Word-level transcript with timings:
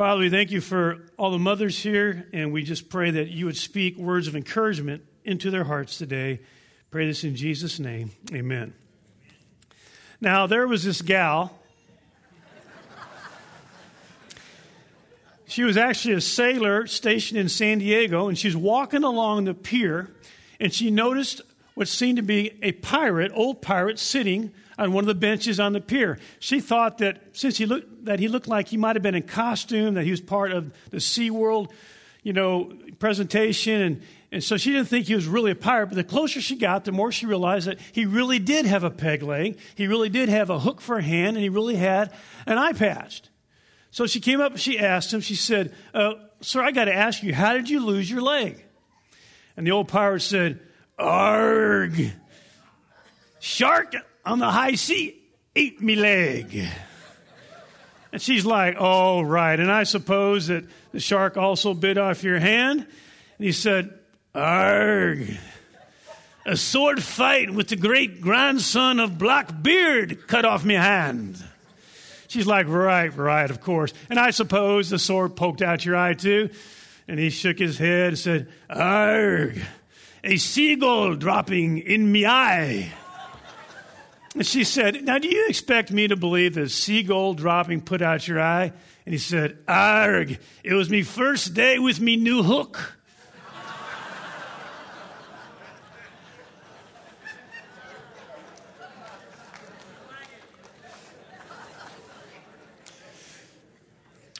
Father, 0.00 0.20
we 0.20 0.30
thank 0.30 0.50
you 0.50 0.62
for 0.62 1.02
all 1.18 1.30
the 1.30 1.38
mothers 1.38 1.78
here, 1.78 2.26
and 2.32 2.54
we 2.54 2.62
just 2.62 2.88
pray 2.88 3.10
that 3.10 3.28
you 3.28 3.44
would 3.44 3.58
speak 3.58 3.98
words 3.98 4.28
of 4.28 4.34
encouragement 4.34 5.02
into 5.26 5.50
their 5.50 5.64
hearts 5.64 5.98
today. 5.98 6.40
Pray 6.90 7.06
this 7.06 7.22
in 7.22 7.36
Jesus' 7.36 7.78
name. 7.78 8.10
Amen. 8.32 8.72
Now, 10.18 10.46
there 10.46 10.66
was 10.66 10.84
this 10.84 11.02
gal. 11.02 11.54
She 15.46 15.64
was 15.64 15.76
actually 15.76 16.14
a 16.14 16.22
sailor 16.22 16.86
stationed 16.86 17.38
in 17.38 17.50
San 17.50 17.80
Diego, 17.80 18.28
and 18.28 18.38
she's 18.38 18.56
walking 18.56 19.04
along 19.04 19.44
the 19.44 19.52
pier, 19.52 20.10
and 20.58 20.72
she 20.72 20.90
noticed 20.90 21.42
what 21.74 21.88
seemed 21.88 22.16
to 22.16 22.22
be 22.22 22.58
a 22.62 22.72
pirate, 22.72 23.32
old 23.34 23.60
pirate, 23.60 23.98
sitting 23.98 24.54
on 24.78 24.92
one 24.92 25.04
of 25.04 25.08
the 25.08 25.14
benches 25.14 25.60
on 25.60 25.72
the 25.72 25.80
pier. 25.80 26.18
She 26.38 26.60
thought 26.60 26.98
that 26.98 27.22
since 27.32 27.58
he 27.58 27.66
looked 27.66 28.04
that 28.04 28.18
he 28.18 28.28
looked 28.28 28.48
like 28.48 28.68
he 28.68 28.76
might 28.76 28.96
have 28.96 29.02
been 29.02 29.14
in 29.14 29.22
costume, 29.22 29.94
that 29.94 30.04
he 30.04 30.10
was 30.10 30.20
part 30.20 30.52
of 30.52 30.72
the 30.90 30.98
SeaWorld, 30.98 31.70
you 32.22 32.32
know, 32.32 32.72
presentation, 32.98 33.80
and, 33.80 34.02
and 34.32 34.44
so 34.44 34.56
she 34.56 34.72
didn't 34.72 34.88
think 34.88 35.06
he 35.06 35.14
was 35.14 35.26
really 35.26 35.50
a 35.50 35.56
pirate. 35.56 35.86
But 35.88 35.96
the 35.96 36.04
closer 36.04 36.40
she 36.40 36.56
got, 36.56 36.84
the 36.84 36.92
more 36.92 37.12
she 37.12 37.26
realized 37.26 37.66
that 37.66 37.78
he 37.92 38.06
really 38.06 38.38
did 38.38 38.66
have 38.66 38.84
a 38.84 38.90
peg 38.90 39.22
leg, 39.22 39.58
he 39.74 39.86
really 39.86 40.08
did 40.08 40.28
have 40.28 40.50
a 40.50 40.58
hook 40.58 40.80
for 40.80 40.98
a 40.98 41.02
hand, 41.02 41.36
and 41.36 41.42
he 41.42 41.48
really 41.48 41.76
had 41.76 42.12
an 42.46 42.58
eye 42.58 42.72
patch. 42.72 43.22
So 43.90 44.06
she 44.06 44.20
came 44.20 44.40
up 44.40 44.52
and 44.52 44.60
she 44.60 44.78
asked 44.78 45.12
him, 45.12 45.20
she 45.20 45.34
said, 45.34 45.74
uh, 45.92 46.12
Sir, 46.40 46.62
I 46.62 46.70
got 46.70 46.84
to 46.84 46.94
ask 46.94 47.22
you, 47.22 47.34
how 47.34 47.52
did 47.54 47.68
you 47.68 47.84
lose 47.84 48.10
your 48.10 48.22
leg? 48.22 48.64
And 49.56 49.66
the 49.66 49.72
old 49.72 49.88
pirate 49.88 50.20
said, 50.20 50.60
Arg, 50.98 52.12
shark 53.40 53.94
on 54.30 54.38
the 54.38 54.50
high 54.50 54.76
sea 54.76 55.20
ate 55.56 55.82
me 55.82 55.96
leg. 55.96 56.64
And 58.12 58.22
she's 58.22 58.46
like, 58.46 58.76
All 58.78 59.24
right. 59.24 59.58
And 59.58 59.70
I 59.70 59.82
suppose 59.82 60.46
that 60.46 60.64
the 60.92 61.00
shark 61.00 61.36
also 61.36 61.74
bit 61.74 61.98
off 61.98 62.22
your 62.22 62.38
hand? 62.38 62.80
And 62.80 63.44
he 63.44 63.52
said, 63.52 63.92
Arg. 64.34 65.36
A 66.46 66.56
sword 66.56 67.02
fight 67.02 67.50
with 67.50 67.68
the 67.68 67.76
great 67.76 68.20
grandson 68.20 68.98
of 68.98 69.18
Blackbeard 69.18 70.26
cut 70.26 70.44
off 70.44 70.64
me 70.64 70.74
hand. 70.74 71.42
She's 72.28 72.46
like, 72.46 72.68
Right, 72.68 73.14
right, 73.14 73.50
of 73.50 73.60
course. 73.60 73.92
And 74.08 74.18
I 74.18 74.30
suppose 74.30 74.90
the 74.90 74.98
sword 74.98 75.34
poked 75.34 75.60
out 75.60 75.84
your 75.84 75.96
eye 75.96 76.14
too? 76.14 76.50
And 77.08 77.18
he 77.18 77.30
shook 77.30 77.58
his 77.58 77.78
head 77.78 78.08
and 78.08 78.18
said, 78.18 78.48
Arg. 78.68 79.60
A 80.22 80.36
seagull 80.36 81.16
dropping 81.16 81.78
in 81.78 82.12
me 82.12 82.26
eye. 82.26 82.92
And 84.34 84.46
she 84.46 84.62
said, 84.62 85.04
Now, 85.04 85.18
do 85.18 85.28
you 85.28 85.46
expect 85.48 85.90
me 85.90 86.06
to 86.08 86.16
believe 86.16 86.54
that 86.54 86.70
seagull 86.70 87.34
dropping 87.34 87.80
put 87.80 88.00
out 88.00 88.28
your 88.28 88.40
eye? 88.40 88.72
And 89.04 89.12
he 89.12 89.18
said, 89.18 89.58
Arg, 89.66 90.38
it 90.62 90.74
was 90.74 90.88
me 90.88 91.02
first 91.02 91.52
day 91.52 91.78
with 91.80 92.00
me 92.00 92.16
new 92.16 92.42
hook. 92.44 92.96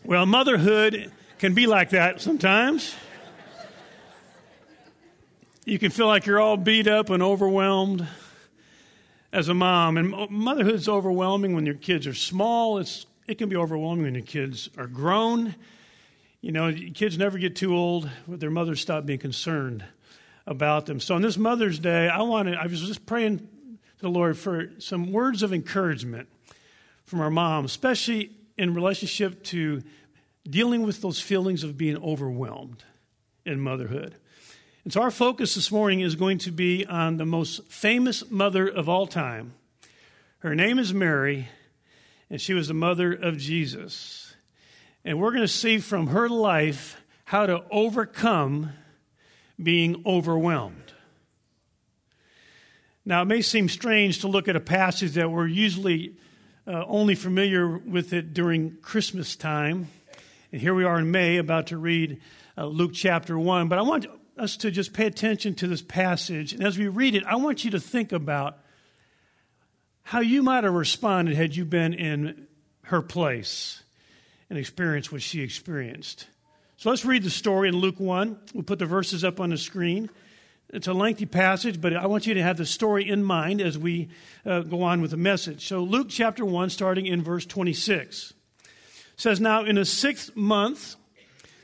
well, 0.04 0.24
motherhood 0.24 1.10
can 1.38 1.54
be 1.54 1.66
like 1.66 1.90
that 1.90 2.20
sometimes. 2.20 2.94
You 5.64 5.80
can 5.80 5.90
feel 5.90 6.06
like 6.06 6.26
you're 6.26 6.40
all 6.40 6.56
beat 6.56 6.86
up 6.86 7.10
and 7.10 7.22
overwhelmed 7.22 8.06
as 9.32 9.48
a 9.48 9.54
mom. 9.54 9.96
And 9.96 10.30
motherhood's 10.30 10.88
overwhelming 10.88 11.54
when 11.54 11.66
your 11.66 11.74
kids 11.74 12.06
are 12.06 12.14
small. 12.14 12.78
It's, 12.78 13.06
it 13.26 13.38
can 13.38 13.48
be 13.48 13.56
overwhelming 13.56 14.04
when 14.04 14.14
your 14.14 14.24
kids 14.24 14.70
are 14.76 14.86
grown. 14.86 15.54
You 16.40 16.52
know, 16.52 16.72
kids 16.94 17.18
never 17.18 17.38
get 17.38 17.56
too 17.56 17.74
old, 17.74 18.08
but 18.26 18.40
their 18.40 18.50
mothers 18.50 18.80
stop 18.80 19.04
being 19.04 19.18
concerned 19.18 19.84
about 20.46 20.86
them. 20.86 21.00
So 21.00 21.14
on 21.14 21.22
this 21.22 21.36
Mother's 21.36 21.78
Day, 21.78 22.08
I 22.08 22.22
wanted, 22.22 22.56
I 22.56 22.66
was 22.66 22.80
just 22.80 23.04
praying 23.06 23.38
to 23.38 23.46
the 24.00 24.08
Lord 24.08 24.38
for 24.38 24.70
some 24.78 25.12
words 25.12 25.42
of 25.42 25.52
encouragement 25.52 26.28
from 27.04 27.20
our 27.20 27.30
mom, 27.30 27.64
especially 27.64 28.30
in 28.56 28.74
relationship 28.74 29.44
to 29.44 29.82
dealing 30.48 30.82
with 30.82 31.02
those 31.02 31.20
feelings 31.20 31.62
of 31.62 31.76
being 31.76 31.96
overwhelmed 32.02 32.84
in 33.44 33.60
motherhood. 33.60 34.14
And 34.82 34.92
so 34.92 35.02
our 35.02 35.10
focus 35.10 35.56
this 35.56 35.70
morning 35.70 36.00
is 36.00 36.14
going 36.14 36.38
to 36.38 36.50
be 36.50 36.86
on 36.86 37.18
the 37.18 37.26
most 37.26 37.66
famous 37.68 38.30
mother 38.30 38.66
of 38.66 38.88
all 38.88 39.06
time. 39.06 39.52
Her 40.38 40.54
name 40.54 40.78
is 40.78 40.94
Mary, 40.94 41.48
and 42.30 42.40
she 42.40 42.54
was 42.54 42.68
the 42.68 42.74
mother 42.74 43.12
of 43.12 43.36
Jesus. 43.36 44.34
And 45.04 45.20
we're 45.20 45.32
going 45.32 45.42
to 45.42 45.48
see 45.48 45.78
from 45.78 46.08
her 46.08 46.30
life 46.30 46.98
how 47.24 47.44
to 47.44 47.62
overcome 47.70 48.70
being 49.62 50.02
overwhelmed. 50.06 50.94
Now, 53.04 53.20
it 53.20 53.26
may 53.26 53.42
seem 53.42 53.68
strange 53.68 54.20
to 54.20 54.28
look 54.28 54.48
at 54.48 54.56
a 54.56 54.60
passage 54.60 55.12
that 55.12 55.30
we're 55.30 55.46
usually 55.46 56.16
uh, 56.66 56.84
only 56.86 57.14
familiar 57.14 57.68
with 57.68 58.14
it 58.14 58.32
during 58.32 58.76
Christmas 58.78 59.36
time. 59.36 59.88
And 60.52 60.60
here 60.60 60.74
we 60.74 60.84
are 60.84 60.98
in 60.98 61.10
May 61.10 61.36
about 61.36 61.66
to 61.66 61.76
read 61.76 62.22
uh, 62.56 62.64
Luke 62.64 62.92
chapter 62.94 63.38
1. 63.38 63.68
But 63.68 63.78
I 63.78 63.82
want 63.82 64.06
us 64.36 64.56
to 64.58 64.70
just 64.70 64.92
pay 64.92 65.06
attention 65.06 65.54
to 65.56 65.66
this 65.66 65.82
passage. 65.82 66.52
And 66.52 66.64
as 66.64 66.78
we 66.78 66.88
read 66.88 67.14
it, 67.14 67.24
I 67.24 67.36
want 67.36 67.64
you 67.64 67.70
to 67.72 67.80
think 67.80 68.12
about 68.12 68.58
how 70.02 70.20
you 70.20 70.42
might 70.42 70.64
have 70.64 70.72
responded 70.72 71.36
had 71.36 71.54
you 71.54 71.64
been 71.64 71.94
in 71.94 72.46
her 72.84 73.02
place 73.02 73.82
and 74.48 74.58
experienced 74.58 75.12
what 75.12 75.22
she 75.22 75.42
experienced. 75.42 76.26
So 76.76 76.90
let's 76.90 77.04
read 77.04 77.22
the 77.22 77.30
story 77.30 77.68
in 77.68 77.76
Luke 77.76 78.00
1. 78.00 78.38
We'll 78.54 78.64
put 78.64 78.78
the 78.78 78.86
verses 78.86 79.22
up 79.22 79.38
on 79.38 79.50
the 79.50 79.58
screen. 79.58 80.10
It's 80.72 80.86
a 80.86 80.92
lengthy 80.92 81.26
passage, 81.26 81.80
but 81.80 81.94
I 81.94 82.06
want 82.06 82.26
you 82.26 82.34
to 82.34 82.42
have 82.42 82.56
the 82.56 82.66
story 82.66 83.08
in 83.08 83.22
mind 83.22 83.60
as 83.60 83.76
we 83.76 84.08
uh, 84.46 84.60
go 84.60 84.82
on 84.82 85.00
with 85.00 85.10
the 85.10 85.16
message. 85.16 85.66
So, 85.66 85.82
Luke 85.82 86.06
chapter 86.08 86.44
1, 86.44 86.70
starting 86.70 87.06
in 87.06 87.22
verse 87.22 87.44
26, 87.44 88.32
says, 89.16 89.40
Now 89.40 89.64
in 89.64 89.74
the 89.74 89.84
sixth 89.84 90.34
month, 90.36 90.96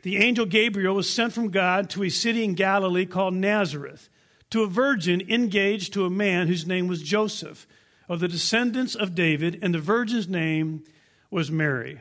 the 0.07 0.19
angel 0.19 0.47
Gabriel 0.47 0.95
was 0.95 1.11
sent 1.11 1.33
from 1.33 1.51
God 1.51 1.91
to 1.91 2.05
a 2.05 2.09
city 2.09 2.45
in 2.45 2.55
Galilee 2.55 3.07
called 3.07 3.35
Nazareth 3.35 4.09
to 4.51 4.63
a 4.63 4.69
virgin 4.69 5.21
engaged 5.29 5.93
to 5.93 6.05
a 6.05 6.11
man 6.11 6.47
whose 6.47 6.65
name 6.65 6.87
was 6.87 7.03
Joseph, 7.03 7.67
of 8.09 8.21
the 8.21 8.29
descendants 8.29 8.95
of 8.95 9.17
David, 9.17 9.59
and 9.63 9.75
the 9.75 9.81
virgin's 9.81 10.29
name 10.29 10.85
was 11.29 11.51
Mary. 11.51 12.01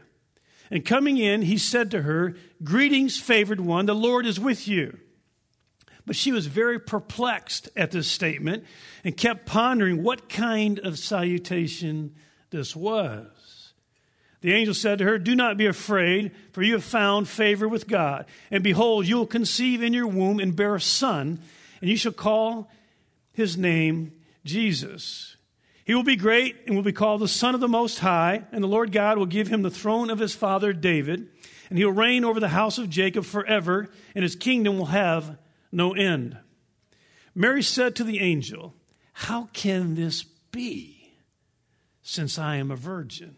And 0.69 0.85
coming 0.85 1.17
in, 1.17 1.41
he 1.41 1.57
said 1.57 1.89
to 1.89 2.03
her, 2.03 2.35
Greetings, 2.63 3.19
favored 3.19 3.59
one, 3.59 3.87
the 3.87 3.95
Lord 3.95 4.27
is 4.27 4.39
with 4.39 4.67
you. 4.67 4.99
But 6.05 6.15
she 6.15 6.31
was 6.31 6.45
very 6.45 6.79
perplexed 6.79 7.69
at 7.75 7.89
this 7.89 8.07
statement 8.07 8.65
and 9.03 9.17
kept 9.17 9.47
pondering 9.47 10.03
what 10.03 10.29
kind 10.29 10.77
of 10.77 10.99
salutation 10.99 12.13
this 12.51 12.75
was. 12.75 13.34
The 14.45 14.53
angel 14.53 14.75
said 14.75 14.99
to 14.99 15.05
her, 15.05 15.17
Do 15.17 15.33
not 15.33 15.57
be 15.57 15.65
afraid, 15.65 16.31
for 16.51 16.61
you 16.61 16.73
have 16.73 16.83
found 16.83 17.27
favor 17.27 17.67
with 17.67 17.87
God. 17.87 18.27
And 18.51 18.63
behold, 18.63 19.07
you 19.07 19.15
will 19.15 19.25
conceive 19.25 19.81
in 19.81 19.91
your 19.91 20.05
womb 20.05 20.39
and 20.39 20.55
bear 20.55 20.75
a 20.75 20.81
son, 20.81 21.39
and 21.81 21.89
you 21.89 21.97
shall 21.97 22.11
call 22.11 22.69
his 23.33 23.57
name 23.57 24.11
Jesus. 24.43 25.37
He 25.83 25.95
will 25.95 26.03
be 26.03 26.15
great 26.15 26.57
and 26.67 26.75
will 26.75 26.83
be 26.83 26.93
called 26.93 27.21
the 27.21 27.27
Son 27.27 27.55
of 27.55 27.59
the 27.59 27.67
Most 27.67 27.97
High, 27.97 28.43
and 28.51 28.63
the 28.63 28.67
Lord 28.67 28.91
God 28.91 29.17
will 29.17 29.25
give 29.25 29.47
him 29.47 29.63
the 29.63 29.71
throne 29.71 30.11
of 30.11 30.19
his 30.19 30.35
father 30.35 30.73
David, 30.73 31.27
and 31.71 31.79
he 31.79 31.83
will 31.83 31.93
reign 31.93 32.23
over 32.23 32.39
the 32.39 32.49
house 32.49 32.77
of 32.77 32.87
Jacob 32.87 33.25
forever, 33.25 33.89
and 34.13 34.21
his 34.21 34.35
kingdom 34.35 34.77
will 34.77 34.85
have 34.85 35.39
no 35.71 35.95
end. 35.95 36.37
Mary 37.33 37.63
said 37.63 37.95
to 37.95 38.03
the 38.03 38.19
angel, 38.19 38.75
How 39.13 39.49
can 39.53 39.95
this 39.95 40.21
be, 40.21 41.13
since 42.03 42.37
I 42.37 42.57
am 42.57 42.69
a 42.69 42.75
virgin? 42.75 43.37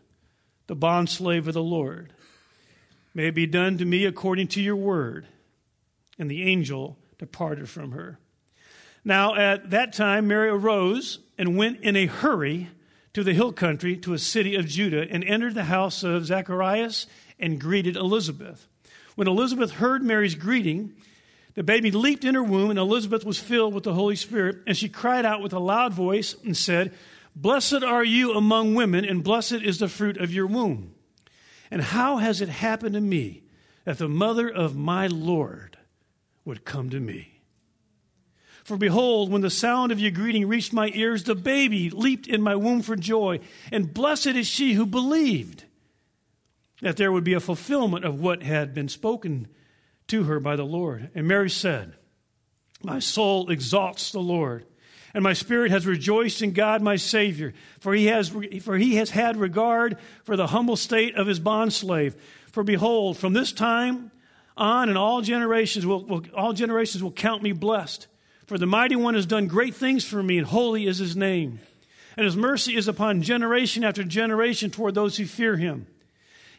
the 0.71 0.77
bondslave 0.77 1.47
of 1.47 1.53
the 1.53 1.61
Lord. 1.61 2.13
May 3.13 3.27
it 3.27 3.35
be 3.35 3.45
done 3.45 3.77
to 3.79 3.83
me 3.83 4.05
according 4.05 4.47
to 4.47 4.61
your 4.61 4.77
word. 4.77 5.27
And 6.17 6.31
the 6.31 6.43
angel 6.43 6.97
departed 7.17 7.67
from 7.67 7.91
her. 7.91 8.19
Now, 9.03 9.35
at 9.35 9.71
that 9.71 9.91
time, 9.91 10.29
Mary 10.29 10.47
arose 10.47 11.19
and 11.37 11.57
went 11.57 11.81
in 11.81 11.97
a 11.97 12.05
hurry 12.05 12.69
to 13.11 13.21
the 13.21 13.33
hill 13.33 13.51
country 13.51 13.97
to 13.97 14.13
a 14.13 14.17
city 14.17 14.55
of 14.55 14.65
Judah 14.65 15.05
and 15.11 15.25
entered 15.25 15.55
the 15.55 15.65
house 15.65 16.03
of 16.03 16.27
Zacharias 16.27 17.05
and 17.37 17.59
greeted 17.59 17.97
Elizabeth. 17.97 18.65
When 19.15 19.27
Elizabeth 19.27 19.71
heard 19.71 20.03
Mary's 20.03 20.35
greeting, 20.35 20.93
the 21.53 21.63
baby 21.63 21.91
leaped 21.91 22.23
in 22.23 22.35
her 22.35 22.43
womb, 22.43 22.69
and 22.69 22.79
Elizabeth 22.79 23.25
was 23.25 23.37
filled 23.37 23.73
with 23.73 23.83
the 23.83 23.93
Holy 23.93 24.15
Spirit, 24.15 24.59
and 24.65 24.77
she 24.77 24.87
cried 24.87 25.25
out 25.25 25.41
with 25.41 25.51
a 25.51 25.59
loud 25.59 25.91
voice 25.91 26.33
and 26.45 26.55
said, 26.55 26.93
Blessed 27.35 27.83
are 27.83 28.03
you 28.03 28.33
among 28.33 28.75
women, 28.75 29.05
and 29.05 29.23
blessed 29.23 29.53
is 29.53 29.79
the 29.79 29.87
fruit 29.87 30.17
of 30.17 30.33
your 30.33 30.47
womb. 30.47 30.93
And 31.69 31.81
how 31.81 32.17
has 32.17 32.41
it 32.41 32.49
happened 32.49 32.95
to 32.95 33.01
me 33.01 33.43
that 33.85 33.97
the 33.97 34.09
mother 34.09 34.49
of 34.49 34.75
my 34.75 35.07
Lord 35.07 35.77
would 36.43 36.65
come 36.65 36.89
to 36.89 36.99
me? 36.99 37.41
For 38.63 38.77
behold, 38.77 39.31
when 39.31 39.41
the 39.41 39.49
sound 39.49 39.91
of 39.91 39.99
your 39.99 40.11
greeting 40.11 40.47
reached 40.47 40.73
my 40.73 40.91
ears, 40.93 41.23
the 41.23 41.35
baby 41.35 41.89
leaped 41.89 42.27
in 42.27 42.41
my 42.41 42.55
womb 42.55 42.81
for 42.81 42.95
joy. 42.95 43.39
And 43.71 43.93
blessed 43.93 44.27
is 44.27 44.47
she 44.47 44.73
who 44.73 44.85
believed 44.85 45.63
that 46.81 46.97
there 46.97 47.11
would 47.11 47.23
be 47.23 47.33
a 47.33 47.39
fulfillment 47.39 48.05
of 48.05 48.19
what 48.19 48.43
had 48.43 48.73
been 48.73 48.89
spoken 48.89 49.47
to 50.07 50.23
her 50.23 50.39
by 50.39 50.55
the 50.55 50.65
Lord. 50.65 51.09
And 51.15 51.27
Mary 51.27 51.49
said, 51.49 51.95
My 52.83 52.99
soul 52.99 53.49
exalts 53.49 54.11
the 54.11 54.19
Lord, 54.19 54.65
and 55.13 55.23
my 55.23 55.33
spirit 55.33 55.71
has 55.71 55.85
rejoiced 55.85 56.41
in 56.41 56.53
God 56.53 56.81
my 56.81 56.95
Savior, 56.95 57.53
for 57.79 57.93
he 57.93 58.05
has, 58.07 58.29
for 58.61 58.77
he 58.77 58.95
has 58.95 59.09
had 59.09 59.37
regard 59.37 59.97
for 60.23 60.35
the 60.37 60.47
humble 60.47 60.75
state 60.77 61.15
of 61.15 61.27
his 61.27 61.39
bondslave. 61.39 62.15
For 62.51 62.63
behold, 62.63 63.17
from 63.17 63.33
this 63.33 63.51
time 63.51 64.11
on, 64.57 64.89
and 64.89 64.97
all 64.97 65.21
generations 65.21 65.85
will, 65.85 66.03
will 66.03 66.23
all 66.35 66.53
generations 66.53 67.03
will 67.03 67.11
count 67.11 67.43
me 67.43 67.51
blessed. 67.51 68.07
For 68.45 68.57
the 68.57 68.65
mighty 68.65 68.95
one 68.95 69.15
has 69.15 69.25
done 69.25 69.47
great 69.47 69.75
things 69.75 70.03
for 70.03 70.21
me, 70.21 70.37
and 70.37 70.47
holy 70.47 70.85
is 70.85 70.97
his 70.97 71.15
name. 71.15 71.59
And 72.17 72.25
his 72.25 72.35
mercy 72.35 72.75
is 72.75 72.87
upon 72.87 73.21
generation 73.21 73.83
after 73.83 74.03
generation 74.03 74.69
toward 74.69 74.95
those 74.95 75.17
who 75.17 75.25
fear 75.25 75.55
him. 75.55 75.87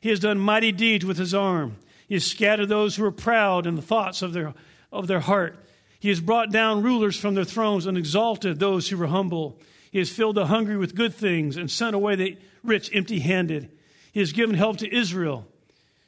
He 0.01 0.09
has 0.09 0.19
done 0.19 0.39
mighty 0.39 0.73
deeds 0.73 1.05
with 1.05 1.19
his 1.19 1.35
arm. 1.35 1.77
He 2.09 2.15
has 2.15 2.25
scattered 2.25 2.69
those 2.69 2.97
who 2.97 3.05
are 3.05 3.13
proud 3.13 3.67
in 3.67 3.77
the 3.77 3.83
thoughts 3.83 4.23
of 4.23 4.33
their, 4.33 4.55
of 4.91 5.07
their 5.07 5.21
heart. 5.21 5.57
He 6.03 6.09
has 6.09 6.21
brought 6.21 6.51
down 6.51 6.83
rulers 6.83 7.17
from 7.17 7.37
their 7.37 7.45
thrones 7.45 7.87
and 7.87 7.97
exalted 7.97 8.59
those 8.59 8.89
who 8.89 8.97
were 8.97 9.07
humble. 9.07 9.61
He 9.93 10.01
has 10.01 10.11
filled 10.11 10.35
the 10.35 10.47
hungry 10.47 10.77
with 10.77 10.97
good 10.97 11.15
things 11.15 11.57
and 11.57 11.71
sent 11.71 11.95
away 11.95 12.17
the 12.17 12.37
rich 12.65 12.91
empty 12.93 13.21
handed. 13.21 13.71
He 14.11 14.19
has 14.19 14.33
given 14.33 14.57
help 14.57 14.79
to 14.79 14.93
Israel, 14.93 15.47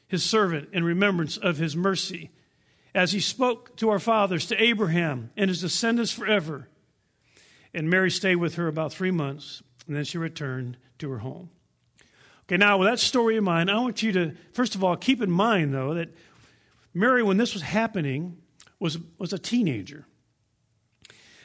his 0.09 0.25
servant, 0.25 0.71
in 0.73 0.83
remembrance 0.83 1.37
of 1.37 1.59
his 1.59 1.77
mercy, 1.77 2.33
as 2.93 3.13
he 3.13 3.21
spoke 3.21 3.77
to 3.77 3.89
our 3.89 4.01
fathers, 4.01 4.47
to 4.47 4.61
Abraham 4.61 5.31
and 5.37 5.49
his 5.49 5.61
descendants 5.61 6.11
forever. 6.11 6.69
And 7.73 7.89
Mary 7.89 8.11
stayed 8.11 8.37
with 8.37 8.57
her 8.57 8.67
about 8.67 8.93
three 8.93 9.13
months, 9.13 9.63
and 9.87 9.95
then 9.95 10.03
she 10.03 10.19
returned 10.19 10.77
to 10.99 11.09
her 11.11 11.19
home. 11.19 11.51
Okay, 12.47 12.57
now 12.57 12.79
with 12.79 12.89
that 12.89 12.99
story 12.99 13.37
in 13.37 13.45
mind, 13.45 13.71
I 13.71 13.79
want 13.79 14.03
you 14.03 14.11
to, 14.11 14.35
first 14.55 14.75
of 14.75 14.83
all, 14.83 14.97
keep 14.97 15.23
in 15.23 15.31
mind, 15.31 15.73
though, 15.73 15.95
that 15.95 16.09
Mary, 16.93 17.23
when 17.23 17.37
this 17.37 17.55
was 17.55 17.63
happening, 17.63 18.39
was, 18.85 18.99
was 19.17 19.33
a 19.33 19.39
teenager. 19.39 20.05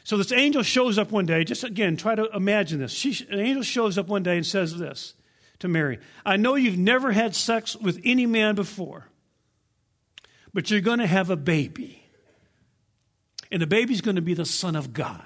So 0.03 0.17
this 0.17 0.33
angel 0.33 0.61
shows 0.61 0.97
up 0.97 1.09
one 1.09 1.25
day, 1.25 1.45
just 1.45 1.63
again, 1.63 1.95
try 1.95 2.13
to 2.13 2.29
imagine 2.35 2.79
this. 2.79 2.91
She, 2.91 3.25
an 3.29 3.39
angel 3.39 3.63
shows 3.63 3.97
up 3.97 4.09
one 4.09 4.23
day 4.23 4.35
and 4.35 4.45
says 4.45 4.77
this 4.77 5.13
to 5.59 5.69
Mary 5.69 5.99
I 6.25 6.35
know 6.35 6.55
you've 6.55 6.77
never 6.77 7.13
had 7.13 7.33
sex 7.33 7.77
with 7.77 8.01
any 8.03 8.25
man 8.25 8.55
before, 8.55 9.07
but 10.53 10.69
you're 10.69 10.81
going 10.81 10.99
to 10.99 11.07
have 11.07 11.29
a 11.29 11.37
baby. 11.37 12.03
And 13.49 13.61
the 13.61 13.67
baby's 13.67 14.01
going 14.01 14.17
to 14.17 14.21
be 14.21 14.33
the 14.33 14.45
Son 14.45 14.75
of 14.75 14.91
God. 14.91 15.23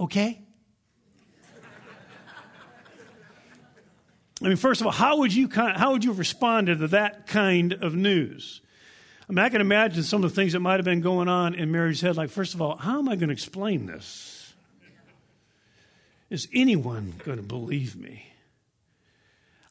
Okay? 0.00 0.40
I 4.42 4.48
mean, 4.48 4.56
first 4.56 4.80
of 4.80 4.88
all, 4.88 4.92
how 4.92 5.18
would 5.18 5.32
you, 5.32 5.48
how 5.52 5.92
would 5.92 6.02
you 6.02 6.10
have 6.10 6.18
responded 6.18 6.80
to 6.80 6.88
that 6.88 7.28
kind 7.28 7.72
of 7.74 7.94
news? 7.94 8.60
I 9.28 9.32
mean, 9.32 9.44
I 9.44 9.48
can 9.48 9.60
imagine 9.60 10.02
some 10.02 10.22
of 10.22 10.30
the 10.30 10.34
things 10.34 10.52
that 10.52 10.60
might 10.60 10.76
have 10.76 10.84
been 10.84 11.00
going 11.00 11.28
on 11.28 11.54
in 11.54 11.72
Mary's 11.72 12.00
head. 12.00 12.16
Like, 12.16 12.30
first 12.30 12.54
of 12.54 12.60
all, 12.60 12.76
how 12.76 12.98
am 12.98 13.08
I 13.08 13.16
going 13.16 13.28
to 13.28 13.32
explain 13.32 13.86
this? 13.86 14.52
Is 16.30 16.48
anyone 16.52 17.14
going 17.24 17.38
to 17.38 17.42
believe 17.42 17.96
me? 17.96 18.26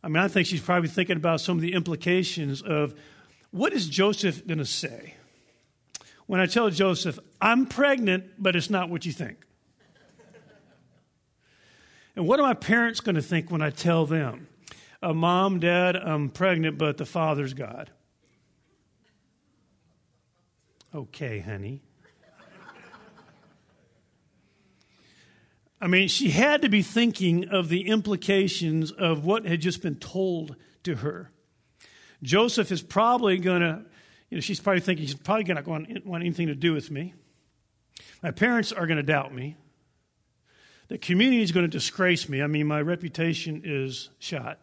I 0.03 0.07
mean, 0.07 0.17
I 0.17 0.27
think 0.27 0.47
she's 0.47 0.61
probably 0.61 0.89
thinking 0.89 1.17
about 1.17 1.41
some 1.41 1.57
of 1.57 1.61
the 1.61 1.73
implications 1.73 2.61
of 2.61 2.93
what 3.51 3.73
is 3.73 3.87
Joseph 3.87 4.45
going 4.45 4.57
to 4.57 4.65
say 4.65 5.15
when 6.25 6.39
I 6.39 6.45
tell 6.45 6.69
Joseph, 6.69 7.19
I'm 7.41 7.65
pregnant, 7.65 8.25
but 8.39 8.55
it's 8.55 8.69
not 8.69 8.89
what 8.89 9.05
you 9.05 9.11
think? 9.11 9.37
And 12.15 12.27
what 12.27 12.39
are 12.39 12.43
my 12.43 12.53
parents 12.53 13.01
going 13.01 13.15
to 13.15 13.21
think 13.21 13.51
when 13.51 13.61
I 13.61 13.71
tell 13.71 14.05
them? 14.05 14.47
a 15.03 15.13
mom, 15.13 15.59
dad, 15.59 15.97
I'm 15.97 16.29
pregnant, 16.29 16.77
but 16.77 16.97
the 16.97 17.05
father's 17.05 17.53
God. 17.53 17.91
Okay, 20.95 21.39
honey. 21.39 21.81
I 25.81 25.87
mean, 25.87 26.07
she 26.07 26.29
had 26.29 26.61
to 26.61 26.69
be 26.69 26.81
thinking 26.81 27.49
of 27.49 27.67
the 27.67 27.87
implications 27.87 28.91
of 28.91 29.25
what 29.25 29.45
had 29.45 29.59
just 29.59 29.81
been 29.81 29.95
told 29.95 30.55
to 30.83 30.95
her. 30.95 31.31
Joseph 32.21 32.71
is 32.71 32.81
probably 32.81 33.37
going 33.37 33.61
to, 33.61 33.83
you 34.29 34.37
know, 34.37 34.41
she's 34.41 34.59
probably 34.59 34.79
thinking 34.81 35.05
he's 35.05 35.15
probably 35.15 35.43
going 35.43 35.61
to 35.61 36.01
want 36.05 36.23
anything 36.23 36.47
to 36.47 36.55
do 36.55 36.73
with 36.73 36.89
me. 36.89 37.13
My 38.21 38.31
parents 38.31 38.71
are 38.71 38.87
going 38.87 38.97
to 38.97 39.03
doubt 39.03 39.33
me. 39.33 39.57
The 40.87 40.97
community 40.97 41.41
is 41.41 41.51
going 41.51 41.65
to 41.65 41.71
disgrace 41.71 42.29
me. 42.29 42.41
I 42.41 42.47
mean, 42.47 42.67
my 42.67 42.81
reputation 42.81 43.63
is 43.65 44.09
shot. 44.19 44.59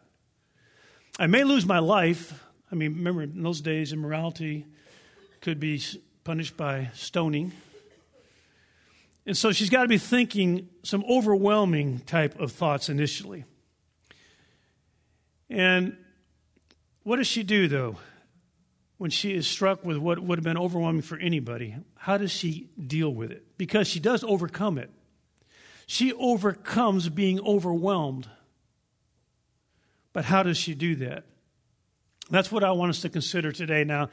I 1.18 1.26
may 1.26 1.44
lose 1.44 1.66
my 1.66 1.80
life. 1.80 2.44
I 2.70 2.76
mean, 2.76 2.94
remember, 2.94 3.24
in 3.24 3.42
those 3.42 3.60
days, 3.60 3.92
immorality 3.92 4.66
could 5.40 5.58
be 5.58 5.82
punished 6.24 6.56
by 6.56 6.90
stoning. 6.94 7.52
And 9.26 9.36
so 9.36 9.52
she's 9.52 9.70
got 9.70 9.82
to 9.82 9.88
be 9.88 9.98
thinking 9.98 10.68
some 10.82 11.04
overwhelming 11.08 12.00
type 12.00 12.38
of 12.40 12.52
thoughts 12.52 12.88
initially. 12.88 13.44
And 15.48 15.96
what 17.02 17.16
does 17.16 17.26
she 17.26 17.42
do, 17.42 17.68
though, 17.68 17.96
when 18.98 19.10
she 19.10 19.34
is 19.34 19.46
struck 19.46 19.84
with 19.84 19.96
what 19.96 20.18
would 20.18 20.38
have 20.38 20.44
been 20.44 20.58
overwhelming 20.58 21.02
for 21.02 21.18
anybody? 21.18 21.76
How 21.96 22.16
does 22.18 22.30
she 22.30 22.70
deal 22.78 23.10
with 23.10 23.30
it? 23.30 23.44
Because 23.58 23.88
she 23.88 24.00
does 24.00 24.24
overcome 24.24 24.78
it. 24.78 24.90
She 25.86 26.12
overcomes 26.12 27.08
being 27.08 27.40
overwhelmed 27.40 28.28
but 30.12 30.24
how 30.24 30.42
does 30.42 30.56
she 30.56 30.74
do 30.74 30.96
that? 30.96 31.24
That's 32.30 32.50
what 32.50 32.64
I 32.64 32.72
want 32.72 32.90
us 32.90 33.02
to 33.02 33.08
consider 33.08 33.52
today. 33.52 33.84
Now, 33.84 34.10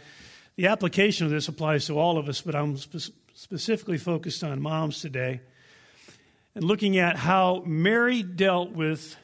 the 0.57 0.67
application 0.67 1.25
of 1.25 1.31
this 1.31 1.47
applies 1.47 1.87
to 1.87 1.97
all 1.97 2.17
of 2.17 2.27
us, 2.27 2.41
but 2.41 2.55
I'm 2.55 2.77
spe- 2.77 3.13
specifically 3.33 3.97
focused 3.97 4.43
on 4.43 4.61
moms 4.61 5.01
today 5.01 5.39
and 6.53 6.63
looking 6.63 6.97
at 6.97 7.15
how 7.15 7.63
Mary 7.65 8.23
dealt 8.23 8.71
with 8.71 9.15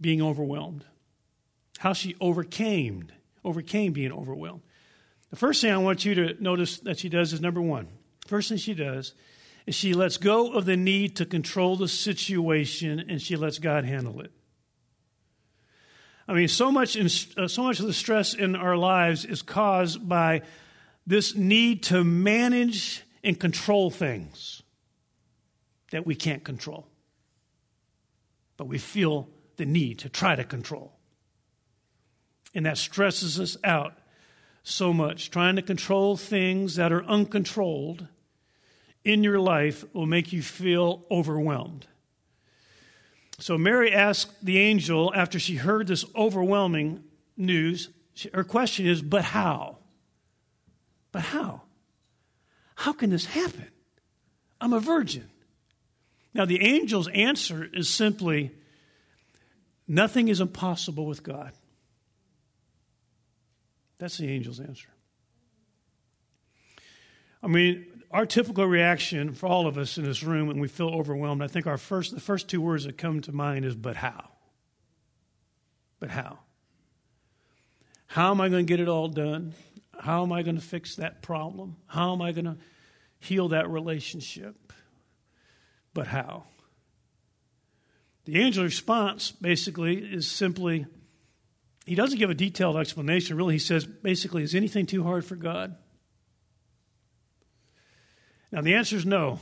being 0.00 0.20
overwhelmed, 0.20 0.84
how 1.78 1.92
she 1.92 2.16
overcame 2.20 3.08
overcame 3.44 3.92
being 3.92 4.12
overwhelmed. 4.12 4.62
The 5.30 5.36
first 5.36 5.60
thing 5.60 5.72
I 5.72 5.78
want 5.78 6.04
you 6.04 6.14
to 6.14 6.42
notice 6.42 6.78
that 6.80 6.98
she 6.98 7.08
does 7.08 7.32
is 7.32 7.40
number 7.40 7.60
one. 7.60 7.88
First 8.26 8.48
thing 8.48 8.58
she 8.58 8.74
does 8.74 9.14
is 9.66 9.74
she 9.74 9.94
lets 9.94 10.16
go 10.16 10.52
of 10.52 10.64
the 10.64 10.76
need 10.76 11.16
to 11.16 11.26
control 11.26 11.76
the 11.76 11.88
situation 11.88 13.00
and 13.08 13.20
she 13.20 13.36
lets 13.36 13.58
God 13.58 13.84
handle 13.84 14.20
it. 14.20 14.32
I 16.28 16.34
mean, 16.34 16.48
so 16.48 16.70
much, 16.70 16.96
in, 16.96 17.06
uh, 17.36 17.48
so 17.48 17.64
much 17.64 17.80
of 17.80 17.86
the 17.86 17.92
stress 17.92 18.34
in 18.34 18.54
our 18.54 18.76
lives 18.76 19.24
is 19.24 19.42
caused 19.42 20.08
by 20.08 20.42
this 21.06 21.34
need 21.34 21.82
to 21.84 22.04
manage 22.04 23.02
and 23.24 23.38
control 23.38 23.90
things 23.90 24.62
that 25.90 26.06
we 26.06 26.14
can't 26.14 26.44
control. 26.44 26.86
But 28.56 28.66
we 28.66 28.78
feel 28.78 29.28
the 29.56 29.66
need 29.66 30.00
to 30.00 30.08
try 30.08 30.36
to 30.36 30.44
control. 30.44 30.92
And 32.54 32.66
that 32.66 32.78
stresses 32.78 33.40
us 33.40 33.56
out 33.64 33.94
so 34.62 34.92
much. 34.92 35.30
Trying 35.30 35.56
to 35.56 35.62
control 35.62 36.16
things 36.16 36.76
that 36.76 36.92
are 36.92 37.04
uncontrolled 37.04 38.06
in 39.04 39.24
your 39.24 39.40
life 39.40 39.84
will 39.92 40.06
make 40.06 40.32
you 40.32 40.42
feel 40.42 41.04
overwhelmed. 41.10 41.86
So 43.38 43.58
Mary 43.58 43.92
asked 43.92 44.44
the 44.44 44.58
angel 44.58 45.12
after 45.14 45.38
she 45.38 45.56
heard 45.56 45.88
this 45.88 46.04
overwhelming 46.14 47.02
news. 47.36 47.88
Her 48.32 48.44
question 48.44 48.86
is, 48.86 49.02
but 49.02 49.24
how? 49.24 49.78
But 51.12 51.22
how? 51.22 51.62
How 52.74 52.92
can 52.92 53.10
this 53.10 53.26
happen? 53.26 53.68
I'm 54.60 54.72
a 54.72 54.80
virgin. 54.80 55.28
Now, 56.34 56.46
the 56.46 56.60
angel's 56.60 57.08
answer 57.08 57.68
is 57.72 57.88
simply 57.88 58.50
nothing 59.86 60.28
is 60.28 60.40
impossible 60.40 61.06
with 61.06 61.22
God. 61.22 61.52
That's 63.98 64.16
the 64.16 64.28
angel's 64.28 64.58
answer. 64.58 64.88
I 67.42 67.48
mean, 67.48 67.86
our 68.10 68.24
typical 68.24 68.66
reaction 68.66 69.32
for 69.32 69.46
all 69.46 69.66
of 69.66 69.76
us 69.76 69.98
in 69.98 70.04
this 70.04 70.22
room 70.22 70.46
when 70.46 70.60
we 70.60 70.68
feel 70.68 70.88
overwhelmed, 70.88 71.42
I 71.42 71.48
think 71.48 71.66
our 71.66 71.78
first, 71.78 72.14
the 72.14 72.20
first 72.20 72.48
two 72.48 72.60
words 72.60 72.84
that 72.84 72.96
come 72.96 73.20
to 73.22 73.32
mind 73.32 73.64
is, 73.64 73.74
but 73.74 73.96
how? 73.96 74.30
But 76.00 76.10
how? 76.10 76.38
How 78.06 78.30
am 78.30 78.40
I 78.40 78.48
going 78.48 78.66
to 78.66 78.70
get 78.70 78.80
it 78.80 78.88
all 78.88 79.08
done? 79.08 79.54
How 80.02 80.24
am 80.24 80.32
I 80.32 80.42
going 80.42 80.56
to 80.56 80.60
fix 80.60 80.96
that 80.96 81.22
problem? 81.22 81.76
How 81.86 82.12
am 82.12 82.20
I 82.20 82.32
going 82.32 82.46
to 82.46 82.56
heal 83.20 83.50
that 83.50 83.70
relationship? 83.70 84.72
But 85.94 86.08
how? 86.08 86.42
The 88.24 88.42
angel's 88.42 88.64
response 88.64 89.30
basically 89.30 89.98
is 89.98 90.28
simply, 90.28 90.86
he 91.86 91.94
doesn't 91.94 92.18
give 92.18 92.30
a 92.30 92.34
detailed 92.34 92.78
explanation. 92.78 93.36
Really, 93.36 93.54
he 93.54 93.60
says, 93.60 93.86
basically, 93.86 94.42
is 94.42 94.56
anything 94.56 94.86
too 94.86 95.04
hard 95.04 95.24
for 95.24 95.36
God? 95.36 95.76
Now, 98.50 98.60
the 98.60 98.74
answer 98.74 98.96
is 98.96 99.06
no. 99.06 99.38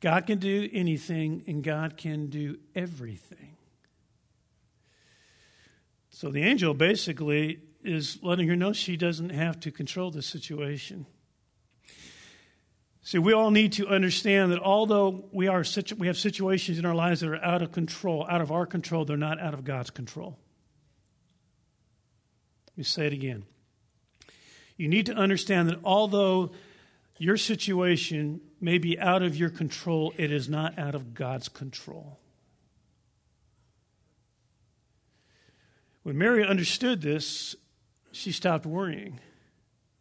God 0.00 0.26
can 0.26 0.40
do 0.40 0.68
anything, 0.72 1.44
and 1.46 1.62
God 1.62 1.96
can 1.96 2.26
do 2.26 2.58
everything. 2.74 3.56
So 6.10 6.32
the 6.32 6.42
angel 6.42 6.74
basically 6.74 7.60
is 7.84 8.18
letting 8.22 8.48
her 8.48 8.56
know 8.56 8.72
she 8.72 8.96
doesn't 8.96 9.30
have 9.30 9.60
to 9.60 9.70
control 9.70 10.10
the 10.10 10.22
situation. 10.22 11.06
See, 13.04 13.18
we 13.18 13.32
all 13.32 13.50
need 13.50 13.72
to 13.74 13.88
understand 13.88 14.52
that 14.52 14.60
although 14.60 15.24
we, 15.32 15.48
are 15.48 15.64
situ- 15.64 15.96
we 15.96 16.06
have 16.06 16.16
situations 16.16 16.78
in 16.78 16.86
our 16.86 16.94
lives 16.94 17.20
that 17.20 17.28
are 17.28 17.44
out 17.44 17.60
of 17.60 17.72
control, 17.72 18.26
out 18.28 18.40
of 18.40 18.52
our 18.52 18.64
control, 18.64 19.04
they're 19.04 19.16
not 19.16 19.40
out 19.40 19.54
of 19.54 19.64
God's 19.64 19.90
control. 19.90 20.38
Let 22.68 22.78
me 22.78 22.84
say 22.84 23.06
it 23.06 23.12
again. 23.12 23.44
You 24.76 24.88
need 24.88 25.06
to 25.06 25.14
understand 25.14 25.68
that 25.68 25.80
although 25.84 26.52
your 27.18 27.36
situation 27.36 28.40
may 28.60 28.78
be 28.78 28.98
out 28.98 29.22
of 29.22 29.36
your 29.36 29.50
control, 29.50 30.14
it 30.16 30.30
is 30.30 30.48
not 30.48 30.78
out 30.78 30.94
of 30.94 31.12
God's 31.12 31.48
control. 31.48 32.20
When 36.04 36.18
Mary 36.18 36.44
understood 36.46 37.02
this, 37.02 37.54
she 38.12 38.32
stopped 38.32 38.66
worrying 38.66 39.20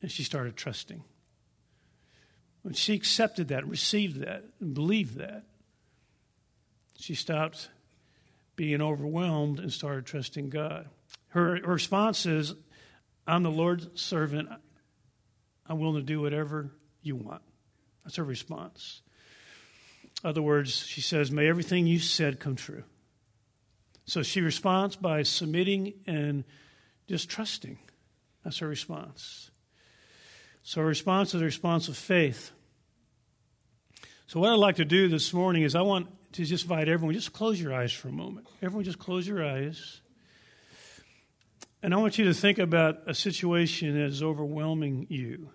and 0.01 0.12
she 0.12 0.24
started 0.24 0.56
trusting. 0.56 1.03
When 2.62 2.74
she 2.74 2.94
accepted 2.94 3.48
that, 3.48 3.68
received 3.68 4.22
that, 4.22 4.44
and 4.60 4.74
believed 4.74 5.18
that, 5.18 5.46
she 6.98 7.15
stopped 7.15 7.70
being 8.56 8.82
overwhelmed 8.82 9.60
and 9.60 9.74
started 9.74 10.06
trusting 10.06 10.50
God. 10.50 10.88
Her, 11.30 11.56
her 11.65 11.74
response 11.74 12.25
is, 12.25 12.53
I'm 13.25 13.44
the 13.44 13.50
Lord's 13.50 14.00
servant. 14.00 14.50
I'm 15.68 15.80
willing 15.80 15.96
to 15.96 16.01
do 16.03 16.22
whatever 16.22 16.72
you 17.01 17.15
want. 17.15 17.41
That's 18.03 18.18
her 18.18 18.24
response. 18.24 19.01
In 20.24 20.30
other 20.30 20.41
words, 20.41 20.86
she 20.86 21.01
says, 21.01 21.32
May 21.32 21.48
everything 21.48 21.88
you 21.88 22.00
said 22.00 22.39
come 22.39 22.56
true. 22.56 22.84
So 24.06 24.22
she 24.22 24.41
responds 24.41 24.96
by 24.96 25.24
submitting 25.24 25.94
and 26.06 26.44
just 27.08 27.30
trusting. 27.30 27.80
That's 28.43 28.60
her 28.60 28.67
response. 28.67 29.51
So 30.63 30.81
her 30.81 30.88
response 30.88 31.33
is 31.33 31.41
a 31.41 31.45
response 31.45 31.88
of 31.88 31.98
faith. 31.98 32.51
So 34.27 34.39
what 34.39 34.51
I'd 34.51 34.55
like 34.55 34.77
to 34.77 34.86
do 34.86 35.10
this 35.10 35.33
morning 35.33 35.63
is 35.63 35.75
I 35.75 35.81
want 35.81 36.07
to 36.33 36.45
just 36.45 36.63
invite 36.63 36.88
everyone, 36.88 37.13
just 37.13 37.33
close 37.33 37.60
your 37.60 37.74
eyes 37.74 37.91
for 37.91 38.07
a 38.07 38.13
moment. 38.13 38.48
Everyone 38.62 38.86
just 38.86 39.00
close 39.00 39.27
your 39.27 39.45
eyes. 39.45 40.01
And 41.83 41.93
I 41.93 41.98
want 41.98 42.17
you 42.17 42.25
to 42.25 42.33
think 42.33 42.60
about 42.60 43.00
a 43.07 43.13
situation 43.13 43.93
that 43.95 44.05
is 44.05 44.21
overwhelming 44.21 45.07
you 45.10 45.50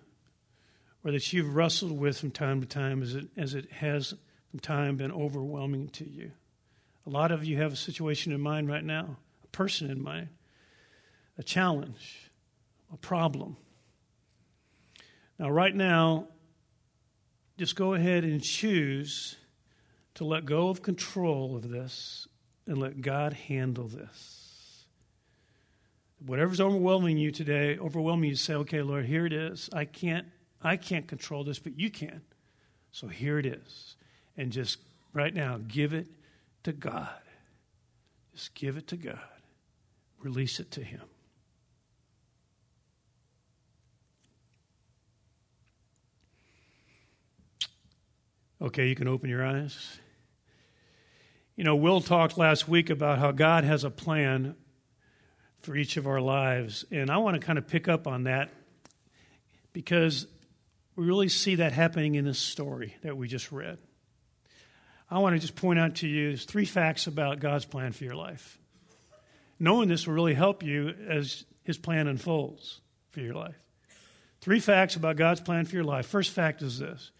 or 1.03 1.11
that 1.11 1.31
you've 1.31 1.55
wrestled 1.55 1.97
with 1.97 2.19
from 2.19 2.31
time 2.31 2.61
to 2.61 2.67
time 2.67 3.01
as 3.01 3.15
it, 3.15 3.27
as 3.37 3.53
it 3.53 3.71
has 3.71 4.13
from 4.51 4.59
time 4.59 4.97
been 4.97 5.11
overwhelming 5.11 5.89
to 5.89 6.07
you. 6.07 6.31
A 7.05 7.09
lot 7.09 7.31
of 7.31 7.45
you 7.45 7.57
have 7.57 7.71
a 7.71 7.77
situation 7.77 8.33
in 8.33 8.41
mind 8.41 8.67
right 8.67 8.83
now, 8.83 9.17
a 9.43 9.47
person 9.47 9.89
in 9.89 10.03
mind, 10.03 10.27
a 11.37 11.43
challenge, 11.43 12.26
a 12.91 12.97
problem. 12.97 13.57
Now, 15.39 15.49
right 15.49 15.75
now, 15.75 16.27
just 17.57 17.75
go 17.75 17.93
ahead 17.93 18.23
and 18.23 18.41
choose 18.41 19.35
to 20.15 20.25
let 20.25 20.45
go 20.45 20.69
of 20.69 20.81
control 20.81 21.55
of 21.55 21.69
this 21.69 22.27
and 22.65 22.77
let 22.77 23.01
God 23.01 23.33
handle 23.33 23.87
this. 23.87 24.85
Whatever's 26.25 26.59
overwhelming 26.59 27.17
you 27.17 27.31
today, 27.31 27.77
overwhelming 27.77 28.29
you, 28.29 28.35
say, 28.35 28.55
okay, 28.55 28.81
Lord, 28.81 29.05
here 29.05 29.25
it 29.25 29.33
is. 29.33 29.69
I 29.71 29.85
can't, 29.85 30.27
I 30.61 30.75
can't 30.75 31.07
control 31.07 31.43
this, 31.43 31.59
but 31.59 31.77
you 31.77 31.91
can. 31.91 32.21
So 32.91 33.07
here 33.07 33.37
it 33.37 33.45
is. 33.45 33.95
And 34.35 34.51
just 34.51 34.79
right 35.13 35.33
now, 35.33 35.59
give 35.67 35.93
it 35.93 36.07
to 36.63 36.73
God. 36.73 37.09
Just 38.33 38.55
give 38.55 38.77
it 38.77 38.87
to 38.87 38.97
God. 38.97 39.19
Release 40.19 40.59
it 40.59 40.71
to 40.71 40.83
Him. 40.83 41.01
Okay, 48.59 48.87
you 48.87 48.95
can 48.95 49.07
open 49.07 49.29
your 49.29 49.45
eyes. 49.45 49.99
You 51.55 51.63
know, 51.63 51.75
Will 51.75 52.01
talked 52.01 52.37
last 52.37 52.67
week 52.67 52.89
about 52.89 53.19
how 53.19 53.31
God 53.31 53.63
has 53.63 53.83
a 53.83 53.91
plan 53.91 54.55
for 55.61 55.75
each 55.75 55.97
of 55.97 56.07
our 56.07 56.19
lives. 56.19 56.83
And 56.91 57.11
I 57.11 57.17
want 57.17 57.39
to 57.39 57.45
kind 57.45 57.59
of 57.59 57.67
pick 57.67 57.87
up 57.87 58.07
on 58.07 58.23
that 58.23 58.49
because 59.73 60.25
we 60.95 61.05
really 61.05 61.29
see 61.29 61.55
that 61.55 61.71
happening 61.71 62.15
in 62.15 62.25
this 62.25 62.39
story 62.39 62.95
that 63.03 63.15
we 63.15 63.27
just 63.27 63.51
read. 63.51 63.77
I 65.09 65.19
want 65.19 65.35
to 65.35 65.39
just 65.39 65.55
point 65.55 65.77
out 65.77 65.95
to 65.97 66.07
you 66.07 66.35
three 66.35 66.65
facts 66.65 67.05
about 67.05 67.39
God's 67.39 67.65
plan 67.65 67.91
for 67.91 68.05
your 68.05 68.15
life. 68.15 68.57
Knowing 69.59 69.87
this 69.87 70.07
will 70.07 70.15
really 70.15 70.33
help 70.33 70.63
you 70.63 70.95
as 71.07 71.45
his 71.63 71.77
plan 71.77 72.07
unfolds 72.07 72.81
for 73.11 73.21
your 73.21 73.35
life. 73.35 73.55
Three 74.41 74.59
facts 74.59 74.95
about 74.95 75.15
God's 75.15 75.41
plan 75.41 75.65
for 75.65 75.75
your 75.75 75.83
life. 75.83 76.07
First 76.07 76.31
fact 76.31 76.63
is 76.63 76.79
this 76.79 77.11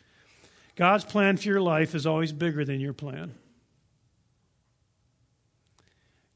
God's 0.78 1.04
plan 1.04 1.38
for 1.38 1.48
your 1.50 1.60
life 1.60 1.96
is 1.96 2.06
always 2.06 2.32
bigger 2.32 2.64
than 2.64 2.80
your 2.80 2.94
plan. 2.94 3.34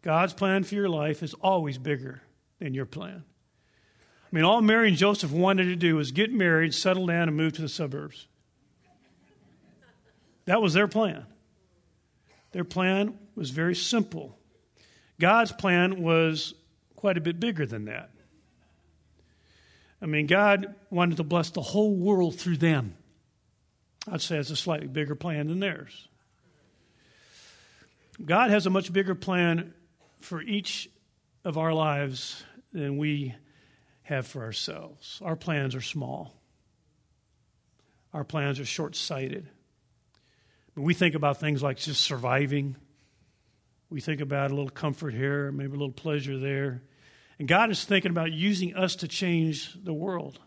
God's 0.02 0.34
plan 0.34 0.64
for 0.64 0.74
your 0.74 0.90
life 0.90 1.22
is 1.22 1.36
always 1.36 1.78
bigger 1.78 2.24
than 2.58 2.74
your 2.74 2.88
plan. 2.88 3.24
I 3.24 4.36
mean, 4.36 4.44
all 4.44 4.62
Mary 4.62 4.88
and 4.88 4.98
Joseph 4.98 5.32
wanted 5.32 5.66
to 5.66 5.76
do 5.76 5.96
was 5.96 6.12
get 6.12 6.34
married, 6.34 6.74
settle 6.74 7.06
down, 7.06 7.28
and 7.28 7.38
move 7.38 7.54
to 7.54 7.62
the 7.62 7.70
suburbs. 7.70 8.28
That 10.46 10.60
was 10.60 10.74
their 10.74 10.88
plan. 10.88 11.28
Their 12.52 12.64
plan 12.64 13.20
was 13.36 13.52
very 13.52 13.76
simple. 13.76 14.40
God's 15.20 15.52
plan 15.52 16.02
was 16.02 16.56
quite 16.96 17.16
a 17.16 17.22
bit 17.22 17.40
bigger 17.40 17.68
than 17.68 17.86
that. 17.86 18.10
I 20.02 20.08
mean, 20.08 20.26
God 20.26 20.74
wanted 20.90 21.18
to 21.18 21.24
bless 21.24 21.52
the 21.52 21.62
whole 21.62 21.96
world 21.96 22.40
through 22.40 22.58
them. 22.58 22.96
I'd 24.10 24.22
say 24.22 24.38
it's 24.38 24.50
a 24.50 24.56
slightly 24.56 24.88
bigger 24.88 25.16
plan 25.16 25.48
than 25.48 25.60
theirs. 25.60 26.08
God 28.24 28.50
has 28.50 28.66
a 28.66 28.70
much 28.70 28.92
bigger 28.92 29.16
plan 29.16 29.74
for 30.20 30.42
each 30.42 30.90
of 31.44 31.58
our 31.58 31.74
lives 31.74 32.44
than 32.72 32.98
we 32.98 33.36
have 34.04 34.28
for 34.28 34.44
ourselves. 34.44 35.20
Our 35.24 35.36
plans 35.36 35.76
are 35.76 35.82
small, 35.82 36.36
our 38.14 38.24
plans 38.24 38.60
are 38.60 38.66
short 38.66 38.96
sighted. 38.96 39.48
We 40.76 40.94
think 40.94 41.16
about 41.16 41.38
things 41.38 41.62
like 41.62 41.78
just 41.78 42.02
surviving. 42.02 42.78
We 43.90 44.00
think 44.00 44.22
about 44.22 44.52
a 44.52 44.56
little 44.56 44.70
comfort 44.70 45.14
here, 45.14 45.52
maybe 45.52 45.72
a 45.72 45.78
little 45.78 45.92
pleasure 45.92 46.38
there. 46.38 46.82
And 47.38 47.48
God 47.48 47.72
is 47.72 47.84
thinking 47.84 48.10
about 48.10 48.32
using 48.32 48.74
us 48.74 48.96
to 48.98 49.08
change 49.10 49.76
the 49.84 49.94
world 49.94 50.40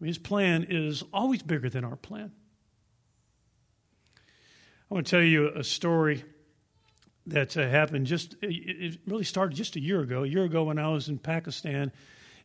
mean, 0.00 0.08
his 0.08 0.18
plan 0.18 0.66
is 0.68 1.02
always 1.12 1.42
bigger 1.42 1.68
than 1.68 1.84
our 1.84 1.96
plan. 1.96 2.32
I 4.90 4.94
want 4.94 5.06
to 5.06 5.10
tell 5.10 5.22
you 5.22 5.50
a 5.54 5.62
story 5.62 6.24
that 7.26 7.56
uh, 7.56 7.68
happened 7.68 8.06
just, 8.06 8.34
it 8.42 8.98
really 9.06 9.24
started 9.24 9.54
just 9.54 9.76
a 9.76 9.80
year 9.80 10.00
ago. 10.00 10.24
A 10.24 10.26
year 10.26 10.44
ago 10.44 10.64
when 10.64 10.78
I 10.78 10.88
was 10.88 11.08
in 11.08 11.18
Pakistan, 11.18 11.92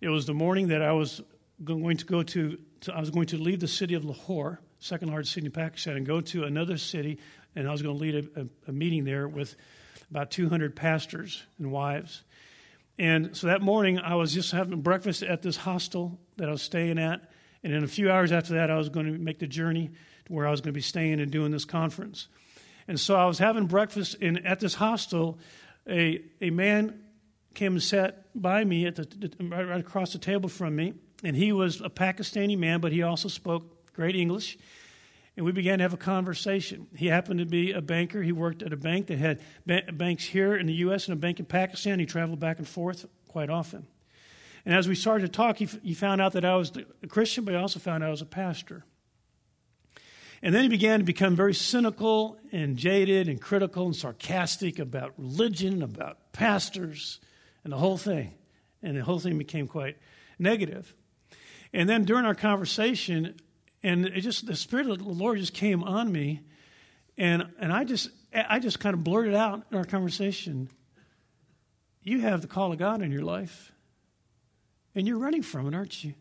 it 0.01 0.09
was 0.09 0.25
the 0.25 0.33
morning 0.33 0.67
that 0.67 0.81
I 0.81 0.91
was 0.91 1.21
going 1.63 1.97
to 1.97 2.05
go 2.05 2.21
to, 2.21 2.57
to 2.81 2.93
I 2.93 2.99
was 2.99 3.09
going 3.09 3.27
to 3.27 3.37
leave 3.37 3.61
the 3.61 3.67
city 3.67 3.95
of 3.95 4.05
Lahore, 4.05 4.59
second 4.79 5.09
largest 5.09 5.33
city 5.33 5.47
in 5.47 5.51
Pakistan, 5.51 5.97
and 5.97 6.05
go 6.05 6.21
to 6.21 6.43
another 6.43 6.77
city, 6.77 7.19
and 7.55 7.67
I 7.67 7.71
was 7.71 7.81
going 7.81 7.97
to 7.97 8.01
lead 8.01 8.15
a, 8.15 8.41
a, 8.41 8.45
a 8.67 8.71
meeting 8.71 9.05
there 9.05 9.27
with 9.27 9.55
about 10.11 10.29
200 10.31 10.75
pastors 10.75 11.43
and 11.57 11.71
wives. 11.71 12.23
And 12.97 13.35
so 13.35 13.47
that 13.47 13.61
morning, 13.61 13.99
I 13.99 14.15
was 14.15 14.33
just 14.33 14.51
having 14.51 14.81
breakfast 14.81 15.23
at 15.23 15.41
this 15.41 15.57
hostel 15.57 16.19
that 16.37 16.47
I 16.47 16.51
was 16.51 16.61
staying 16.61 16.99
at. 16.99 17.29
And 17.65 17.73
in 17.73 17.83
a 17.83 17.87
few 17.87 18.11
hours 18.11 18.31
after 18.31 18.53
that, 18.53 18.69
I 18.69 18.77
was 18.77 18.89
going 18.89 19.07
to 19.07 19.17
make 19.17 19.39
the 19.39 19.47
journey 19.47 19.89
to 20.25 20.33
where 20.33 20.47
I 20.47 20.51
was 20.51 20.61
going 20.61 20.71
to 20.71 20.77
be 20.77 20.81
staying 20.81 21.19
and 21.19 21.31
doing 21.31 21.49
this 21.49 21.65
conference. 21.65 22.27
And 22.87 22.99
so 22.99 23.15
I 23.15 23.25
was 23.25 23.39
having 23.39 23.65
breakfast 23.65 24.13
in, 24.21 24.45
at 24.45 24.59
this 24.59 24.75
hostel. 24.75 25.39
A, 25.89 26.21
a 26.41 26.51
man 26.51 27.01
came 27.55 27.71
and 27.71 27.81
sat 27.81 28.27
by 28.39 28.63
me 28.63 28.85
at 28.85 28.97
the, 28.97 29.31
right, 29.39 29.67
right 29.67 29.79
across 29.79 30.13
the 30.13 30.19
table 30.19 30.47
from 30.47 30.75
me. 30.75 30.93
And 31.23 31.35
he 31.35 31.51
was 31.51 31.81
a 31.81 31.89
Pakistani 31.89 32.55
man, 32.55 32.81
but 32.81 32.91
he 32.91 33.01
also 33.01 33.29
spoke 33.29 33.91
great 33.93 34.15
English. 34.15 34.59
And 35.35 35.43
we 35.43 35.51
began 35.51 35.79
to 35.79 35.85
have 35.85 35.93
a 35.93 35.97
conversation. 35.97 36.85
He 36.95 37.07
happened 37.07 37.39
to 37.39 37.47
be 37.47 37.71
a 37.71 37.81
banker. 37.81 38.21
He 38.21 38.31
worked 38.31 38.61
at 38.61 38.73
a 38.73 38.77
bank 38.77 39.07
that 39.07 39.17
had 39.17 39.41
banks 39.97 40.23
here 40.23 40.55
in 40.55 40.67
the 40.67 40.73
U.S. 40.73 41.07
and 41.07 41.13
a 41.13 41.19
bank 41.19 41.39
in 41.39 41.45
Pakistan. 41.45 41.97
He 41.97 42.05
traveled 42.05 42.39
back 42.39 42.59
and 42.59 42.67
forth 42.67 43.07
quite 43.27 43.49
often. 43.49 43.87
And 44.65 44.73
as 44.73 44.87
we 44.87 44.95
started 44.95 45.27
to 45.27 45.31
talk, 45.31 45.57
he, 45.57 45.65
he 45.83 45.93
found 45.93 46.21
out 46.21 46.33
that 46.33 46.43
I 46.43 46.55
was 46.55 46.71
a 47.03 47.07
Christian, 47.07 47.45
but 47.45 47.53
he 47.53 47.59
also 47.59 47.79
found 47.79 48.03
out 48.03 48.07
I 48.07 48.11
was 48.11 48.21
a 48.21 48.25
pastor. 48.25 48.83
And 50.41 50.53
then 50.53 50.63
he 50.63 50.69
began 50.69 50.99
to 50.99 51.05
become 51.05 51.35
very 51.35 51.53
cynical 51.53 52.37
and 52.51 52.77
jaded 52.77 53.27
and 53.27 53.39
critical 53.41 53.85
and 53.85 53.95
sarcastic 53.95 54.79
about 54.79 55.13
religion, 55.17 55.81
about 55.81 56.31
pastors, 56.33 57.19
and 57.63 57.73
the 57.73 57.77
whole 57.77 57.97
thing. 57.97 58.33
And 58.81 58.97
the 58.97 59.03
whole 59.03 59.19
thing 59.19 59.37
became 59.37 59.67
quite 59.67 59.97
negative. 60.37 60.93
And 61.73 61.89
then 61.89 62.05
during 62.05 62.25
our 62.25 62.35
conversation, 62.35 63.35
and 63.83 64.05
it 64.05 64.21
just 64.21 64.45
the 64.45 64.55
Spirit 64.55 64.89
of 64.89 64.99
the 64.99 65.05
Lord 65.05 65.39
just 65.39 65.53
came 65.53 65.83
on 65.83 66.11
me, 66.11 66.41
and 67.17 67.51
and 67.59 67.71
I 67.73 67.83
just 67.83 68.09
I 68.33 68.59
just 68.59 68.79
kind 68.79 68.93
of 68.93 69.03
blurted 69.03 69.33
out 69.33 69.63
in 69.71 69.77
our 69.77 69.83
conversation, 69.83 70.69
you 72.03 72.21
have 72.21 72.41
the 72.41 72.47
call 72.47 72.71
of 72.71 72.77
God 72.77 73.01
in 73.01 73.11
your 73.11 73.23
life, 73.23 73.71
and 74.95 75.07
you're 75.07 75.17
running 75.17 75.43
from 75.43 75.67
it, 75.67 75.75
aren't 75.75 76.03
you? 76.03 76.13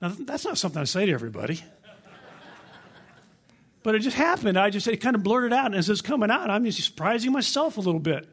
Now 0.00 0.12
that's 0.20 0.44
not 0.44 0.58
something 0.58 0.80
I 0.80 0.84
say 0.84 1.06
to 1.06 1.12
everybody. 1.12 1.60
but 3.82 3.94
it 3.94 4.00
just 4.00 4.16
happened. 4.16 4.58
I 4.58 4.70
just 4.70 4.86
it 4.86 4.98
kind 4.98 5.16
of 5.16 5.22
blurted 5.22 5.52
out, 5.52 5.66
and 5.66 5.74
as 5.74 5.88
it's 5.88 6.02
coming 6.02 6.30
out, 6.30 6.50
I'm 6.50 6.64
just 6.64 6.84
surprising 6.84 7.32
myself 7.32 7.76
a 7.76 7.80
little 7.80 8.00
bit 8.00 8.28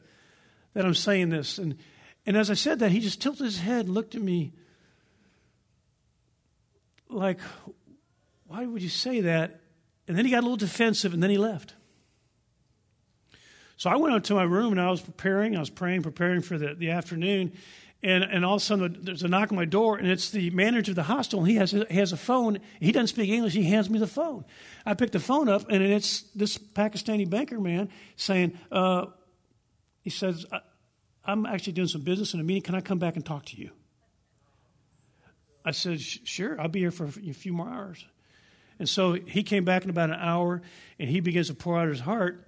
that 0.73 0.85
I'm 0.85 0.93
saying 0.93 1.29
this. 1.29 1.57
And 1.57 1.77
and 2.25 2.35
as 2.35 2.51
I 2.51 2.55
said 2.55 2.79
that, 2.79 2.91
he 2.91 2.99
just 2.99 3.21
tilted 3.21 3.45
his 3.45 3.59
head 3.59 3.85
and 3.85 3.93
looked 3.93 4.15
at 4.15 4.21
me 4.21 4.53
like, 7.09 7.39
why 8.47 8.65
would 8.65 8.81
you 8.81 8.89
say 8.89 9.21
that? 9.21 9.61
And 10.07 10.17
then 10.17 10.25
he 10.25 10.31
got 10.31 10.39
a 10.39 10.41
little 10.41 10.57
defensive 10.57 11.13
and 11.13 11.21
then 11.21 11.29
he 11.29 11.37
left. 11.37 11.73
So 13.77 13.89
I 13.89 13.97
went 13.97 14.15
up 14.15 14.23
to 14.23 14.35
my 14.35 14.43
room 14.43 14.71
and 14.71 14.81
I 14.81 14.89
was 14.89 15.01
preparing, 15.01 15.55
I 15.55 15.59
was 15.59 15.69
praying, 15.69 16.03
preparing 16.03 16.41
for 16.41 16.57
the, 16.57 16.75
the 16.75 16.91
afternoon. 16.91 17.53
And, 18.05 18.23
and 18.23 18.45
all 18.45 18.57
of 18.57 18.61
a 18.61 18.63
sudden, 18.63 18.99
there's 19.01 19.23
a 19.23 19.27
knock 19.27 19.51
on 19.51 19.55
my 19.55 19.65
door, 19.65 19.97
and 19.97 20.07
it's 20.07 20.29
the 20.29 20.51
manager 20.51 20.91
of 20.91 20.95
the 20.95 21.01
hostel 21.01 21.39
And 21.39 21.49
he 21.49 21.55
has 21.55 21.71
he 21.71 21.83
has 21.95 22.11
a 22.11 22.17
phone. 22.17 22.59
He 22.79 22.91
doesn't 22.91 23.07
speak 23.07 23.31
English. 23.31 23.53
He 23.53 23.63
hands 23.63 23.89
me 23.89 23.97
the 23.97 24.05
phone. 24.05 24.45
I 24.85 24.93
pick 24.93 25.11
the 25.11 25.19
phone 25.19 25.49
up, 25.49 25.71
and 25.71 25.81
it's 25.81 26.21
this 26.35 26.55
Pakistani 26.55 27.27
banker 27.27 27.59
man 27.59 27.89
saying, 28.15 28.59
uh, 28.71 29.07
he 30.03 30.11
says, 30.11 30.45
I'm 31.25 31.47
actually 31.47 31.73
doing 31.73 31.87
some 31.87 32.01
business 32.01 32.35
in 32.35 32.39
a 32.39 32.43
meeting. 32.43 32.61
Can 32.61 32.75
I 32.75 32.81
come 32.81 32.99
back 32.99 33.15
and 33.15 33.25
talk 33.25 33.45
to 33.45 33.57
you? 33.57 33.71
I 35.65 35.71
said, 35.71 35.99
Sure, 35.99 36.61
I'll 36.61 36.67
be 36.67 36.81
here 36.81 36.91
for 36.91 37.05
a 37.05 37.09
few 37.09 37.53
more 37.53 37.67
hours. 37.67 38.05
And 38.77 38.87
so 38.87 39.13
he 39.13 39.41
came 39.41 39.65
back 39.65 39.83
in 39.83 39.89
about 39.89 40.11
an 40.11 40.19
hour 40.19 40.61
and 40.99 41.09
he 41.09 41.21
begins 41.21 41.47
to 41.47 41.55
pour 41.55 41.79
out 41.79 41.87
his 41.87 42.01
heart 42.01 42.47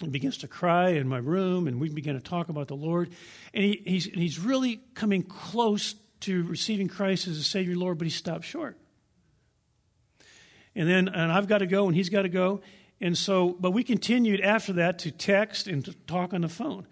and 0.00 0.12
begins 0.12 0.38
to 0.38 0.48
cry 0.48 0.90
in 0.90 1.08
my 1.08 1.18
room. 1.18 1.66
And 1.66 1.80
we 1.80 1.88
begin 1.88 2.14
to 2.14 2.20
talk 2.20 2.48
about 2.48 2.68
the 2.68 2.76
Lord. 2.76 3.10
And 3.54 3.64
he, 3.64 3.82
he's, 3.84 4.04
he's 4.04 4.38
really 4.38 4.80
coming 4.94 5.22
close 5.22 5.94
to 6.20 6.44
receiving 6.44 6.88
Christ 6.88 7.26
as 7.26 7.38
a 7.38 7.42
Savior 7.42 7.76
Lord, 7.76 7.98
but 7.98 8.06
he 8.06 8.10
stopped 8.10 8.44
short. 8.44 8.78
And 10.74 10.88
then, 10.88 11.08
and 11.08 11.32
I've 11.32 11.48
got 11.48 11.58
to 11.58 11.66
go 11.66 11.86
and 11.86 11.96
he's 11.96 12.10
got 12.10 12.22
to 12.22 12.28
go. 12.28 12.60
And 13.00 13.16
so, 13.16 13.56
but 13.58 13.72
we 13.72 13.82
continued 13.82 14.40
after 14.40 14.74
that 14.74 14.98
to 15.00 15.10
text 15.10 15.66
and 15.66 15.84
to 15.84 15.92
talk 16.06 16.32
on 16.32 16.42
the 16.42 16.48
phone. 16.48 16.86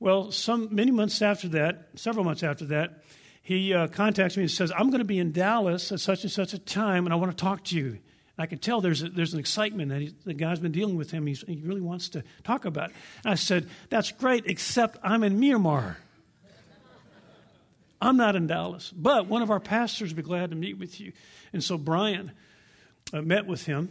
Well, 0.00 0.30
some 0.32 0.68
many 0.74 0.90
months 0.90 1.22
after 1.22 1.48
that, 1.48 1.88
several 1.94 2.24
months 2.24 2.42
after 2.42 2.64
that, 2.66 3.02
he 3.42 3.72
uh, 3.74 3.88
contacts 3.88 4.36
me 4.36 4.44
and 4.44 4.50
says, 4.50 4.72
"I'm 4.76 4.90
going 4.90 5.00
to 5.00 5.04
be 5.04 5.18
in 5.18 5.32
Dallas 5.32 5.92
at 5.92 6.00
such 6.00 6.22
and 6.22 6.32
such 6.32 6.54
a 6.54 6.58
time, 6.58 7.06
and 7.06 7.12
I 7.12 7.16
want 7.16 7.36
to 7.36 7.36
talk 7.36 7.64
to 7.64 7.76
you." 7.76 7.98
And 8.36 8.44
I 8.44 8.46
could 8.46 8.62
tell 8.62 8.80
there's 8.80 9.02
a, 9.02 9.08
there's 9.08 9.32
an 9.32 9.40
excitement 9.40 9.90
that 9.90 10.00
he, 10.00 10.14
the 10.24 10.34
guy's 10.34 10.60
been 10.60 10.72
dealing 10.72 10.96
with 10.96 11.10
him. 11.10 11.26
He's, 11.26 11.42
he 11.42 11.60
really 11.64 11.80
wants 11.80 12.08
to 12.10 12.24
talk 12.42 12.64
about. 12.64 12.90
It. 12.90 12.96
And 13.24 13.32
I 13.32 13.36
said, 13.36 13.68
"That's 13.90 14.10
great, 14.12 14.44
except 14.46 14.98
I'm 15.02 15.22
in 15.22 15.38
Myanmar. 15.38 15.96
I'm 18.00 18.16
not 18.16 18.36
in 18.36 18.46
Dallas, 18.46 18.92
but 18.94 19.26
one 19.26 19.40
of 19.40 19.50
our 19.50 19.60
pastors 19.60 20.10
would 20.10 20.16
be 20.16 20.22
glad 20.22 20.50
to 20.50 20.56
meet 20.56 20.78
with 20.78 21.00
you." 21.00 21.12
And 21.52 21.62
so 21.62 21.78
Brian 21.78 22.32
uh, 23.12 23.22
met 23.22 23.46
with 23.46 23.66
him 23.66 23.90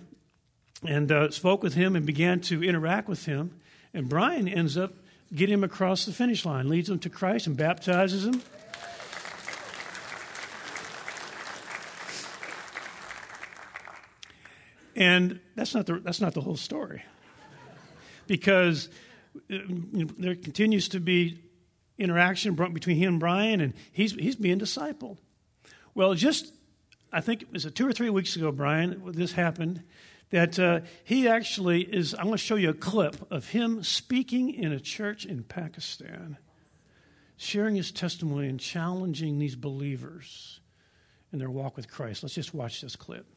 and 0.85 1.11
uh, 1.11 1.31
spoke 1.31 1.63
with 1.63 1.73
him 1.73 1.95
and 1.95 2.05
began 2.05 2.41
to 2.41 2.63
interact 2.63 3.07
with 3.07 3.25
him. 3.25 3.59
And 3.93 4.09
Brian 4.09 4.47
ends 4.47 4.77
up 4.77 4.93
get 5.33 5.49
him 5.49 5.63
across 5.63 6.05
the 6.05 6.13
finish 6.13 6.45
line, 6.45 6.67
leads 6.69 6.89
him 6.89 6.99
to 6.99 7.09
Christ, 7.09 7.47
and 7.47 7.57
baptizes 7.57 8.25
him. 8.25 8.41
And 14.95 15.39
that's 15.55 15.73
not 15.73 15.85
the, 15.85 15.99
that's 15.99 16.21
not 16.21 16.33
the 16.33 16.41
whole 16.41 16.57
story. 16.57 17.03
Because 18.27 18.89
uh, 19.51 19.57
there 20.17 20.35
continues 20.35 20.89
to 20.89 20.99
be 20.99 21.39
interaction 21.97 22.55
between 22.55 22.97
him 22.97 23.13
and 23.13 23.19
Brian, 23.19 23.61
and 23.61 23.73
he's, 23.91 24.13
he's 24.13 24.35
being 24.35 24.59
discipled. 24.59 25.17
Well, 25.95 26.13
just, 26.13 26.53
I 27.11 27.21
think 27.21 27.43
it 27.43 27.51
was 27.51 27.65
two 27.73 27.87
or 27.87 27.93
three 27.93 28.09
weeks 28.09 28.35
ago, 28.35 28.51
Brian, 28.51 29.01
this 29.13 29.33
happened 29.33 29.83
that 30.31 30.57
uh, 30.57 30.81
he 31.03 31.27
actually 31.27 31.81
is. 31.81 32.15
I'm 32.15 32.25
going 32.25 32.33
to 32.33 32.37
show 32.39 32.55
you 32.55 32.69
a 32.69 32.73
clip 32.73 33.31
of 33.31 33.49
him 33.49 33.83
speaking 33.83 34.51
in 34.51 34.71
a 34.71 34.79
church 34.79 35.25
in 35.25 35.43
Pakistan, 35.43 36.37
sharing 37.37 37.75
his 37.75 37.91
testimony 37.91 38.47
and 38.47 38.59
challenging 38.59 39.37
these 39.37 39.55
believers 39.55 40.59
in 41.31 41.37
their 41.37 41.51
walk 41.51 41.75
with 41.77 41.87
Christ. 41.87 42.23
Let's 42.23 42.33
just 42.35 42.53
watch 42.53 42.81
this 42.81 42.95
clip. 42.95 43.27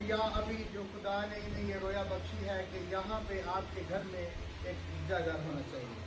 या 0.00 0.16
अभी 0.16 0.54
जो 0.74 0.82
खुदा 0.92 1.16
ने 1.30 1.36
इन्हें 1.38 1.64
ये 1.64 1.78
रोया 1.80 2.02
बख्शी 2.04 2.44
है 2.44 2.56
कि 2.70 2.78
यहाँ 2.92 3.18
पे 3.26 3.40
आपके 3.50 3.82
घर 3.88 4.06
में 4.06 4.22
एक 4.22 4.78
गिरजाघर 4.86 5.36
होना 5.42 5.60
चाहिए। 5.72 5.98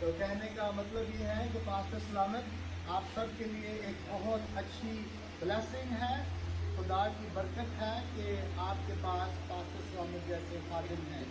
तो 0.00 0.10
कहने 0.18 0.48
का 0.56 0.66
मतलब 0.78 1.12
ये 1.14 1.28
है 1.28 1.46
कि 1.52 1.62
पास्टर 1.68 2.02
सलामत, 2.08 2.50
आप 2.96 3.06
सब 3.14 3.32
के 3.38 3.44
लिए 3.52 3.72
एक 3.90 4.04
बहुत 4.10 4.58
अच्छी 4.62 4.92
ब्लेसिंग 5.40 5.94
है। 6.02 6.12
खुदा 6.76 7.00
की 7.16 7.32
बरकत 7.36 7.72
है 7.80 7.94
कि 8.10 8.36
आपके 8.66 8.98
पास 9.06 9.40
पास्टर 9.48 9.88
स्वामी 9.88 10.20
जैसे 10.28 10.60
खादिम 10.68 11.08
हैं। 11.14 11.24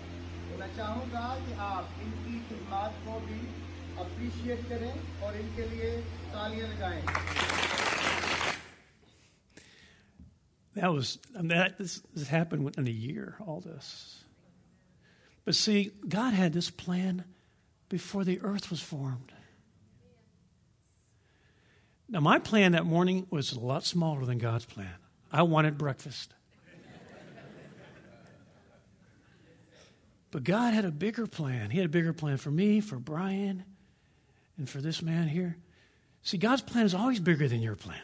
तो 0.47 0.59
मैं 0.59 0.75
चाहूँगा 0.77 1.27
कि 1.45 1.59
आप 1.67 2.03
इनकी 2.07 2.39
खिदमत 2.49 3.01
को 3.05 3.19
भी 3.27 3.41
अप्रिशिएट 4.05 4.67
करें 4.69 4.93
और 5.23 5.41
इनके 5.43 5.69
लिए 5.69 5.95
तालियाँ 6.33 6.69
लगाएँ। 6.69 7.03
That 10.75 10.91
was 10.93 11.19
that 11.33 11.77
this, 11.77 12.01
this 12.13 12.27
happened 12.27 12.65
within 12.65 12.87
a 12.87 12.91
year. 12.91 13.35
All 13.45 13.61
this, 13.61 14.23
but 15.45 15.55
see, 15.55 15.91
God 16.07 16.33
had 16.33 16.53
this 16.53 16.69
plan 16.69 17.23
before 17.87 18.23
the 18.23 18.41
earth 18.41 18.69
was 18.69 18.81
formed. 18.81 19.31
Now, 22.07 22.19
my 22.19 22.39
plan 22.39 22.73
that 22.73 22.85
morning 22.85 23.25
was 23.29 23.53
a 23.53 23.59
lot 23.59 23.83
smaller 23.83 24.25
than 24.25 24.37
God's 24.37 24.65
plan. 24.65 24.93
I 25.31 25.43
wanted 25.43 25.77
breakfast. 25.77 26.33
But 30.31 30.43
God 30.43 30.73
had 30.73 30.83
a 30.83 30.91
bigger 30.91 31.27
plan. 31.27 31.69
He 31.69 31.77
had 31.77 31.85
a 31.85 31.89
bigger 31.89 32.11
plan 32.11 32.35
for 32.35 32.51
me, 32.51 32.81
for 32.81 32.97
Brian, 32.97 33.63
and 34.57 34.69
for 34.69 34.81
this 34.81 35.01
man 35.01 35.29
here. 35.29 35.55
See, 36.23 36.37
God's 36.37 36.61
plan 36.61 36.85
is 36.85 36.93
always 36.93 37.21
bigger 37.21 37.47
than 37.47 37.61
your 37.61 37.75
plan. 37.75 38.01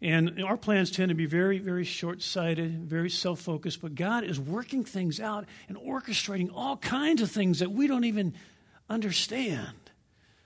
And 0.00 0.42
our 0.44 0.56
plans 0.56 0.92
tend 0.92 1.08
to 1.08 1.14
be 1.14 1.26
very, 1.26 1.58
very 1.58 1.84
short 1.84 2.22
sighted, 2.22 2.84
very 2.84 3.10
self 3.10 3.40
focused, 3.40 3.82
but 3.82 3.96
God 3.96 4.22
is 4.22 4.38
working 4.38 4.84
things 4.84 5.18
out 5.18 5.44
and 5.68 5.76
orchestrating 5.76 6.50
all 6.54 6.76
kinds 6.76 7.20
of 7.20 7.30
things 7.30 7.58
that 7.58 7.72
we 7.72 7.88
don't 7.88 8.04
even 8.04 8.34
understand. 8.88 9.74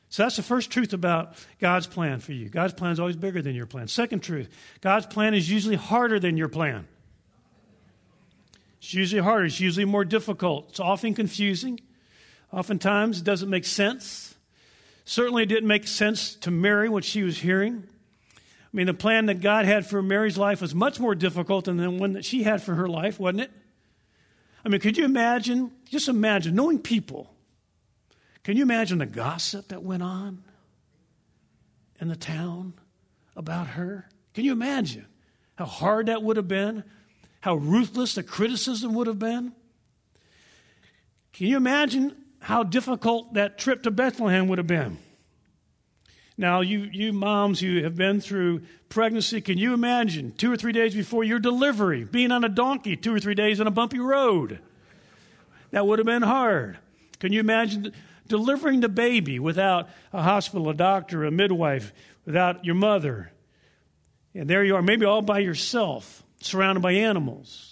So 0.08 0.22
that's 0.22 0.36
the 0.36 0.42
first 0.42 0.70
truth 0.70 0.92
about 0.92 1.34
God's 1.58 1.86
plan 1.86 2.20
for 2.20 2.32
you. 2.32 2.48
God's 2.48 2.74
plan 2.74 2.92
is 2.92 3.00
always 3.00 3.16
bigger 3.16 3.40
than 3.42 3.54
your 3.54 3.66
plan. 3.66 3.88
Second 3.88 4.20
truth 4.20 4.48
God's 4.80 5.06
plan 5.06 5.34
is 5.34 5.50
usually 5.50 5.76
harder 5.76 6.18
than 6.18 6.36
your 6.36 6.48
plan. 6.48 6.86
It's 8.78 8.94
usually 8.94 9.22
harder, 9.22 9.44
it's 9.44 9.60
usually 9.60 9.84
more 9.84 10.04
difficult, 10.04 10.70
it's 10.70 10.80
often 10.80 11.14
confusing. 11.14 11.78
Oftentimes, 12.52 13.20
it 13.20 13.24
doesn't 13.24 13.48
make 13.48 13.64
sense. 13.64 14.34
Certainly, 15.06 15.44
it 15.44 15.46
didn't 15.46 15.68
make 15.68 15.86
sense 15.86 16.34
to 16.36 16.50
Mary 16.50 16.88
what 16.88 17.04
she 17.04 17.22
was 17.22 17.38
hearing. 17.38 17.84
I 18.72 18.76
mean, 18.76 18.86
the 18.86 18.94
plan 18.94 19.26
that 19.26 19.40
God 19.40 19.66
had 19.66 19.86
for 19.86 20.02
Mary's 20.02 20.38
life 20.38 20.62
was 20.62 20.74
much 20.74 20.98
more 20.98 21.14
difficult 21.14 21.66
than 21.66 21.76
the 21.76 21.90
one 21.90 22.14
that 22.14 22.24
she 22.24 22.42
had 22.42 22.62
for 22.62 22.74
her 22.74 22.88
life, 22.88 23.20
wasn't 23.20 23.42
it? 23.42 23.50
I 24.64 24.68
mean, 24.68 24.80
could 24.80 24.96
you 24.96 25.04
imagine? 25.04 25.72
Just 25.90 26.08
imagine 26.08 26.54
knowing 26.54 26.78
people 26.78 27.32
can 28.42 28.56
you 28.56 28.62
imagine 28.62 28.98
the 28.98 29.06
gossip 29.06 29.68
that 29.68 29.82
went 29.82 30.02
on 30.02 30.42
in 32.00 32.08
the 32.08 32.16
town 32.16 32.74
about 33.36 33.68
her? 33.68 34.08
Can 34.34 34.44
you 34.44 34.52
imagine 34.52 35.06
how 35.54 35.66
hard 35.66 36.06
that 36.06 36.22
would 36.22 36.36
have 36.36 36.48
been? 36.48 36.82
How 37.40 37.54
ruthless 37.54 38.14
the 38.14 38.22
criticism 38.22 38.94
would 38.94 39.06
have 39.06 39.18
been? 39.18 39.52
Can 41.32 41.46
you 41.46 41.56
imagine 41.56 42.16
how 42.40 42.64
difficult 42.64 43.34
that 43.34 43.58
trip 43.58 43.84
to 43.84 43.90
Bethlehem 43.90 44.48
would 44.48 44.58
have 44.58 44.66
been? 44.66 44.98
Now, 46.38 46.60
you, 46.60 46.88
you 46.92 47.12
moms 47.12 47.60
who 47.60 47.82
have 47.82 47.94
been 47.94 48.20
through 48.20 48.62
pregnancy, 48.88 49.40
can 49.40 49.58
you 49.58 49.74
imagine 49.74 50.32
two 50.32 50.50
or 50.50 50.56
three 50.56 50.72
days 50.72 50.94
before 50.94 51.24
your 51.24 51.38
delivery 51.38 52.04
being 52.04 52.32
on 52.32 52.42
a 52.42 52.48
donkey 52.48 52.96
two 52.96 53.14
or 53.14 53.20
three 53.20 53.34
days 53.34 53.60
on 53.60 53.66
a 53.66 53.70
bumpy 53.70 53.98
road? 53.98 54.58
That 55.70 55.86
would 55.86 55.98
have 55.98 56.06
been 56.06 56.22
hard. 56.22 56.78
Can 57.18 57.32
you 57.32 57.40
imagine 57.40 57.92
delivering 58.28 58.80
the 58.80 58.88
baby 58.88 59.38
without 59.38 59.88
a 60.12 60.22
hospital, 60.22 60.68
a 60.68 60.74
doctor, 60.74 61.24
a 61.24 61.30
midwife, 61.30 61.92
without 62.24 62.64
your 62.64 62.74
mother. 62.74 63.30
And 64.34 64.48
there 64.48 64.64
you 64.64 64.76
are, 64.76 64.82
maybe 64.82 65.04
all 65.04 65.22
by 65.22 65.40
yourself, 65.40 66.22
surrounded 66.40 66.80
by 66.80 66.92
animals. 66.92 67.71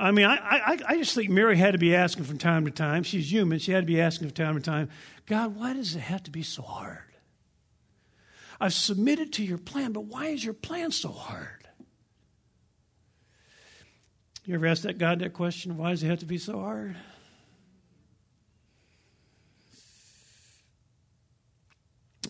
I 0.00 0.12
mean, 0.12 0.24
I, 0.24 0.36
I, 0.36 0.78
I 0.88 0.96
just 0.96 1.14
think 1.14 1.28
Mary 1.28 1.58
had 1.58 1.72
to 1.72 1.78
be 1.78 1.94
asking 1.94 2.24
from 2.24 2.38
time 2.38 2.64
to 2.64 2.70
time. 2.70 3.02
She's 3.02 3.30
human. 3.30 3.58
She 3.58 3.70
had 3.70 3.80
to 3.80 3.86
be 3.86 4.00
asking 4.00 4.28
from 4.28 4.34
time 4.34 4.54
to 4.54 4.62
time, 4.62 4.88
God, 5.26 5.54
why 5.54 5.74
does 5.74 5.94
it 5.94 6.00
have 6.00 6.22
to 6.22 6.30
be 6.30 6.42
so 6.42 6.62
hard? 6.62 6.98
I've 8.58 8.72
submitted 8.72 9.34
to 9.34 9.44
your 9.44 9.58
plan, 9.58 9.92
but 9.92 10.04
why 10.06 10.28
is 10.28 10.42
your 10.42 10.54
plan 10.54 10.90
so 10.90 11.10
hard? 11.10 11.68
You 14.46 14.54
ever 14.54 14.66
ask 14.66 14.82
that 14.82 14.96
God 14.96 15.18
that 15.18 15.34
question? 15.34 15.76
Why 15.76 15.90
does 15.90 16.02
it 16.02 16.06
have 16.06 16.20
to 16.20 16.26
be 16.26 16.38
so 16.38 16.58
hard? 16.58 16.96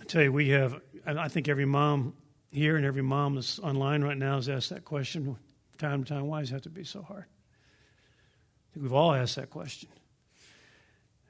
I 0.00 0.04
tell 0.06 0.22
you, 0.22 0.32
we 0.32 0.48
have, 0.48 0.80
I 1.06 1.28
think 1.28 1.48
every 1.48 1.66
mom 1.66 2.14
here 2.50 2.76
and 2.76 2.84
every 2.84 3.02
mom 3.02 3.36
that's 3.36 3.60
online 3.60 4.02
right 4.02 4.18
now 4.18 4.36
has 4.36 4.48
asked 4.48 4.70
that 4.70 4.84
question 4.84 5.36
time 5.78 6.02
to 6.02 6.14
time. 6.14 6.26
Why 6.26 6.40
does 6.40 6.50
it 6.50 6.54
have 6.54 6.62
to 6.62 6.68
be 6.68 6.82
so 6.82 7.02
hard? 7.02 7.26
I 8.70 8.74
think 8.74 8.84
we've 8.84 8.92
all 8.92 9.12
asked 9.12 9.36
that 9.36 9.50
question. 9.50 9.88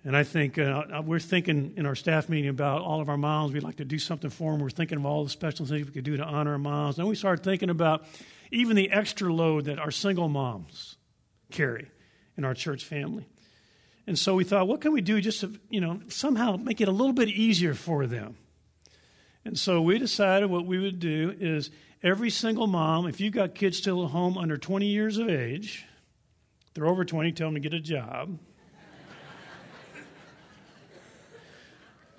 And 0.05 0.17
I 0.17 0.25
think 0.25 0.59
uh, 0.59 1.03
we're 1.05 1.19
thinking 1.19 1.75
in 1.77 1.85
our 1.85 1.95
staff 1.95 2.29
meeting 2.29 2.49
about 2.49 2.81
all 2.83 3.01
of 3.01 3.09
our 3.09 3.19
moms. 3.19 3.53
We'd 3.53 3.63
like 3.63 3.77
to 3.77 3.85
do 3.85 3.99
something 3.99 4.31
for 4.31 4.53
them. 4.53 4.61
We're 4.61 4.71
thinking 4.71 4.99
of 4.99 5.05
all 5.05 5.25
the 5.25 5.31
special 5.31 5.67
things 5.67 5.87
we 5.87 5.93
could 5.93 6.05
do 6.05 6.17
to 6.17 6.25
honor 6.25 6.53
our 6.53 6.59
moms. 6.59 6.97
Then 6.97 7.07
we 7.07 7.15
started 7.15 7.45
thinking 7.45 7.69
about 7.69 8.05
even 8.51 8.77
the 8.77 8.91
extra 8.91 9.33
load 9.33 9.67
that 9.67 9.79
our 9.79 9.91
single 9.91 10.29
moms 10.29 10.97
carry 11.51 11.91
in 12.37 12.45
our 12.45 12.55
church 12.55 12.85
family. 12.85 13.27
And 14.07 14.19
so 14.19 14.35
we 14.35 14.45
thought, 14.45 14.67
what 14.67 14.81
can 14.81 14.93
we 14.93 15.03
do 15.03 15.21
just 15.21 15.41
to, 15.41 15.59
you 15.69 15.81
know, 15.81 16.01
somehow 16.09 16.57
make 16.57 16.81
it 16.81 16.89
a 16.89 16.93
little 16.93 17.13
bit 17.13 17.29
easier 17.29 17.75
for 17.75 18.07
them? 18.07 18.37
And 19.45 19.59
so 19.59 19.83
we 19.83 19.99
decided 19.99 20.51
what 20.51 20.67
we 20.67 20.79
would 20.79 20.99
do 20.99 21.35
is 21.39 21.71
every 22.03 22.31
single 22.31 22.67
mom, 22.67 23.07
if 23.07 23.21
you've 23.21 23.35
got 23.35 23.55
kids 23.55 23.79
still 23.79 24.05
at 24.05 24.11
home 24.11 24.39
under 24.39 24.57
20 24.57 24.87
years 24.87 25.19
of 25.19 25.29
age, 25.29 25.87
they're 26.75 26.87
over 26.87 27.05
20, 27.05 27.33
tell 27.33 27.49
them 27.49 27.55
to 27.55 27.61
get 27.61 27.75
a 27.75 27.81
job. 27.81 28.39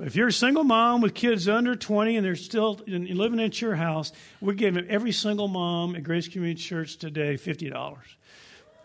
If 0.04 0.16
you're 0.16 0.30
a 0.30 0.34
single 0.34 0.64
mom 0.64 1.02
with 1.02 1.14
kids 1.14 1.48
under 1.48 1.76
20 1.76 2.18
and 2.18 2.26
they're 2.26 2.36
still 2.36 2.82
living 2.88 3.40
at 3.40 3.62
your 3.62 3.76
house, 3.76 4.12
we're 4.42 4.54
giving 4.54 4.88
every 4.90 5.12
single 5.12 5.48
mom 5.48 5.96
at 5.96 6.04
Grace 6.04 6.28
Community 6.28 6.60
Church 6.60 6.98
today 6.98 7.36
$50. 7.36 7.98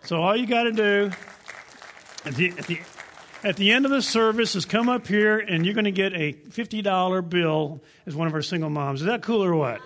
So 0.04 0.20
all 0.20 0.36
you 0.36 0.46
got 0.46 0.64
to 0.64 0.72
do 0.72 1.10
at 2.26 2.34
the, 2.34 2.50
at, 2.50 2.66
the, 2.66 2.80
at 3.42 3.56
the 3.56 3.72
end 3.72 3.86
of 3.86 3.90
the 3.90 4.02
service 4.02 4.54
is 4.56 4.66
come 4.66 4.90
up 4.90 5.06
here 5.06 5.38
and 5.38 5.64
you're 5.64 5.74
going 5.74 5.84
to 5.84 5.90
get 5.90 6.12
a 6.12 6.34
$50 6.34 7.30
bill 7.30 7.80
as 8.04 8.14
one 8.14 8.26
of 8.26 8.34
our 8.34 8.42
single 8.42 8.68
moms. 8.68 9.00
Is 9.00 9.06
that 9.06 9.22
cool 9.22 9.42
or 9.42 9.54
what? 9.54 9.80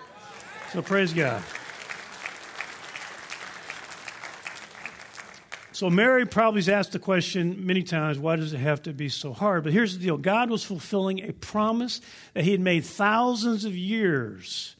So 0.73 0.81
praise 0.81 1.13
God. 1.13 1.41
So 5.81 5.89
Mary 5.89 6.27
probably 6.27 6.59
has 6.59 6.69
asked 6.69 6.91
the 6.91 6.99
question 6.99 7.65
many 7.65 7.81
times, 7.81 8.19
why 8.19 8.35
does 8.35 8.53
it 8.53 8.59
have 8.59 8.83
to 8.83 8.93
be 8.93 9.09
so 9.09 9.33
hard? 9.33 9.63
But 9.63 9.73
here's 9.73 9.97
the 9.97 10.03
deal 10.03 10.15
God 10.15 10.51
was 10.51 10.63
fulfilling 10.63 11.27
a 11.27 11.33
promise 11.33 12.01
that 12.35 12.43
he 12.43 12.51
had 12.51 12.59
made 12.59 12.85
thousands 12.85 13.65
of 13.65 13.75
years 13.75 14.75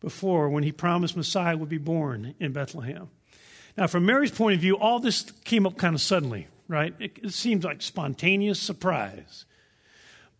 before 0.00 0.48
when 0.48 0.62
he 0.62 0.72
promised 0.72 1.18
Messiah 1.18 1.54
would 1.54 1.68
be 1.68 1.76
born 1.76 2.34
in 2.40 2.54
Bethlehem. 2.54 3.10
Now, 3.76 3.88
from 3.88 4.06
Mary's 4.06 4.30
point 4.30 4.54
of 4.54 4.62
view, 4.62 4.78
all 4.78 5.00
this 5.00 5.30
came 5.44 5.66
up 5.66 5.76
kind 5.76 5.94
of 5.94 6.00
suddenly, 6.00 6.48
right? 6.66 6.94
It, 6.98 7.18
it 7.22 7.34
seems 7.34 7.62
like 7.62 7.82
spontaneous 7.82 8.58
surprise. 8.58 9.44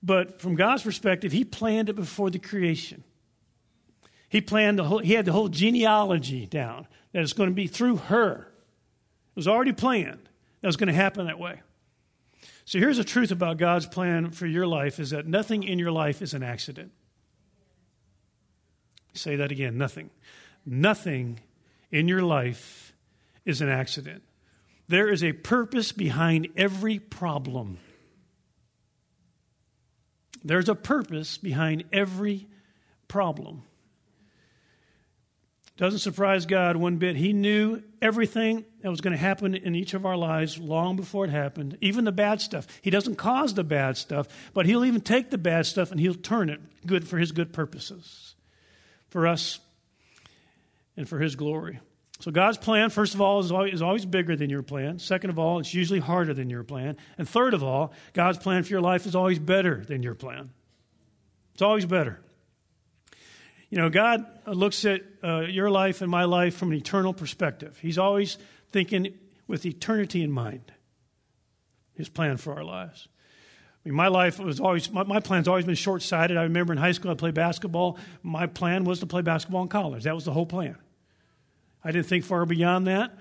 But 0.03 0.41
from 0.41 0.55
God's 0.55 0.85
perspective, 0.85 1.33
he 1.33 1.45
planned 1.45 1.91
it 1.91 1.97
before 1.97 2.31
the 2.31 2.39
creation. 2.39 3.05
He 4.31 4.41
planned 4.41 4.79
the 4.79 4.85
whole, 4.85 5.01
he 5.01 5.13
had 5.13 5.27
the 5.27 5.33
whole 5.33 5.49
genealogy 5.49 6.47
down 6.47 6.87
that 7.13 7.23
it's 7.23 7.35
going 7.35 7.51
to 7.51 7.55
be 7.55 7.67
through 7.67 7.97
her 7.97 8.49
was 9.39 9.47
already 9.47 9.73
planned 9.73 10.29
that 10.61 10.67
was 10.67 10.77
going 10.77 10.89
to 10.89 10.93
happen 10.93 11.27
that 11.27 11.39
way. 11.39 11.61
So 12.65 12.81
here's 12.81 12.97
the 12.97 13.05
truth 13.05 13.31
about 13.31 13.57
God's 13.57 13.87
plan 13.87 14.33
for 14.33 14.47
your 14.47 14.67
life 14.67 14.99
is 14.99 15.11
that 15.11 15.29
nothing 15.29 15.63
in 15.63 15.79
your 15.79 15.93
life 15.93 16.21
is 16.21 16.35
an 16.35 16.43
accident. 16.43 16.91
Say 19.15 19.37
that 19.37 19.53
again, 19.53 19.79
nothing. 19.79 20.11
Nothing 20.67 21.39
in 21.93 22.09
your 22.09 22.21
life 22.21 22.93
is 23.45 23.61
an 23.61 23.69
accident. 23.69 24.25
There 24.89 25.09
is 25.09 25.23
a 25.23 25.33
purpose 25.33 25.93
behind 25.93 26.49
every 26.57 26.99
problem. 26.99 27.79
There's 30.43 30.69
a 30.69 30.75
purpose 30.75 31.39
behind 31.39 31.85
every 31.93 32.49
problem. 33.07 33.63
Doesn't 35.79 36.01
surprise 36.01 36.45
God 36.45 36.77
one 36.77 36.97
bit. 36.97 37.15
He 37.15 37.33
knew 37.33 37.85
everything 38.03 38.65
that 38.81 38.91
was 38.91 39.01
going 39.01 39.13
to 39.13 39.19
happen 39.19 39.55
in 39.55 39.77
each 39.77 39.95
of 39.95 40.05
our 40.05 40.17
lives 40.17 40.59
long 40.59 40.97
before 40.97 41.25
it 41.25 41.31
happened, 41.31 41.79
even 41.81 42.05
the 42.05 42.11
bad 42.11 42.41
stuff. 42.41 42.67
He 42.83 42.91
doesn't 42.91 43.15
cause 43.15 43.55
the 43.55 43.63
bad 43.63 43.97
stuff, 43.97 44.27
but 44.53 44.67
He'll 44.67 44.85
even 44.85 45.01
take 45.01 45.31
the 45.31 45.39
bad 45.39 45.67
stuff 45.67 45.93
and 45.93 46.01
He'll 46.01 46.15
turn 46.15 46.51
it 46.51 46.61
good 46.85 47.07
for 47.07 47.17
His 47.17 47.31
good 47.31 47.53
purposes, 47.53 48.35
for 49.09 49.29
us 49.29 49.61
and 50.97 51.09
for 51.09 51.21
His 51.21 51.37
glory. 51.37 51.79
So, 52.19 52.33
God's 52.33 52.59
plan, 52.59 52.91
first 52.91 53.15
of 53.15 53.21
all, 53.21 53.39
is 53.39 53.81
always, 53.81 54.05
bigger 54.05 54.35
than 54.35 54.51
your 54.51 54.65
plan. 54.65 54.99
Second 54.99 55.31
of 55.31 55.39
all, 55.39 55.61
it's 55.61 55.73
usually 55.73 56.01
harder 56.01 56.35
than 56.35 56.51
your 56.51 56.65
plan. 56.65 56.97
And 57.17 57.29
third 57.29 57.55
of 57.55 57.63
all, 57.63 57.93
God's 58.15 58.39
plan 58.39 58.65
for 58.65 58.71
your 58.71 58.81
life 58.81 59.07
is 59.07 59.15
always 59.15 59.39
better 59.39 59.85
than 59.85 60.03
your 60.03 60.17
plan. 60.17 60.51
It's 61.53 61.63
always 61.63 61.87
better. 61.87 62.19
You 63.71 63.79
know, 63.79 63.91
God 63.91 64.25
looks 64.47 64.85
at 64.85 65.03
uh, 65.23 65.41
your 65.41 65.71
life 65.71 66.01
and 66.01 66.11
my 66.11 66.25
life 66.25 66.57
from 66.57 66.71
an 66.71 66.79
eternal 66.79 67.13
perspective. 67.13 67.79
He's 67.81 67.99
always 67.99 68.39
thinking 68.73 69.15
with 69.47 69.67
eternity 69.67 70.23
in 70.23 70.31
mind, 70.31 70.73
His 71.95 72.09
plan 72.09 72.39
for 72.39 72.55
our 72.55 72.65
lives. 72.65 73.09
I 73.85 73.89
mean, 73.89 73.95
my 73.95 74.09
life 74.09 74.39
was 74.39 74.59
always, 74.59 74.91
my, 74.91 75.03
my 75.03 75.21
plan's 75.21 75.49
always 75.49 75.65
been 75.65 75.75
short 75.75 76.03
sighted. 76.03 76.37
I 76.37 76.45
remember 76.45 76.73
in 76.73 76.79
high 76.79 76.93
school 76.93 77.11
I 77.11 77.15
played 77.15 77.35
basketball. 77.35 77.99
My 78.23 78.47
plan 78.47 78.85
was 78.85 79.01
to 79.01 79.07
play 79.07 79.23
basketball 79.23 79.63
in 79.63 79.69
college. 79.69 80.05
That 80.05 80.15
was 80.15 80.25
the 80.25 80.33
whole 80.33 80.47
plan. 80.47 80.77
I 81.85 81.93
didn't 81.93 82.07
think 82.07 82.25
far 82.25 82.45
beyond 82.45 82.87
that. 82.87 83.13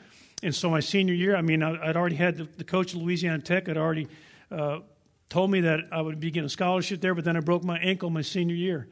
And 0.44 0.54
so 0.54 0.70
my 0.70 0.80
senior 0.80 1.14
year, 1.14 1.36
I 1.36 1.42
mean, 1.42 1.64
I, 1.64 1.88
would 1.88 1.98
already 1.98 2.16
had 2.16 2.38
the, 2.38 2.44
the, 2.44 2.64
coach 2.64 2.94
at 2.94 3.02
Louisiana 3.02 3.40
Tech 3.40 3.68
had 3.68 3.78
already 3.78 4.08
uh, 4.52 4.80
told 5.30 5.52
me 5.52 5.62
that 5.62 5.82
I 5.92 6.02
would 6.02 6.20
be 6.20 6.32
getting 6.32 6.46
a 6.46 6.50
scholarship 6.50 7.02
there, 7.02 7.16
but 7.16 7.24
then 7.24 7.36
I 7.36 7.40
broke 7.40 7.64
my 7.64 7.78
ankle 7.80 8.10
my 8.10 8.22
senior 8.22 8.56
year. 8.56 8.88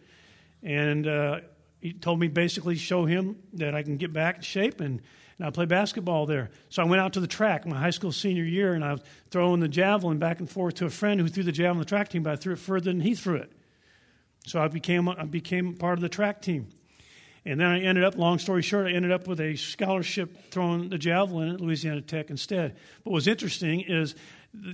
And 0.65 1.06
uh, 1.08 1.39
he 1.80 1.93
told 1.93 2.19
me 2.19 2.28
basically 2.28 2.75
show 2.75 3.06
him 3.06 3.38
that 3.54 3.75
I 3.75 3.84
can 3.84 3.97
get 3.97 4.12
back 4.12 4.38
in 4.38 4.41
shape 4.41 4.82
and, 4.82 4.99
and 5.38 5.47
I 5.47 5.51
play 5.51 5.65
basketball 5.65 6.25
there. 6.25 6.49
So 6.69 6.82
I 6.82 6.86
went 6.86 7.01
out 7.01 7.13
to 7.13 7.19
the 7.19 7.28
track 7.28 7.67
my 7.67 7.78
high 7.78 7.91
school 7.91 8.12
senior 8.12 8.43
year 8.43 8.73
and 8.73 8.84
I 8.84 8.93
was 8.93 9.01
throwing 9.30 9.60
the 9.60 9.67
javelin 9.67 10.17
back 10.17 10.39
and 10.39 10.49
forth 10.49 10.73
to 10.75 10.86
a 10.86 10.89
friend 10.89 11.21
who 11.21 11.28
threw 11.28 11.43
the 11.43 11.51
javelin 11.51 11.78
on 11.78 11.80
the 11.80 11.86
track 11.86 12.10
team, 12.10 12.23
but 12.23 12.34
I 12.34 12.36
threw 12.36 12.54
it 12.54 12.60
further 12.60 12.86
than 12.91 13.01
he 13.01 13.13
threw 13.13 13.36
it. 13.36 13.51
So 14.47 14.60
I 14.60 14.67
became, 14.67 15.08
I 15.08 15.25
became 15.25 15.75
part 15.75 15.99
of 15.99 16.01
the 16.01 16.10
track 16.10 16.41
team. 16.41 16.67
And 17.45 17.60
then 17.60 17.67
I 17.67 17.80
ended 17.82 18.04
up, 18.04 18.17
long 18.17 18.39
story 18.39 18.63
short, 18.63 18.88
I 18.88 18.91
ended 18.91 19.12
up 19.12 19.28
with 19.28 19.39
a 19.39 19.56
scholarship 19.56 20.49
throwing 20.49 20.89
the 20.89 20.97
javelin 20.97 21.54
at 21.54 21.62
Louisiana 21.62 22.01
Tech 22.01 22.32
instead. 22.32 22.75
But 23.04 23.12
what's 23.12 23.28
interesting 23.28 23.82
is 23.82 24.15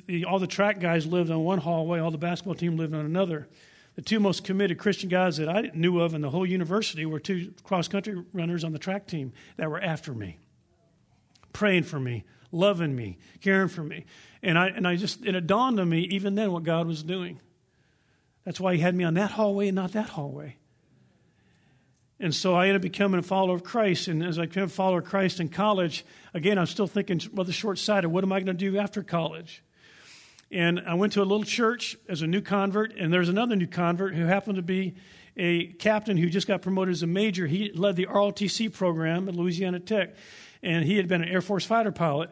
the, 0.08 0.24
all 0.24 0.40
the 0.40 0.48
track 0.48 0.80
guys 0.80 1.06
lived 1.06 1.32
on 1.32 1.44
one 1.44 1.58
hallway, 1.58 2.00
all 2.00 2.12
the 2.12 2.18
basketball 2.18 2.56
team 2.56 2.78
lived 2.78 2.94
on 2.94 3.06
another 3.06 3.50
the 3.96 4.02
two 4.02 4.20
most 4.20 4.44
committed 4.44 4.78
Christian 4.78 5.10
guys 5.10 5.38
that 5.38 5.50
I 5.50 5.72
knew 5.74 6.00
of 6.00 6.14
in 6.14 6.22
the 6.22 6.30
whole 6.30 6.46
university 6.46 7.06
were 7.06 7.20
two 7.20 7.54
cross 7.64 7.88
country 7.88 8.24
runners 8.34 8.64
on 8.64 8.72
the 8.72 8.80
track 8.80 9.06
team 9.06 9.34
that 9.58 9.70
were 9.70 9.82
after 9.82 10.14
me, 10.14 10.38
praying 11.54 11.84
for 11.84 12.00
me, 12.00 12.24
loving 12.52 12.96
me, 12.96 13.18
caring 13.42 13.68
for 13.68 13.84
me. 13.84 14.06
And 14.42 14.58
I, 14.58 14.68
and 14.68 14.88
I 14.88 14.96
just, 14.96 15.22
and 15.26 15.36
it 15.36 15.46
dawned 15.46 15.80
on 15.80 15.90
me 15.90 16.02
even 16.02 16.36
then 16.36 16.52
what 16.52 16.64
God 16.64 16.88
was 16.88 17.04
doing. 17.04 17.42
That's 18.46 18.60
why 18.60 18.76
He 18.76 18.82
had 18.82 18.96
me 18.96 19.04
on 19.04 19.16
that 19.16 19.32
hallway 19.32 19.68
and 19.68 19.76
not 19.76 19.92
that 19.92 20.10
hallway. 20.10 20.58
And 22.22 22.36
so 22.36 22.54
I 22.54 22.68
ended 22.68 22.78
up 22.78 22.82
becoming 22.84 23.20
a 23.20 23.24
follower 23.24 23.56
of 23.56 23.64
Christ. 23.64 24.08
And 24.08 24.24
as 24.24 24.38
I 24.38 24.46
became 24.46 24.66
a 24.66 24.68
follower 24.68 25.00
of 25.00 25.06
Christ 25.06 25.40
in 25.40 25.50
college, 25.50 26.06
again, 26.36 26.60
I'm 26.60 26.68
still 26.68 26.86
thinking 26.86 27.20
rather 27.34 27.52
short 27.52 27.80
sighted. 27.80 28.12
What 28.12 28.24
am 28.24 28.32
I 28.32 28.40
going 28.40 28.46
to 28.46 28.54
do 28.54 28.78
after 28.78 29.02
college? 29.02 29.64
And 30.52 30.82
I 30.86 30.96
went 30.96 31.14
to 31.14 31.22
a 31.22 31.24
little 31.24 31.46
church 31.46 31.96
as 32.10 32.22
a 32.22 32.28
new 32.28 32.42
convert, 32.42 32.96
and 32.98 33.14
there's 33.14 33.30
another 33.30 33.56
new 33.56 33.68
convert 33.68 34.16
who 34.16 34.26
happened 34.26 34.58
to 34.58 34.62
be 34.62 34.96
a 35.38 35.68
captain 35.68 36.18
who 36.18 36.30
just 36.30 36.46
got 36.46 36.62
promoted 36.62 36.92
as 36.92 37.04
a 37.04 37.08
major. 37.08 37.48
He 37.48 37.72
led 37.72 37.96
the 37.96 38.06
ROTC 38.08 38.74
program 38.74 39.30
at 39.30 39.36
Louisiana 39.36 39.80
Tech, 39.80 40.16
and 40.62 40.84
he 40.84 40.98
had 40.98 41.08
been 41.08 41.22
an 41.22 41.30
Air 41.30 41.42
Force 41.42 41.66
fighter 41.66 41.92
pilot. 41.92 42.32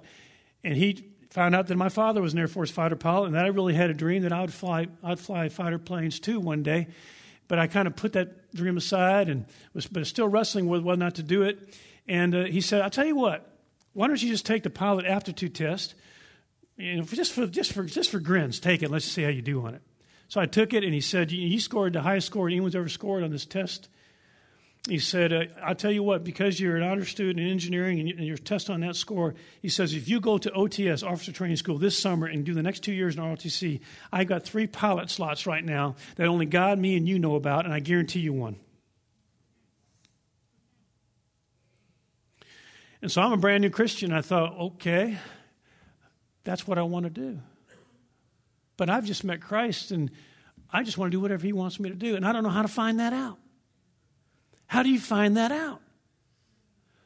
And 0.65 0.75
he 0.75 1.11
found 1.29 1.55
out 1.55 1.67
that 1.67 1.77
my 1.77 1.87
father 1.87 2.21
was 2.21 2.33
an 2.33 2.39
Air 2.39 2.49
Force 2.49 2.69
fighter 2.69 2.97
pilot, 2.97 3.27
and 3.27 3.35
that 3.35 3.45
I 3.45 3.49
really 3.49 3.73
had 3.73 3.89
a 3.89 3.93
dream 3.93 4.23
that 4.23 4.33
I 4.33 4.41
would 4.41 4.53
fly, 4.53 4.87
I'd 5.01 5.19
fly 5.19 5.47
fighter 5.47 5.79
planes 5.79 6.19
too 6.19 6.41
one 6.41 6.61
day. 6.61 6.87
But 7.47 7.57
I 7.57 7.67
kind 7.67 7.87
of 7.87 7.95
put 7.95 8.13
that 8.13 8.53
dream 8.53 8.75
aside 8.75 9.29
and 9.29 9.45
was 9.73 9.87
but 9.87 10.05
still 10.05 10.27
wrestling 10.27 10.67
with 10.67 10.83
whether 10.83 10.99
not 10.99 11.15
to 11.15 11.23
do 11.23 11.43
it. 11.43 11.73
And 12.07 12.35
uh, 12.35 12.43
he 12.43 12.59
said, 12.59 12.81
I'll 12.81 12.89
tell 12.89 13.05
you 13.05 13.15
what, 13.15 13.49
why 13.93 14.07
don't 14.07 14.21
you 14.21 14.29
just 14.29 14.45
take 14.45 14.63
the 14.63 14.69
pilot 14.69 15.05
aptitude 15.05 15.55
test? 15.55 15.95
Know, 16.79 17.03
just 17.03 17.33
for 17.33 17.45
just 17.45 17.73
for 17.73 17.83
just 17.83 18.09
for 18.09 18.19
grins, 18.19 18.59
take 18.59 18.81
it. 18.81 18.89
Let's 18.89 19.05
see 19.05 19.23
how 19.23 19.29
you 19.29 19.41
do 19.41 19.65
on 19.65 19.75
it. 19.75 19.81
So 20.29 20.39
I 20.39 20.45
took 20.45 20.73
it, 20.73 20.83
and 20.83 20.93
he 20.93 21.01
said, 21.01 21.31
"You 21.31 21.59
scored 21.59 21.93
the 21.93 22.01
highest 22.01 22.27
score 22.27 22.47
anyone's 22.47 22.75
ever 22.75 22.89
scored 22.89 23.23
on 23.23 23.31
this 23.31 23.45
test." 23.45 23.89
He 24.87 24.97
said, 24.97 25.33
uh, 25.33 25.45
"I'll 25.61 25.75
tell 25.75 25.91
you 25.91 26.03
what, 26.03 26.23
because 26.23 26.59
you're 26.59 26.77
an 26.77 26.83
honor 26.83 27.03
student 27.03 27.39
in 27.39 27.51
engineering 27.51 27.99
and, 27.99 28.07
you, 28.07 28.15
and 28.15 28.25
your 28.25 28.37
test 28.37 28.69
on 28.69 28.79
that 28.79 28.95
score, 28.95 29.35
he 29.61 29.67
says 29.67 29.93
if 29.93 30.07
you 30.07 30.21
go 30.21 30.37
to 30.37 30.49
OTS, 30.51 31.03
Officer 31.03 31.33
Training 31.33 31.57
School, 31.57 31.77
this 31.77 31.99
summer 31.99 32.27
and 32.27 32.45
do 32.45 32.53
the 32.53 32.63
next 32.63 32.79
two 32.81 32.93
years 32.93 33.17
in 33.17 33.21
ROTC, 33.21 33.81
I 34.13 34.23
got 34.23 34.43
three 34.43 34.67
pilot 34.67 35.09
slots 35.09 35.45
right 35.45 35.65
now 35.65 35.95
that 36.15 36.27
only 36.27 36.45
God, 36.45 36.79
me, 36.79 36.95
and 36.95 37.09
you 37.09 37.19
know 37.19 37.35
about, 37.35 37.65
and 37.65 37.73
I 37.73 37.81
guarantee 37.81 38.21
you 38.21 38.31
one." 38.31 38.55
And 43.01 43.11
so 43.11 43.21
I'm 43.21 43.33
a 43.33 43.37
brand 43.37 43.63
new 43.63 43.69
Christian. 43.69 44.11
I 44.11 44.21
thought, 44.21 44.57
okay, 44.59 45.17
that's 46.43 46.67
what 46.67 46.77
I 46.77 46.83
want 46.83 47.05
to 47.05 47.09
do. 47.09 47.39
But 48.77 48.89
I've 48.89 49.05
just 49.05 49.23
met 49.23 49.41
Christ 49.41 49.91
and 49.91 50.09
I 50.71 50.83
just 50.83 50.97
want 50.97 51.11
to 51.11 51.15
do 51.15 51.21
whatever 51.21 51.45
He 51.45 51.53
wants 51.53 51.79
me 51.79 51.89
to 51.89 51.95
do. 51.95 52.15
And 52.15 52.25
I 52.25 52.31
don't 52.31 52.43
know 52.43 52.49
how 52.49 52.61
to 52.61 52.67
find 52.67 52.99
that 52.99 53.13
out. 53.13 53.37
How 54.67 54.83
do 54.83 54.89
you 54.89 54.99
find 54.99 55.37
that 55.37 55.51
out? 55.51 55.81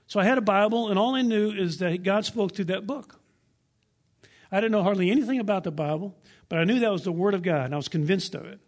So 0.07 0.19
I 0.19 0.25
had 0.25 0.37
a 0.37 0.41
Bible, 0.41 0.89
and 0.89 0.99
all 0.99 1.15
I 1.15 1.21
knew 1.21 1.51
is 1.51 1.77
that 1.77 2.03
God 2.03 2.25
spoke 2.25 2.53
through 2.53 2.65
that 2.65 2.85
book. 2.85 3.19
I 4.51 4.57
didn't 4.57 4.73
know 4.73 4.83
hardly 4.83 5.09
anything 5.09 5.39
about 5.39 5.63
the 5.63 5.71
Bible, 5.71 6.15
but 6.49 6.59
I 6.59 6.65
knew 6.65 6.79
that 6.81 6.91
was 6.91 7.03
the 7.03 7.11
Word 7.11 7.33
of 7.33 7.41
God, 7.41 7.65
and 7.65 7.73
I 7.73 7.77
was 7.77 7.87
convinced 7.87 8.35
of 8.35 8.45
it. 8.45 8.59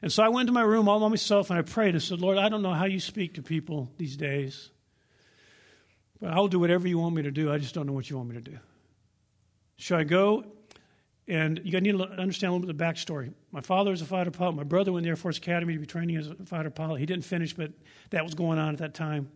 And 0.00 0.12
so 0.12 0.22
I 0.22 0.28
went 0.28 0.46
to 0.46 0.52
my 0.52 0.62
room 0.62 0.88
all 0.88 1.00
by 1.00 1.08
myself 1.08 1.50
and 1.50 1.58
I 1.58 1.62
prayed. 1.62 1.96
I 1.96 1.98
said, 1.98 2.20
Lord, 2.20 2.38
I 2.38 2.48
don't 2.48 2.62
know 2.62 2.72
how 2.72 2.84
you 2.84 3.00
speak 3.00 3.34
to 3.34 3.42
people 3.42 3.90
these 3.98 4.16
days, 4.16 4.70
but 6.20 6.30
I'll 6.30 6.46
do 6.46 6.60
whatever 6.60 6.86
you 6.86 6.98
want 6.98 7.16
me 7.16 7.22
to 7.22 7.32
do. 7.32 7.52
I 7.52 7.58
just 7.58 7.74
don't 7.74 7.86
know 7.86 7.92
what 7.92 8.08
you 8.08 8.16
want 8.16 8.28
me 8.28 8.36
to 8.36 8.40
do. 8.40 8.58
Should 9.78 9.98
I 9.98 10.04
go? 10.04 10.44
And 11.28 11.60
you 11.62 11.80
need 11.80 11.92
to 11.92 12.04
understand 12.04 12.50
a 12.50 12.52
little 12.54 12.66
bit 12.66 12.70
of 12.70 12.78
the 12.78 12.84
backstory. 12.84 13.32
My 13.52 13.60
father 13.60 13.90
was 13.90 14.02
a 14.02 14.06
fighter 14.06 14.30
pilot. 14.30 14.56
My 14.56 14.64
brother 14.64 14.92
went 14.92 15.04
to 15.04 15.06
the 15.06 15.10
Air 15.10 15.16
Force 15.16 15.38
Academy 15.38 15.74
to 15.74 15.78
be 15.80 15.86
training 15.86 16.16
as 16.16 16.28
a 16.28 16.34
fighter 16.46 16.70
pilot. 16.70 17.00
He 17.00 17.06
didn't 17.06 17.24
finish, 17.24 17.54
but 17.54 17.70
that 18.10 18.24
was 18.24 18.34
going 18.34 18.58
on 18.58 18.70
at 18.70 18.78
that 18.78 18.94
time. 18.94 19.30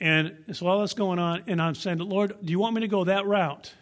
And 0.00 0.34
so 0.52 0.66
all 0.66 0.80
that's 0.80 0.94
going 0.94 1.18
on, 1.18 1.44
and 1.46 1.60
I'm 1.60 1.74
saying, 1.74 1.98
Lord, 1.98 2.34
do 2.42 2.50
you 2.50 2.58
want 2.58 2.74
me 2.74 2.80
to 2.82 2.88
go 2.88 3.04
that 3.04 3.26
route? 3.26 3.72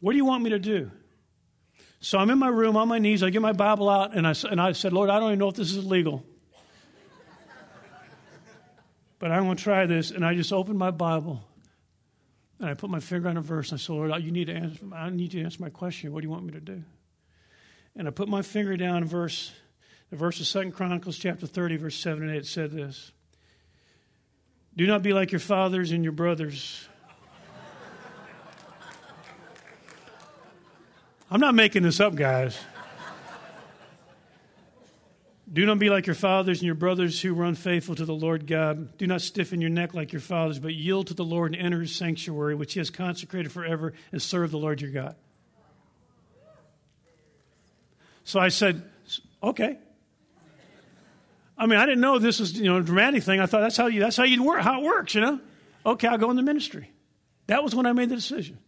What 0.00 0.12
do 0.12 0.16
you 0.16 0.24
want 0.24 0.42
me 0.42 0.50
to 0.50 0.58
do? 0.58 0.90
So 2.00 2.18
I'm 2.18 2.30
in 2.30 2.38
my 2.38 2.48
room 2.48 2.76
on 2.76 2.88
my 2.88 2.98
knees. 2.98 3.22
I 3.22 3.30
get 3.30 3.42
my 3.42 3.52
Bible 3.52 3.88
out, 3.88 4.16
and 4.16 4.26
I, 4.26 4.34
and 4.50 4.60
I 4.60 4.72
said, 4.72 4.92
Lord, 4.92 5.10
I 5.10 5.18
don't 5.18 5.30
even 5.30 5.38
know 5.38 5.48
if 5.48 5.54
this 5.54 5.74
is 5.74 5.84
legal. 5.84 6.24
but 9.18 9.30
I'm 9.30 9.44
going 9.44 9.56
to 9.56 9.62
try 9.62 9.86
this. 9.86 10.10
And 10.10 10.24
I 10.24 10.34
just 10.34 10.52
opened 10.52 10.78
my 10.78 10.90
Bible 10.90 11.44
and 12.60 12.68
I 12.68 12.74
put 12.74 12.90
my 12.90 13.00
finger 13.00 13.28
on 13.28 13.36
a 13.36 13.40
verse 13.40 13.70
and 13.72 13.78
I 13.78 13.82
said, 13.82 13.92
Lord, 13.92 14.22
you 14.22 14.30
need 14.30 14.46
to 14.46 14.54
answer, 14.54 14.80
I 14.94 15.10
need 15.10 15.34
you 15.34 15.40
to 15.40 15.44
answer 15.44 15.60
my 15.60 15.70
question. 15.70 16.12
What 16.12 16.20
do 16.20 16.26
you 16.26 16.30
want 16.30 16.44
me 16.44 16.52
to 16.52 16.60
do? 16.60 16.82
And 17.96 18.08
I 18.08 18.10
put 18.10 18.28
my 18.28 18.42
finger 18.42 18.76
down 18.76 18.98
in 18.98 19.08
verse, 19.08 19.52
the 20.10 20.16
verse 20.16 20.40
of 20.40 20.46
Second 20.46 20.72
Chronicles 20.72 21.16
chapter 21.16 21.46
30, 21.46 21.76
verse 21.76 21.96
7 21.96 22.22
and 22.22 22.32
8. 22.32 22.38
It 22.38 22.46
said 22.46 22.70
this 22.70 23.12
Do 24.76 24.86
not 24.86 25.02
be 25.02 25.12
like 25.12 25.32
your 25.32 25.40
fathers 25.40 25.92
and 25.92 26.02
your 26.04 26.12
brothers. 26.12 26.88
I'm 31.30 31.40
not 31.40 31.54
making 31.54 31.82
this 31.82 32.00
up, 32.00 32.14
guys. 32.14 32.56
Do 35.54 35.64
not 35.66 35.78
be 35.78 35.88
like 35.88 36.08
your 36.08 36.16
fathers 36.16 36.58
and 36.58 36.66
your 36.66 36.74
brothers 36.74 37.22
who 37.22 37.32
were 37.32 37.44
unfaithful 37.44 37.94
to 37.94 38.04
the 38.04 38.14
Lord 38.14 38.48
God. 38.48 38.98
Do 38.98 39.06
not 39.06 39.20
stiffen 39.20 39.60
your 39.60 39.70
neck 39.70 39.94
like 39.94 40.12
your 40.12 40.20
fathers, 40.20 40.58
but 40.58 40.74
yield 40.74 41.06
to 41.06 41.14
the 41.14 41.24
Lord 41.24 41.54
and 41.54 41.64
enter 41.64 41.80
his 41.80 41.94
sanctuary, 41.94 42.56
which 42.56 42.72
he 42.72 42.80
has 42.80 42.90
consecrated 42.90 43.52
forever, 43.52 43.92
and 44.10 44.20
serve 44.20 44.50
the 44.50 44.58
Lord 44.58 44.80
your 44.80 44.90
God. 44.90 45.14
So 48.24 48.40
I 48.40 48.48
said, 48.48 48.82
okay. 49.44 49.78
I 51.56 51.66
mean, 51.66 51.78
I 51.78 51.86
didn't 51.86 52.00
know 52.00 52.18
this 52.18 52.40
was 52.40 52.58
you 52.58 52.64
know 52.64 52.78
a 52.78 52.82
dramatic 52.82 53.22
thing. 53.22 53.38
I 53.38 53.46
thought 53.46 53.60
that's 53.60 53.76
how 53.76 53.86
you 53.86 54.00
that's 54.00 54.16
how 54.16 54.24
you 54.24 54.42
work 54.42 54.60
how 54.60 54.80
it 54.80 54.84
works, 54.84 55.14
you 55.14 55.20
know. 55.20 55.38
Okay, 55.86 56.08
I'll 56.08 56.18
go 56.18 56.30
in 56.30 56.36
the 56.36 56.42
ministry. 56.42 56.90
That 57.46 57.62
was 57.62 57.76
when 57.76 57.86
I 57.86 57.92
made 57.92 58.08
the 58.08 58.16
decision. 58.16 58.58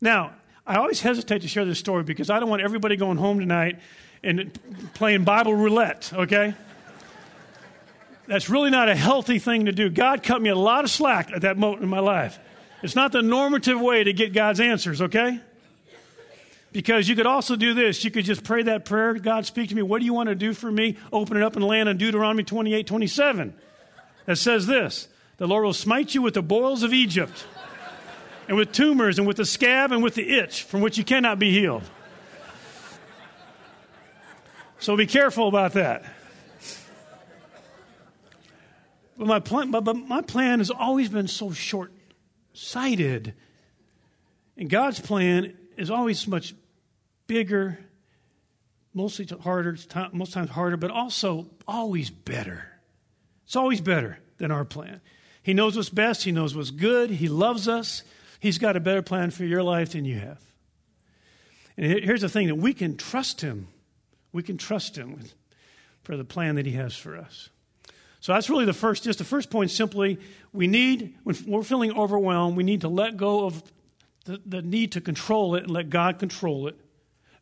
Now, 0.00 0.32
I 0.66 0.76
always 0.76 1.00
hesitate 1.00 1.42
to 1.42 1.48
share 1.48 1.64
this 1.64 1.78
story 1.78 2.02
because 2.02 2.28
I 2.28 2.40
don't 2.40 2.48
want 2.48 2.62
everybody 2.62 2.96
going 2.96 3.18
home 3.18 3.38
tonight 3.38 3.78
and 4.22 4.58
playing 4.94 5.24
Bible 5.24 5.54
roulette, 5.54 6.12
okay? 6.12 6.54
That's 8.26 8.50
really 8.50 8.70
not 8.70 8.88
a 8.88 8.94
healthy 8.94 9.38
thing 9.38 9.64
to 9.66 9.72
do. 9.72 9.88
God 9.88 10.22
cut 10.22 10.42
me 10.42 10.50
a 10.50 10.54
lot 10.54 10.84
of 10.84 10.90
slack 10.90 11.32
at 11.32 11.42
that 11.42 11.56
moment 11.56 11.82
in 11.82 11.88
my 11.88 12.00
life. 12.00 12.38
It's 12.82 12.94
not 12.94 13.10
the 13.10 13.22
normative 13.22 13.80
way 13.80 14.04
to 14.04 14.12
get 14.12 14.32
God's 14.32 14.60
answers, 14.60 15.02
okay? 15.02 15.40
Because 16.70 17.08
you 17.08 17.16
could 17.16 17.26
also 17.26 17.56
do 17.56 17.74
this. 17.74 18.04
You 18.04 18.10
could 18.10 18.24
just 18.24 18.44
pray 18.44 18.62
that 18.64 18.84
prayer 18.84 19.14
God, 19.14 19.46
speak 19.46 19.70
to 19.70 19.74
me. 19.74 19.82
What 19.82 20.00
do 20.00 20.04
you 20.04 20.12
want 20.12 20.28
to 20.28 20.34
do 20.34 20.52
for 20.52 20.70
me? 20.70 20.96
Open 21.12 21.36
it 21.36 21.42
up 21.42 21.56
and 21.56 21.64
land 21.64 21.88
on 21.88 21.96
Deuteronomy 21.96 22.44
28 22.44 22.86
27. 22.86 23.54
That 24.26 24.36
says 24.36 24.66
this 24.66 25.08
The 25.38 25.46
Lord 25.46 25.64
will 25.64 25.72
smite 25.72 26.14
you 26.14 26.20
with 26.20 26.34
the 26.34 26.42
boils 26.42 26.82
of 26.82 26.92
Egypt, 26.92 27.46
and 28.46 28.56
with 28.56 28.72
tumors, 28.72 29.18
and 29.18 29.26
with 29.26 29.38
the 29.38 29.46
scab, 29.46 29.90
and 29.90 30.02
with 30.02 30.14
the 30.14 30.38
itch 30.38 30.64
from 30.64 30.82
which 30.82 30.98
you 30.98 31.04
cannot 31.04 31.38
be 31.38 31.50
healed. 31.50 31.84
So 34.80 34.96
be 34.96 35.06
careful 35.06 35.48
about 35.48 35.72
that. 35.72 36.04
But 39.16 39.26
my 39.26 39.40
plan, 39.40 39.72
but, 39.72 39.82
but 39.82 39.96
my 39.96 40.22
plan 40.22 40.60
has 40.60 40.70
always 40.70 41.08
been 41.08 41.26
so 41.26 41.50
short 41.50 41.92
sighted. 42.52 43.34
And 44.56 44.70
God's 44.70 45.00
plan 45.00 45.56
is 45.76 45.90
always 45.90 46.26
much 46.28 46.54
bigger, 47.26 47.78
mostly 48.94 49.26
harder, 49.26 49.76
most 50.12 50.32
times 50.32 50.50
harder, 50.50 50.76
but 50.76 50.92
also 50.92 51.46
always 51.66 52.10
better. 52.10 52.66
It's 53.44 53.56
always 53.56 53.80
better 53.80 54.20
than 54.38 54.52
our 54.52 54.64
plan. 54.64 55.00
He 55.42 55.54
knows 55.54 55.76
what's 55.76 55.88
best, 55.88 56.22
He 56.22 56.32
knows 56.32 56.54
what's 56.54 56.70
good, 56.70 57.10
He 57.10 57.28
loves 57.28 57.66
us. 57.66 58.04
He's 58.38 58.58
got 58.58 58.76
a 58.76 58.80
better 58.80 59.02
plan 59.02 59.32
for 59.32 59.44
your 59.44 59.64
life 59.64 59.92
than 59.92 60.04
you 60.04 60.18
have. 60.20 60.40
And 61.76 62.04
here's 62.04 62.20
the 62.20 62.28
thing 62.28 62.46
that 62.48 62.54
we 62.56 62.72
can 62.72 62.96
trust 62.96 63.40
Him 63.40 63.66
we 64.32 64.42
can 64.42 64.58
trust 64.58 64.96
Him 64.96 65.20
for 66.02 66.16
the 66.16 66.24
plan 66.24 66.56
that 66.56 66.66
He 66.66 66.72
has 66.72 66.96
for 66.96 67.16
us. 67.16 67.50
So 68.20 68.32
that's 68.32 68.50
really 68.50 68.64
the 68.64 68.72
first, 68.72 69.04
just 69.04 69.18
the 69.18 69.24
first 69.24 69.50
point 69.50 69.70
simply, 69.70 70.18
we 70.52 70.66
need, 70.66 71.14
when 71.22 71.36
we're 71.46 71.62
feeling 71.62 71.92
overwhelmed, 71.92 72.56
we 72.56 72.64
need 72.64 72.80
to 72.80 72.88
let 72.88 73.16
go 73.16 73.44
of 73.44 73.62
the, 74.24 74.40
the 74.44 74.62
need 74.62 74.92
to 74.92 75.00
control 75.00 75.54
it 75.54 75.64
and 75.64 75.70
let 75.70 75.88
God 75.88 76.18
control 76.18 76.66
it, 76.66 76.76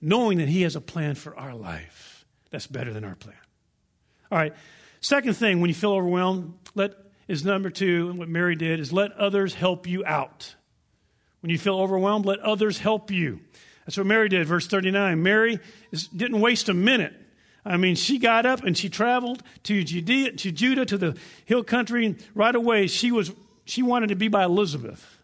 knowing 0.01 0.39
that 0.39 0.49
He 0.49 0.63
has 0.63 0.77
a 0.77 0.81
plan 0.81 1.15
for 1.15 1.37
our 1.37 1.55
life 1.55 2.27
that's 2.51 2.67
better 2.67 2.93
than 2.93 3.05
our 3.05 3.15
plan. 3.15 3.37
All 4.31 4.39
right. 4.39 4.55
Second 5.01 5.35
thing, 5.35 5.61
when 5.61 5.69
you 5.69 5.75
feel 5.75 5.93
overwhelmed, 5.93 6.55
let 6.75 6.93
is 7.29 7.45
number 7.45 7.71
two, 7.71 8.09
and 8.11 8.19
what 8.19 8.29
Mary 8.29 8.55
did 8.55 8.79
is 8.79 8.93
let 8.93 9.13
others 9.13 9.55
help 9.55 9.87
you 9.87 10.05
out. 10.05 10.55
When 11.41 11.51
you 11.51 11.59
feel 11.59 11.79
overwhelmed, 11.79 12.25
let 12.25 12.39
others 12.41 12.79
help 12.79 13.11
you. 13.11 13.41
That's 13.87 13.97
what 13.97 14.07
Mary 14.07 14.29
did, 14.29 14.47
verse 14.47 14.67
39. 14.67 15.23
Mary 15.23 15.61
didn't 16.15 16.41
waste 16.41 16.69
a 16.69 16.75
minute. 16.75 17.15
I 17.65 17.77
mean, 17.77 17.95
she 17.95 18.19
got 18.19 18.45
up 18.45 18.63
and 18.65 18.77
she 18.77 18.89
traveled 18.89 19.43
to 19.65 19.83
Judea, 19.83 20.33
to 20.33 20.53
Judah, 20.53 20.85
to 20.85 20.99
the 20.99 21.17
hill 21.45 21.65
country, 21.65 22.05
and 22.07 22.25
right 22.35 22.55
away 22.55 22.87
she 22.87 23.11
was 23.11 23.33
she 23.65 23.83
wanted 23.83 24.09
to 24.09 24.17
be 24.17 24.29
by 24.29 24.45
Elizabeth. 24.45 25.19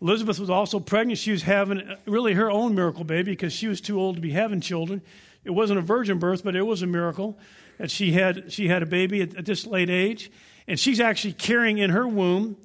Elizabeth 0.00 0.38
was 0.38 0.48
also 0.48 0.80
pregnant. 0.80 1.18
She 1.18 1.32
was 1.32 1.42
having 1.42 1.80
uh, 1.80 1.96
really 2.06 2.32
her 2.32 2.50
own 2.50 2.74
miracle 2.74 3.04
baby 3.04 3.32
because 3.32 3.52
she 3.52 3.68
was 3.68 3.82
too 3.82 4.00
old 4.00 4.16
to 4.16 4.22
be 4.22 4.30
having 4.30 4.62
children. 4.62 5.02
It 5.44 5.50
wasn't 5.50 5.78
a 5.78 5.82
virgin 5.82 6.18
birth, 6.18 6.42
but 6.42 6.56
it 6.56 6.62
was 6.62 6.80
a 6.80 6.86
miracle 6.86 7.38
that 7.76 7.90
she 7.90 8.12
had 8.12 8.50
she 8.50 8.68
had 8.68 8.82
a 8.82 8.86
baby 8.86 9.20
at, 9.20 9.36
at 9.36 9.44
this 9.44 9.66
late 9.66 9.90
age, 9.90 10.30
and 10.66 10.80
she's 10.80 11.00
actually 11.00 11.34
carrying 11.34 11.76
in 11.78 11.90
her 11.90 12.08
womb 12.08 12.56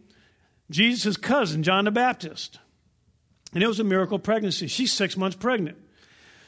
Jesus' 0.69 1.17
cousin, 1.17 1.63
John 1.63 1.85
the 1.85 1.91
Baptist. 1.91 2.59
And 3.55 3.63
it 3.63 3.67
was 3.67 3.79
a 3.79 3.85
miracle 3.85 4.19
pregnancy. 4.19 4.67
She's 4.67 4.93
six 4.93 5.17
months 5.17 5.37
pregnant. 5.37 5.77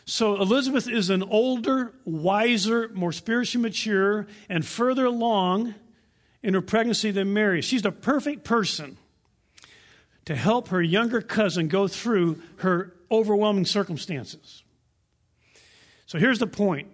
So 0.06 0.36
Elizabeth 0.36 0.88
is 0.88 1.10
an 1.10 1.24
older, 1.24 1.93
wiser, 2.06 2.89
more 2.93 3.12
spiritually 3.12 3.63
mature, 3.63 4.28
and 4.50 4.65
further 4.65 5.06
along 5.06 5.74
in 6.43 6.54
her 6.54 6.62
pregnancy 6.62 7.12
than 7.12 7.34
Mary. 7.34 7.62
She's 7.62 7.82
the 7.82 7.91
perfect 7.91 8.43
person 8.43 8.98
to 10.26 10.36
help 10.36 10.67
her 10.67 10.82
younger 10.82 11.22
cousin 11.22 11.70
go 11.70 11.88
through 11.88 12.41
her 12.58 12.93
overwhelming 13.10 13.65
circumstances. 13.65 14.63
So 16.06 16.20
here's 16.20 16.39
the 16.39 16.48
point. 16.48 16.89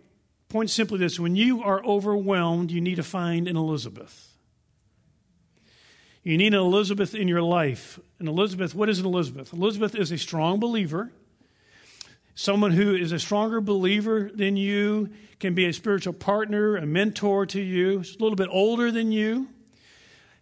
Point 0.50 0.70
simply 0.70 1.00
this 1.00 1.20
when 1.20 1.36
you 1.36 1.64
are 1.64 1.84
overwhelmed, 1.84 2.72
you 2.72 2.82
need 2.82 2.96
to 2.96 3.04
find 3.04 3.48
an 3.48 3.58
Elizabeth. 3.58 4.33
You 6.24 6.38
need 6.38 6.54
an 6.54 6.60
Elizabeth 6.60 7.14
in 7.14 7.28
your 7.28 7.42
life. 7.42 8.00
And 8.20 8.28
Elizabeth, 8.28 8.74
what 8.74 8.90
is 8.90 9.00
an 9.00 9.06
Elizabeth? 9.06 9.52
Elizabeth 9.52 9.94
is 9.94 10.12
a 10.12 10.18
strong 10.18 10.60
believer. 10.60 11.12
Someone 12.36 12.72
who 12.72 12.96
is 12.96 13.12
a 13.12 13.20
stronger 13.20 13.62
believer 13.62 14.32
than 14.34 14.58
you, 14.58 15.10
can 15.40 15.54
be 15.54 15.66
a 15.66 15.74
spiritual 15.74 16.14
partner, 16.14 16.78
a 16.78 16.86
mentor 16.86 17.46
to 17.46 17.62
you, 17.62 18.00
a 18.00 18.24
little 18.24 18.36
bit 18.36 18.48
older 18.50 18.90
than 18.92 19.12
you, 19.12 19.48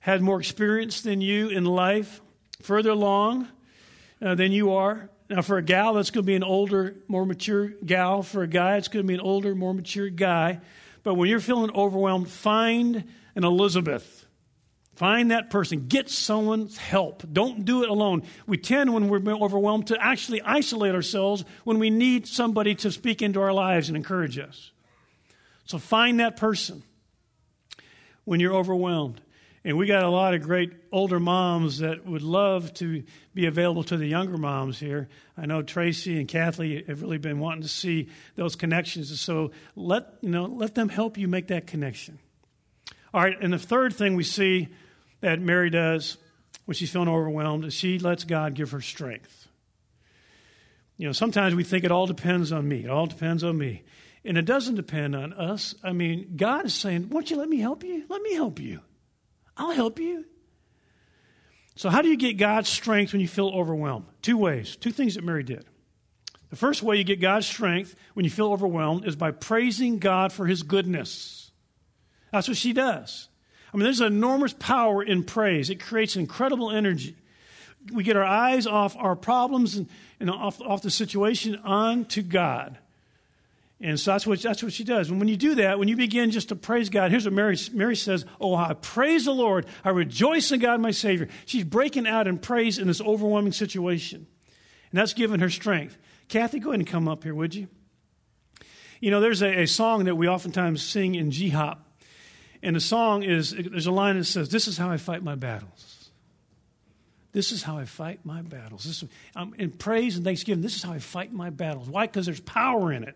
had 0.01 0.21
more 0.21 0.39
experience 0.39 1.01
than 1.01 1.21
you 1.21 1.49
in 1.49 1.65
life, 1.65 2.21
further 2.61 2.91
along. 2.91 3.47
uh, 4.21 4.35
than 4.35 4.51
you 4.51 4.73
are. 4.73 5.09
Now, 5.29 5.41
for 5.41 5.57
a 5.57 5.61
gal, 5.61 5.93
that's 5.93 6.11
going 6.11 6.23
to 6.23 6.27
be 6.27 6.35
an 6.35 6.43
older, 6.43 6.95
more 7.07 7.25
mature 7.25 7.69
gal. 7.85 8.21
For 8.21 8.43
a 8.43 8.47
guy, 8.47 8.77
it's 8.77 8.87
going 8.87 9.03
to 9.03 9.07
be 9.07 9.13
an 9.13 9.21
older, 9.21 9.55
more 9.55 9.73
mature 9.73 10.09
guy. 10.09 10.59
But 11.03 11.15
when 11.15 11.29
you're 11.29 11.39
feeling 11.39 11.71
overwhelmed, 11.71 12.29
find 12.29 13.05
an 13.35 13.43
Elizabeth. 13.43 14.25
Find 15.01 15.31
that 15.31 15.49
person. 15.49 15.87
Get 15.87 16.11
someone's 16.11 16.77
help. 16.77 17.23
Don't 17.33 17.65
do 17.65 17.81
it 17.81 17.89
alone. 17.89 18.21
We 18.45 18.57
tend, 18.57 18.93
when 18.93 19.09
we're 19.09 19.33
overwhelmed, 19.33 19.87
to 19.87 19.97
actually 19.99 20.43
isolate 20.43 20.93
ourselves 20.93 21.43
when 21.63 21.79
we 21.79 21.89
need 21.89 22.27
somebody 22.27 22.75
to 22.75 22.91
speak 22.91 23.23
into 23.23 23.41
our 23.41 23.51
lives 23.51 23.89
and 23.89 23.97
encourage 23.97 24.37
us. 24.37 24.69
So 25.65 25.79
find 25.79 26.19
that 26.19 26.37
person 26.37 26.83
when 28.25 28.39
you're 28.39 28.53
overwhelmed. 28.53 29.19
And 29.65 29.75
we 29.75 29.87
got 29.87 30.03
a 30.03 30.07
lot 30.07 30.35
of 30.35 30.43
great 30.43 30.71
older 30.91 31.19
moms 31.19 31.79
that 31.79 32.05
would 32.05 32.21
love 32.21 32.71
to 32.75 33.01
be 33.33 33.47
available 33.47 33.83
to 33.85 33.97
the 33.97 34.05
younger 34.05 34.37
moms 34.37 34.79
here. 34.79 35.09
I 35.35 35.47
know 35.47 35.63
Tracy 35.63 36.19
and 36.19 36.27
Kathleen 36.27 36.85
have 36.85 37.01
really 37.01 37.17
been 37.17 37.39
wanting 37.39 37.63
to 37.63 37.69
see 37.69 38.09
those 38.35 38.55
connections. 38.55 39.19
So 39.19 39.49
let, 39.75 40.19
you 40.21 40.29
know, 40.29 40.45
let 40.45 40.75
them 40.75 40.89
help 40.89 41.17
you 41.17 41.27
make 41.27 41.47
that 41.47 41.65
connection. 41.65 42.19
All 43.15 43.23
right, 43.23 43.35
and 43.41 43.51
the 43.51 43.57
third 43.57 43.95
thing 43.95 44.15
we 44.15 44.23
see 44.23 44.69
that 45.21 45.39
Mary 45.39 45.69
does 45.69 46.17
when 46.65 46.75
she's 46.75 46.91
feeling 46.91 47.07
overwhelmed 47.07 47.65
is 47.65 47.73
she 47.73 47.99
lets 47.99 48.23
God 48.23 48.53
give 48.53 48.71
her 48.71 48.81
strength. 48.81 49.47
You 50.97 51.07
know, 51.07 51.13
sometimes 51.13 51.55
we 51.55 51.63
think 51.63 51.83
it 51.83 51.91
all 51.91 52.05
depends 52.05 52.51
on 52.51 52.67
me. 52.67 52.83
It 52.83 52.89
all 52.89 53.07
depends 53.07 53.43
on 53.43 53.57
me. 53.57 53.83
And 54.23 54.37
it 54.37 54.45
doesn't 54.45 54.75
depend 54.75 55.15
on 55.15 55.33
us. 55.33 55.73
I 55.83 55.93
mean, 55.93 56.33
God 56.35 56.65
is 56.65 56.75
saying, 56.75 57.09
Won't 57.09 57.31
you 57.31 57.37
let 57.37 57.49
me 57.49 57.57
help 57.57 57.83
you? 57.83 58.03
Let 58.07 58.21
me 58.21 58.35
help 58.35 58.59
you. 58.59 58.81
I'll 59.57 59.71
help 59.71 59.99
you. 59.99 60.25
So, 61.75 61.89
how 61.89 62.03
do 62.03 62.09
you 62.09 62.17
get 62.17 62.37
God's 62.37 62.69
strength 62.69 63.13
when 63.13 63.21
you 63.21 63.27
feel 63.27 63.49
overwhelmed? 63.49 64.05
Two 64.21 64.37
ways, 64.37 64.75
two 64.75 64.91
things 64.91 65.15
that 65.15 65.23
Mary 65.23 65.43
did. 65.43 65.65
The 66.51 66.55
first 66.55 66.83
way 66.83 66.97
you 66.97 67.03
get 67.03 67.19
God's 67.19 67.47
strength 67.47 67.95
when 68.13 68.23
you 68.23 68.29
feel 68.29 68.51
overwhelmed 68.51 69.07
is 69.07 69.15
by 69.15 69.31
praising 69.31 69.97
God 69.97 70.31
for 70.31 70.45
his 70.45 70.63
goodness. 70.63 71.49
That's 72.31 72.47
what 72.47 72.57
she 72.57 72.73
does. 72.73 73.29
I 73.73 73.77
mean, 73.77 73.83
there's 73.83 74.01
enormous 74.01 74.53
power 74.53 75.01
in 75.01 75.23
praise, 75.23 75.69
it 75.69 75.79
creates 75.79 76.15
incredible 76.15 76.71
energy. 76.71 77.15
We 77.91 78.03
get 78.03 78.15
our 78.15 78.23
eyes 78.23 78.67
off 78.67 78.95
our 78.97 79.15
problems 79.15 79.75
and, 79.75 79.89
and 80.19 80.29
off, 80.29 80.61
off 80.61 80.83
the 80.83 80.91
situation 80.91 81.55
onto 81.63 82.21
God. 82.21 82.77
And 83.83 83.99
so 83.99 84.11
that's 84.11 84.27
what, 84.27 84.39
that's 84.39 84.61
what 84.61 84.73
she 84.73 84.83
does. 84.83 85.09
And 85.09 85.17
when 85.17 85.27
you 85.27 85.35
do 85.35 85.55
that, 85.55 85.79
when 85.79 85.87
you 85.87 85.95
begin 85.95 86.29
just 86.29 86.49
to 86.49 86.55
praise 86.55 86.89
God, 86.89 87.09
here's 87.09 87.25
what 87.25 87.33
Mary, 87.33 87.57
Mary 87.73 87.95
says 87.95 88.25
Oh, 88.39 88.53
I 88.53 88.73
praise 88.75 89.25
the 89.25 89.33
Lord. 89.33 89.65
I 89.83 89.89
rejoice 89.89 90.51
in 90.51 90.59
God, 90.59 90.79
my 90.79 90.91
Savior. 90.91 91.27
She's 91.47 91.63
breaking 91.63 92.07
out 92.07 92.27
in 92.27 92.37
praise 92.37 92.77
in 92.77 92.87
this 92.87 93.01
overwhelming 93.01 93.53
situation. 93.53 94.27
And 94.91 94.99
that's 94.99 95.13
given 95.13 95.39
her 95.39 95.49
strength. 95.49 95.97
Kathy, 96.27 96.59
go 96.59 96.69
ahead 96.69 96.81
and 96.81 96.87
come 96.87 97.07
up 97.07 97.23
here, 97.23 97.33
would 97.33 97.55
you? 97.55 97.67
You 98.99 99.09
know, 99.09 99.19
there's 99.19 99.41
a, 99.41 99.61
a 99.61 99.65
song 99.65 100.05
that 100.05 100.15
we 100.15 100.27
oftentimes 100.27 100.83
sing 100.83 101.15
in 101.15 101.31
G 101.31 101.49
Hop. 101.49 101.83
And 102.63 102.75
the 102.75 102.81
song 102.81 103.23
is 103.23 103.51
there's 103.51 103.87
a 103.87 103.91
line 103.91 104.17
that 104.17 104.25
says, 104.25 104.49
This 104.49 104.67
is 104.67 104.77
how 104.77 104.89
I 104.89 104.97
fight 104.97 105.23
my 105.23 105.35
battles. 105.35 106.09
This 107.31 107.51
is 107.51 107.63
how 107.63 107.77
I 107.77 107.85
fight 107.85 108.19
my 108.25 108.41
battles. 108.41 108.83
This, 108.83 109.03
um, 109.35 109.55
in 109.57 109.71
praise 109.71 110.17
and 110.17 110.25
thanksgiving, 110.25 110.61
this 110.61 110.75
is 110.75 110.83
how 110.83 110.91
I 110.91 110.99
fight 110.99 111.31
my 111.31 111.49
battles. 111.49 111.87
Why? 111.87 112.05
Because 112.05 112.25
there's 112.25 112.41
power 112.41 112.91
in 112.91 113.03
it. 113.03 113.15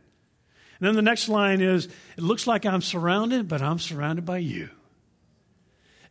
And 0.80 0.88
then 0.88 0.96
the 0.96 1.02
next 1.02 1.30
line 1.30 1.62
is 1.62 1.88
It 2.18 2.24
looks 2.24 2.48
like 2.48 2.66
I'm 2.66 2.82
surrounded, 2.82 3.48
but 3.48 3.62
I'm 3.62 3.80
surrounded 3.80 4.26
by 4.26 4.38
you. 4.38 4.70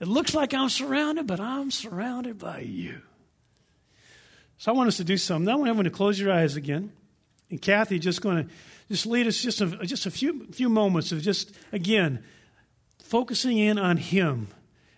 It 0.00 0.08
looks 0.08 0.34
like 0.34 0.52
I'm 0.54 0.68
surrounded, 0.68 1.26
but 1.26 1.40
I'm 1.40 1.70
surrounded 1.70 2.38
by 2.38 2.60
you. 2.60 3.00
So 4.58 4.72
I 4.72 4.74
want 4.74 4.88
us 4.88 4.98
to 4.98 5.04
do 5.04 5.16
something. 5.16 5.46
Now 5.46 5.64
I 5.64 5.72
want 5.72 5.84
to 5.84 5.90
close 5.90 6.18
your 6.18 6.32
eyes 6.32 6.56
again. 6.56 6.92
And 7.50 7.60
Kathy 7.60 7.98
just 7.98 8.20
going 8.20 8.44
to 8.44 8.50
just 8.88 9.06
lead 9.06 9.26
us 9.26 9.40
just 9.40 9.60
a, 9.60 9.66
just 9.84 10.06
a 10.06 10.10
few, 10.10 10.46
few 10.52 10.68
moments 10.68 11.12
of 11.12 11.22
just, 11.22 11.52
again, 11.72 12.22
focusing 13.14 13.58
in 13.58 13.78
on 13.78 13.96
Him 13.96 14.48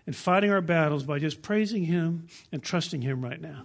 and 0.07 0.17
fighting 0.17 0.51
our 0.51 0.63
battles 0.63 1.05
by 1.05 1.19
just 1.19 1.43
praising 1.43 1.85
Him 1.85 2.29
and 2.51 2.63
trusting 2.63 3.03
Him 3.03 3.23
right 3.23 3.39
now. 3.39 3.65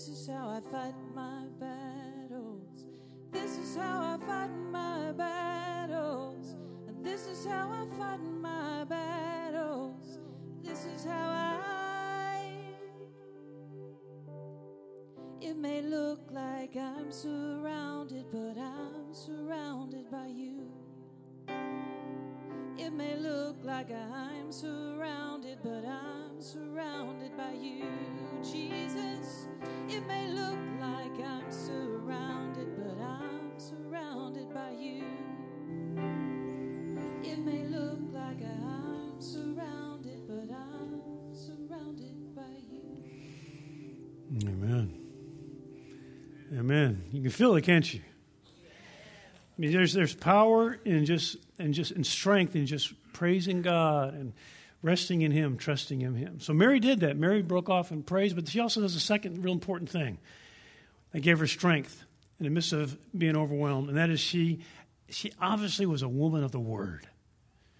This 0.00 0.20
is 0.20 0.28
how 0.28 0.48
I 0.48 0.60
fight 0.72 0.94
my 1.14 1.44
battles. 1.60 2.86
This 3.30 3.58
is 3.58 3.76
how 3.76 4.00
I 4.00 4.26
fight 4.26 4.48
my 4.72 5.12
battles. 5.12 6.56
This 7.02 7.26
is 7.26 7.44
how 7.44 7.68
I 7.68 7.98
fight 7.98 8.22
my 8.40 8.84
battles. 8.84 10.18
This 10.62 10.86
is 10.86 11.04
how 11.04 11.12
I. 11.12 12.40
It 15.42 15.58
may 15.58 15.82
look 15.82 16.30
like 16.30 16.74
I'm 16.76 17.12
surrounded, 17.12 18.24
but 18.32 18.56
I'm 18.56 19.12
surrounded 19.12 20.10
by 20.10 20.28
you. 20.28 20.62
It 22.78 22.94
may 22.94 23.16
look 23.18 23.58
like 23.62 23.90
I'm 23.90 24.50
surrounded, 24.50 25.58
but 25.62 25.84
I'm 25.84 26.40
surrounded 26.40 27.36
by 27.36 27.52
you, 27.52 27.84
Jesus. 28.42 29.48
It 29.88 30.06
may 30.06 30.28
look 30.28 30.58
like 30.80 31.26
I'm 31.26 31.50
surrounded, 31.50 32.68
but 32.76 33.02
I'm 33.02 33.58
surrounded 33.58 34.52
by 34.54 34.70
you. 34.70 35.04
It 37.22 37.38
may 37.38 37.64
look 37.64 37.98
like 38.12 38.42
I'm 38.42 39.20
surrounded, 39.20 40.26
but 40.26 40.54
I'm 40.54 41.34
surrounded 41.34 42.34
by 42.34 42.42
you. 42.70 44.48
Amen. 44.48 45.00
Amen. 46.56 47.04
You 47.12 47.22
can 47.22 47.30
feel 47.30 47.54
it, 47.56 47.62
can't 47.62 47.92
you? 47.92 48.00
I 48.00 49.60
mean, 49.60 49.72
there's 49.72 49.92
there's 49.92 50.14
power 50.14 50.78
in 50.84 51.04
just 51.04 51.36
and 51.58 51.74
just 51.74 51.92
and 51.92 52.06
strength 52.06 52.56
in 52.56 52.64
just 52.64 52.94
praising 53.12 53.60
God 53.60 54.14
and 54.14 54.32
resting 54.82 55.22
in 55.22 55.32
Him, 55.32 55.56
trusting 55.56 56.00
in 56.00 56.14
Him. 56.14 56.40
So 56.40 56.52
Mary 56.52 56.80
did 56.80 57.00
that. 57.00 57.16
Mary 57.16 57.42
broke 57.42 57.68
off 57.68 57.90
in 57.90 58.02
praise, 58.02 58.32
but 58.32 58.48
she 58.48 58.60
also 58.60 58.80
does 58.80 58.96
a 58.96 59.00
second 59.00 59.42
real 59.42 59.52
important 59.52 59.90
thing. 59.90 60.18
That 61.12 61.20
gave 61.20 61.40
her 61.40 61.46
strength 61.48 62.04
in 62.38 62.44
the 62.44 62.50
midst 62.50 62.72
of 62.72 62.96
being 63.16 63.36
overwhelmed, 63.36 63.88
and 63.88 63.98
that 63.98 64.10
is 64.10 64.20
she 64.20 64.60
she 65.08 65.32
obviously 65.40 65.86
was 65.86 66.02
a 66.02 66.08
woman 66.08 66.44
of 66.44 66.52
the 66.52 66.60
Word. 66.60 67.08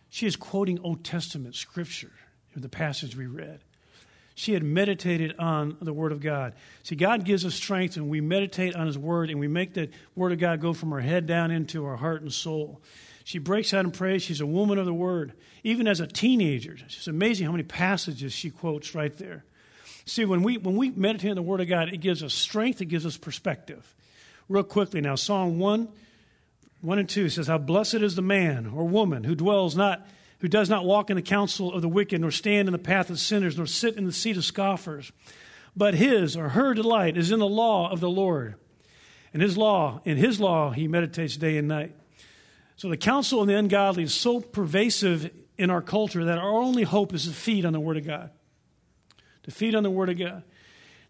She 0.09 0.27
is 0.27 0.35
quoting 0.35 0.81
Old 0.81 1.05
Testament 1.05 1.55
scripture 1.55 2.11
in 2.57 2.63
the 2.63 2.69
passage 2.69 3.15
we 3.17 3.27
read 3.27 3.61
she 4.41 4.55
had 4.55 4.63
meditated 4.63 5.35
on 5.39 5.77
the 5.83 5.93
Word 5.93 6.13
of 6.13 6.21
God. 6.21 6.55
See, 6.83 6.97
God 6.97 7.27
gives 7.27 7.45
us 7.45 7.55
strength 7.55 7.97
and 7.97 8.09
we 8.09 8.23
meditate 8.23 8.75
on 8.75 8.87
His 8.87 8.97
Word 8.97 9.29
and 9.29 9.39
we 9.39 9.49
make 9.49 9.75
the 9.75 9.91
Word 10.15 10.33
of 10.33 10.39
God 10.39 10.63
go 10.63 10.73
from 10.73 10.95
our 10.95 11.01
head 11.01 11.27
down 11.27 11.51
into 11.51 11.85
our 11.85 11.97
heart 11.97 12.23
and 12.23 12.33
soul. 12.33 12.81
She 13.25 13.39
breaks 13.39 13.75
out 13.75 13.85
in 13.85 13.91
praise. 13.91 14.23
She's 14.23 14.41
a 14.41 14.47
woman 14.47 14.79
of 14.79 14.87
the 14.87 14.95
Word. 14.95 15.33
Even 15.63 15.87
as 15.87 16.01
a 16.01 16.07
teenager, 16.07 16.77
it's 16.85 17.07
amazing 17.07 17.47
how 17.47 17.53
many 17.53 17.65
passages 17.65 18.33
she 18.33 18.51
quotes 18.51 18.95
right 18.95 19.17
there. 19.19 19.45
See, 20.07 20.25
when 20.25 20.43
we, 20.43 20.57
when 20.57 20.77
we 20.77 20.91
meditate 20.91 21.31
on 21.31 21.37
the 21.37 21.43
Word 21.43 21.61
of 21.61 21.69
God, 21.69 21.93
it 21.93 21.99
gives 21.99 22.23
us 22.23 22.35
strength, 22.35 22.81
it 22.81 22.87
gives 22.87 23.05
us 23.05 23.17
perspective. 23.17 23.95
Real 24.49 24.65
quickly 24.65 25.01
now, 25.01 25.15
Psalm 25.15 25.59
1, 25.59 25.89
1 26.81 26.99
and 26.99 27.09
2 27.09 27.29
says, 27.29 27.47
How 27.47 27.59
blessed 27.59 27.97
is 27.97 28.17
the 28.17 28.23
man 28.23 28.73
or 28.75 28.85
woman 28.85 29.25
who 29.25 29.35
dwells 29.35 29.77
not, 29.77 30.07
who 30.39 30.49
does 30.49 30.71
not 30.71 30.85
walk 30.85 31.11
in 31.11 31.17
the 31.17 31.23
counsel 31.23 31.73
of 31.73 31.83
the 31.83 31.89
wicked, 31.89 32.21
nor 32.21 32.31
stand 32.31 32.67
in 32.67 32.73
the 32.73 32.79
path 32.79 33.11
of 33.11 33.21
sinners, 33.21 33.57
nor 33.57 33.67
sit 33.67 33.97
in 33.97 34.07
the 34.07 34.13
seat 34.13 34.37
of 34.37 34.45
scoffers. 34.45 35.13
But 35.77 35.95
his 35.95 36.37
or 36.37 36.51
her 36.51 36.75
delight 36.75 37.17
is 37.17 37.31
in 37.31 37.39
the 37.39 37.47
law 37.47 37.91
of 37.91 38.01
the 38.01 38.11
Lord. 38.11 38.57
And 39.33 39.43
his 39.43 39.57
law, 39.57 40.01
in 40.05 40.17
his 40.17 40.41
law, 40.41 40.71
he 40.71 40.89
meditates 40.89 41.37
day 41.37 41.57
and 41.57 41.69
night. 41.69 41.95
So 42.81 42.89
the 42.89 42.97
counsel 42.97 43.43
of 43.43 43.47
the 43.47 43.59
ungodly 43.59 44.05
is 44.05 44.15
so 44.15 44.41
pervasive 44.41 45.31
in 45.59 45.69
our 45.69 45.83
culture 45.83 46.25
that 46.25 46.39
our 46.39 46.49
only 46.49 46.83
hope 46.83 47.13
is 47.13 47.27
to 47.27 47.31
feed 47.31 47.67
on 47.67 47.75
the 47.75 47.79
Word 47.79 47.99
of 47.99 48.07
God. 48.07 48.31
To 49.43 49.51
feed 49.51 49.75
on 49.75 49.83
the 49.83 49.91
Word 49.91 50.09
of 50.09 50.19
God. 50.19 50.45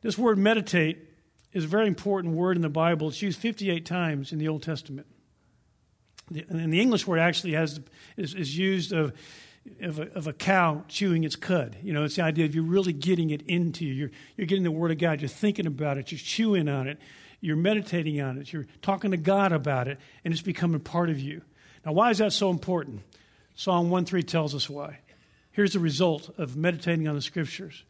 This 0.03 0.18
word 0.18 0.37
meditate 0.37 0.99
is 1.53 1.62
a 1.62 1.68
very 1.68 1.87
important 1.87 2.35
word 2.35 2.57
in 2.57 2.62
the 2.62 2.68
Bible. 2.68 3.07
It's 3.07 3.23
used 3.23 3.39
58 3.39 3.87
times 3.87 4.33
in 4.33 4.41
the 4.41 4.49
Old 4.49 4.64
Testament. 4.64 5.07
And 6.35 6.73
the 6.73 6.81
English 6.81 7.07
word 7.07 7.21
actually 7.21 7.53
has, 7.53 7.79
is, 8.16 8.35
is 8.35 8.59
used 8.59 8.93
of, 8.93 9.12
of 9.81 10.01
a, 10.01 10.12
of, 10.14 10.27
a, 10.27 10.33
cow 10.33 10.83
chewing 10.89 11.23
its 11.23 11.37
cud. 11.37 11.77
You 11.85 11.93
know, 11.93 12.03
it's 12.03 12.16
the 12.16 12.23
idea 12.23 12.47
of 12.47 12.53
you're 12.53 12.64
really 12.64 12.93
getting 12.93 13.31
it 13.31 13.43
into 13.43 13.85
you. 13.85 13.93
You're, 13.93 14.11
you're 14.37 14.49
getting 14.49 14.64
the 14.64 14.73
Word 14.73 14.91
of 14.91 14.99
God. 14.99 15.21
You're 15.21 15.29
thinking 15.29 15.68
about 15.68 15.99
it. 15.99 16.11
You're 16.11 16.18
chewing 16.18 16.68
on 16.68 16.89
it. 16.89 16.99
You're 17.41 17.55
meditating 17.55 18.21
on 18.21 18.39
it. 18.39 18.53
You're 18.53 18.66
talking 18.83 19.12
to 19.12 19.16
God 19.16 19.53
about 19.53 19.87
it. 19.87 20.01
And 20.25 20.35
it's 20.35 20.43
becoming 20.43 20.81
part 20.81 21.11
of 21.11 21.21
you. 21.21 21.43
Now, 21.85 21.93
why 21.93 22.11
is 22.11 22.18
that 22.18 22.33
so 22.33 22.51
important? 22.51 23.03
Psalm 23.55 23.91
1 23.91 24.05
3 24.05 24.22
tells 24.22 24.55
us 24.55 24.68
why. 24.68 24.99
Here's 25.53 25.72
the 25.72 25.81
result 25.81 26.31
of 26.39 26.57
meditating 26.57 27.09
on 27.09 27.14
the 27.14 27.22
Scriptures. 27.22 27.85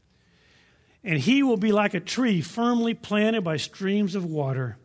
And 1.02 1.18
he 1.18 1.42
will 1.42 1.56
be 1.56 1.72
like 1.72 1.94
a 1.94 2.00
tree 2.00 2.40
firmly 2.40 2.94
planted 2.94 3.42
by 3.42 3.56
streams 3.56 4.14
of 4.14 4.24
water, 4.24 4.76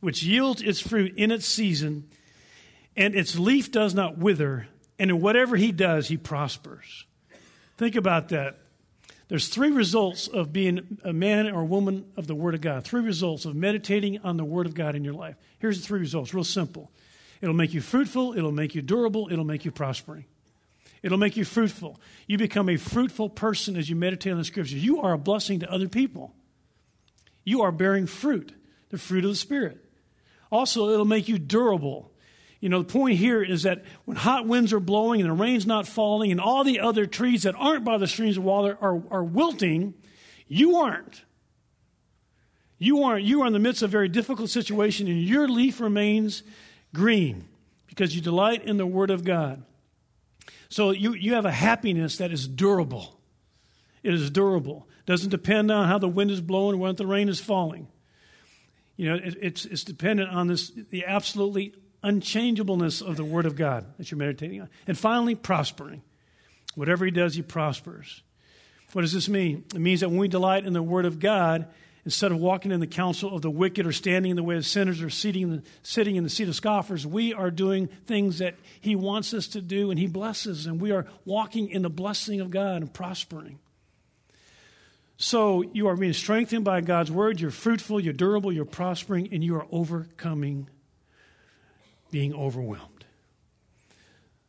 which 0.00 0.22
yields 0.22 0.62
its 0.62 0.80
fruit 0.80 1.14
in 1.16 1.30
its 1.30 1.46
season, 1.46 2.08
and 2.96 3.14
its 3.14 3.38
leaf 3.38 3.72
does 3.72 3.94
not 3.94 4.18
wither, 4.18 4.68
and 4.98 5.10
in 5.10 5.20
whatever 5.20 5.56
he 5.56 5.72
does, 5.72 6.08
he 6.08 6.16
prospers. 6.16 7.06
Think 7.76 7.96
about 7.96 8.28
that. 8.28 8.58
There's 9.28 9.48
three 9.48 9.70
results 9.70 10.28
of 10.28 10.52
being 10.52 10.98
a 11.02 11.12
man 11.12 11.50
or 11.50 11.62
a 11.62 11.66
woman 11.66 12.04
of 12.16 12.26
the 12.26 12.34
Word 12.34 12.54
of 12.54 12.60
God. 12.60 12.84
Three 12.84 13.00
results 13.00 13.46
of 13.46 13.56
meditating 13.56 14.18
on 14.18 14.36
the 14.36 14.44
Word 14.44 14.66
of 14.66 14.74
God 14.74 14.94
in 14.94 15.02
your 15.02 15.14
life. 15.14 15.36
Here's 15.58 15.80
the 15.80 15.86
three 15.86 16.00
results, 16.00 16.34
real 16.34 16.44
simple. 16.44 16.92
It'll 17.44 17.54
make 17.54 17.74
you 17.74 17.82
fruitful, 17.82 18.38
it'll 18.38 18.52
make 18.52 18.74
you 18.74 18.80
durable, 18.80 19.28
it'll 19.30 19.44
make 19.44 19.66
you 19.66 19.70
prospering. 19.70 20.24
It'll 21.02 21.18
make 21.18 21.36
you 21.36 21.44
fruitful. 21.44 22.00
You 22.26 22.38
become 22.38 22.70
a 22.70 22.78
fruitful 22.78 23.28
person 23.28 23.76
as 23.76 23.90
you 23.90 23.96
meditate 23.96 24.32
on 24.32 24.38
the 24.38 24.44
scriptures. 24.44 24.82
You 24.82 25.02
are 25.02 25.12
a 25.12 25.18
blessing 25.18 25.60
to 25.60 25.70
other 25.70 25.86
people. 25.86 26.34
You 27.44 27.60
are 27.60 27.70
bearing 27.70 28.06
fruit, 28.06 28.54
the 28.88 28.96
fruit 28.96 29.26
of 29.26 29.30
the 29.30 29.36
Spirit. 29.36 29.84
Also, 30.50 30.88
it'll 30.88 31.04
make 31.04 31.28
you 31.28 31.38
durable. 31.38 32.10
You 32.60 32.70
know, 32.70 32.78
the 32.78 32.90
point 32.90 33.18
here 33.18 33.42
is 33.42 33.64
that 33.64 33.84
when 34.06 34.16
hot 34.16 34.46
winds 34.46 34.72
are 34.72 34.80
blowing 34.80 35.20
and 35.20 35.28
the 35.28 35.34
rain's 35.34 35.66
not 35.66 35.86
falling 35.86 36.32
and 36.32 36.40
all 36.40 36.64
the 36.64 36.80
other 36.80 37.04
trees 37.04 37.42
that 37.42 37.54
aren't 37.58 37.84
by 37.84 37.98
the 37.98 38.06
streams 38.06 38.38
of 38.38 38.44
water 38.44 38.78
are, 38.80 39.02
are 39.10 39.22
wilting, 39.22 39.92
you 40.48 40.76
aren't. 40.76 41.24
You 42.78 43.02
aren't. 43.02 43.26
You 43.26 43.42
are 43.42 43.46
in 43.46 43.52
the 43.52 43.58
midst 43.58 43.82
of 43.82 43.90
a 43.90 43.92
very 43.92 44.08
difficult 44.08 44.48
situation 44.48 45.08
and 45.08 45.20
your 45.20 45.46
leaf 45.46 45.78
remains 45.78 46.42
green 46.94 47.46
because 47.86 48.16
you 48.16 48.22
delight 48.22 48.64
in 48.64 48.78
the 48.78 48.86
Word 48.86 49.10
of 49.10 49.24
God. 49.24 49.62
So 50.70 50.90
you, 50.90 51.12
you 51.12 51.34
have 51.34 51.44
a 51.44 51.52
happiness 51.52 52.16
that 52.16 52.32
is 52.32 52.48
durable. 52.48 53.20
It 54.02 54.14
is 54.14 54.30
durable. 54.30 54.88
Doesn't 55.06 55.30
depend 55.30 55.70
on 55.70 55.88
how 55.88 55.98
the 55.98 56.08
wind 56.08 56.30
is 56.30 56.40
blowing 56.40 56.76
or 56.76 56.78
when 56.78 56.96
the 56.96 57.06
rain 57.06 57.28
is 57.28 57.40
falling. 57.40 57.88
You 58.96 59.10
know, 59.10 59.14
it, 59.16 59.36
it's, 59.40 59.64
it's 59.66 59.84
dependent 59.84 60.30
on 60.30 60.46
this, 60.46 60.70
the 60.70 61.04
absolutely 61.04 61.74
unchangeableness 62.02 63.02
of 63.02 63.16
the 63.16 63.24
Word 63.24 63.46
of 63.46 63.56
God 63.56 63.86
that 63.98 64.10
you're 64.10 64.18
meditating 64.18 64.62
on. 64.62 64.68
And 64.86 64.98
finally, 64.98 65.34
prospering. 65.34 66.02
Whatever 66.74 67.04
he 67.04 67.10
does, 67.10 67.34
he 67.34 67.42
prospers. 67.42 68.22
What 68.92 69.02
does 69.02 69.12
this 69.12 69.28
mean? 69.28 69.64
It 69.74 69.80
means 69.80 70.00
that 70.00 70.08
when 70.08 70.18
we 70.18 70.28
delight 70.28 70.64
in 70.64 70.72
the 70.72 70.82
Word 70.82 71.06
of 71.06 71.18
God, 71.18 71.66
Instead 72.04 72.32
of 72.32 72.38
walking 72.38 72.70
in 72.70 72.80
the 72.80 72.86
counsel 72.86 73.34
of 73.34 73.40
the 73.40 73.50
wicked 73.50 73.86
or 73.86 73.92
standing 73.92 74.30
in 74.30 74.36
the 74.36 74.42
way 74.42 74.56
of 74.56 74.66
sinners 74.66 75.00
or 75.00 75.08
sitting, 75.08 75.62
sitting 75.82 76.16
in 76.16 76.24
the 76.24 76.28
seat 76.28 76.48
of 76.48 76.54
scoffers, 76.54 77.06
we 77.06 77.32
are 77.32 77.50
doing 77.50 77.86
things 78.06 78.38
that 78.38 78.54
He 78.80 78.94
wants 78.94 79.32
us 79.32 79.46
to 79.48 79.62
do 79.62 79.90
and 79.90 79.98
He 79.98 80.06
blesses, 80.06 80.66
and 80.66 80.80
we 80.80 80.92
are 80.92 81.06
walking 81.24 81.70
in 81.70 81.82
the 81.82 81.90
blessing 81.90 82.40
of 82.40 82.50
God 82.50 82.82
and 82.82 82.92
prospering. 82.92 83.58
So 85.16 85.62
you 85.62 85.88
are 85.88 85.96
being 85.96 86.12
strengthened 86.12 86.64
by 86.64 86.82
God's 86.82 87.10
word. 87.10 87.40
You're 87.40 87.50
fruitful, 87.50 88.00
you're 88.00 88.12
durable, 88.12 88.52
you're 88.52 88.64
prospering, 88.64 89.32
and 89.32 89.42
you 89.42 89.56
are 89.56 89.66
overcoming 89.70 90.68
being 92.10 92.34
overwhelmed. 92.34 93.04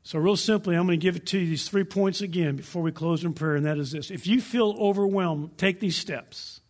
So, 0.03 0.19
real 0.19 0.35
simply, 0.35 0.75
I'm 0.75 0.85
going 0.85 0.99
to 0.99 1.03
give 1.03 1.15
it 1.15 1.25
to 1.27 1.39
you 1.39 1.47
these 1.47 1.67
three 1.67 1.83
points 1.83 2.21
again 2.21 2.57
before 2.57 2.83
we 2.83 2.91
close 2.91 3.23
in 3.23 3.33
prayer, 3.33 3.55
and 3.55 3.65
that 3.65 3.79
is 3.79 3.91
this. 3.91 4.11
If 4.11 4.27
you 4.27 4.39
feel 4.39 4.75
overwhelmed, 4.77 5.57
take 5.57 5.79
these 5.79 5.95
steps. 5.95 6.61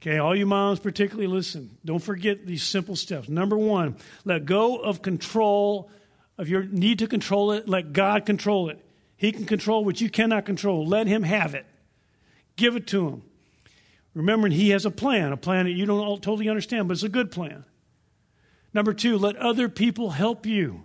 Okay, 0.00 0.16
all 0.16 0.34
you 0.34 0.46
moms 0.46 0.80
particularly 0.80 1.26
listen. 1.26 1.76
Don't 1.84 2.02
forget 2.02 2.46
these 2.46 2.62
simple 2.62 2.96
steps. 2.96 3.28
Number 3.28 3.58
one, 3.58 3.96
let 4.24 4.46
go 4.46 4.76
of 4.76 5.02
control 5.02 5.90
of 6.38 6.48
your 6.48 6.62
need 6.62 7.00
to 7.00 7.06
control 7.06 7.52
it. 7.52 7.68
Let 7.68 7.92
God 7.92 8.24
control 8.24 8.70
it. 8.70 8.82
He 9.18 9.30
can 9.30 9.44
control 9.44 9.84
what 9.84 10.00
you 10.00 10.08
cannot 10.08 10.46
control. 10.46 10.86
Let 10.86 11.06
Him 11.06 11.22
have 11.22 11.54
it. 11.54 11.66
Give 12.56 12.76
it 12.76 12.86
to 12.88 13.08
Him. 13.08 13.22
Remembering 14.14 14.52
He 14.52 14.70
has 14.70 14.86
a 14.86 14.90
plan, 14.90 15.32
a 15.32 15.36
plan 15.36 15.66
that 15.66 15.72
you 15.72 15.84
don't 15.84 16.22
totally 16.22 16.48
understand, 16.48 16.88
but 16.88 16.94
it's 16.94 17.02
a 17.02 17.10
good 17.10 17.30
plan. 17.30 17.66
Number 18.72 18.94
two, 18.94 19.18
let 19.18 19.36
other 19.36 19.68
people 19.68 20.10
help 20.10 20.46
you. 20.46 20.84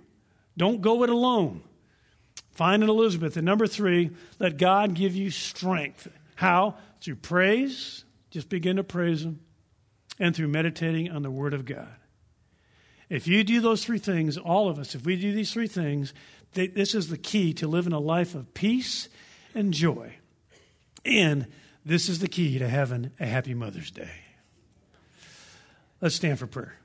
Don't 0.57 0.82
go 0.82 1.03
it 1.03 1.09
alone. 1.09 1.61
Find 2.51 2.84
an 2.84 2.89
Elizabeth. 2.89 3.38
And 3.38 3.45
number 3.45 3.68
three, 3.68 4.11
let 4.39 4.57
God 4.57 4.93
give 4.93 5.16
you 5.16 5.30
strength. 5.30 6.09
How? 6.36 6.76
Through 6.99 7.18
praise 7.18 8.05
just 8.36 8.50
begin 8.50 8.76
to 8.76 8.84
praise 8.84 9.24
Him 9.24 9.40
and 10.20 10.36
through 10.36 10.50
meditating 10.50 11.10
on 11.10 11.22
the 11.22 11.32
Word 11.32 11.54
of 11.54 11.64
God. 11.64 11.88
If 13.08 13.28
you 13.30 13.46
do 13.46 13.62
those 13.62 13.86
three 13.86 13.98
things, 13.98 14.38
all 14.38 14.68
of 14.68 14.78
us, 14.78 14.94
if 14.94 15.06
we 15.06 15.16
do 15.16 15.32
these 15.32 15.54
three 15.54 15.70
things, 15.70 16.14
this 16.52 16.94
is 16.94 17.08
the 17.08 17.18
key 17.18 17.54
to 17.54 17.66
living 17.66 17.94
a 17.94 18.00
life 18.00 18.36
of 18.36 18.54
peace 18.54 19.08
and 19.54 19.74
joy. 19.74 20.16
And 21.06 21.48
this 21.86 22.10
is 22.10 22.20
the 22.20 22.28
key 22.28 22.60
to 22.60 22.68
having 22.68 23.12
a 23.22 23.26
happy 23.26 23.54
Mother's 23.54 23.90
Day. 23.90 24.12
Let's 26.02 26.16
stand 26.16 26.38
for 26.38 26.48
prayer. 26.48 26.78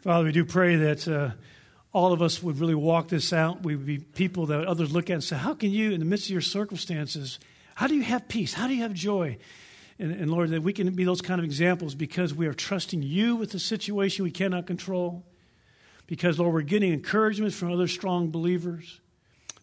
Father, 0.00 0.24
we 0.24 0.32
do 0.32 0.44
pray 0.44 0.74
that 0.74 1.06
uh, 1.06 1.30
all 1.92 2.12
of 2.12 2.20
us 2.20 2.42
would 2.42 2.58
really 2.58 2.74
walk 2.74 3.06
this 3.06 3.32
out. 3.32 3.62
We 3.62 3.76
would 3.76 3.86
be 3.86 3.98
people 3.98 4.46
that 4.46 4.64
others 4.64 4.92
look 4.92 5.08
at 5.08 5.14
and 5.14 5.24
say, 5.24 5.36
How 5.36 5.54
can 5.54 5.70
you, 5.70 5.92
in 5.92 6.00
the 6.00 6.04
midst 6.04 6.26
of 6.26 6.30
your 6.32 6.40
circumstances, 6.40 7.38
how 7.80 7.86
do 7.86 7.94
you 7.94 8.02
have 8.02 8.28
peace? 8.28 8.52
How 8.52 8.68
do 8.68 8.74
you 8.74 8.82
have 8.82 8.92
joy? 8.92 9.38
And, 9.98 10.12
and, 10.12 10.30
Lord, 10.30 10.50
that 10.50 10.62
we 10.62 10.74
can 10.74 10.90
be 10.90 11.04
those 11.04 11.22
kind 11.22 11.38
of 11.38 11.46
examples 11.46 11.94
because 11.94 12.34
we 12.34 12.46
are 12.46 12.52
trusting 12.52 13.00
you 13.00 13.36
with 13.36 13.52
the 13.52 13.58
situation 13.58 14.22
we 14.22 14.30
cannot 14.30 14.66
control. 14.66 15.24
Because, 16.06 16.38
Lord, 16.38 16.52
we're 16.52 16.60
getting 16.60 16.92
encouragement 16.92 17.54
from 17.54 17.72
other 17.72 17.88
strong 17.88 18.30
believers. 18.30 19.00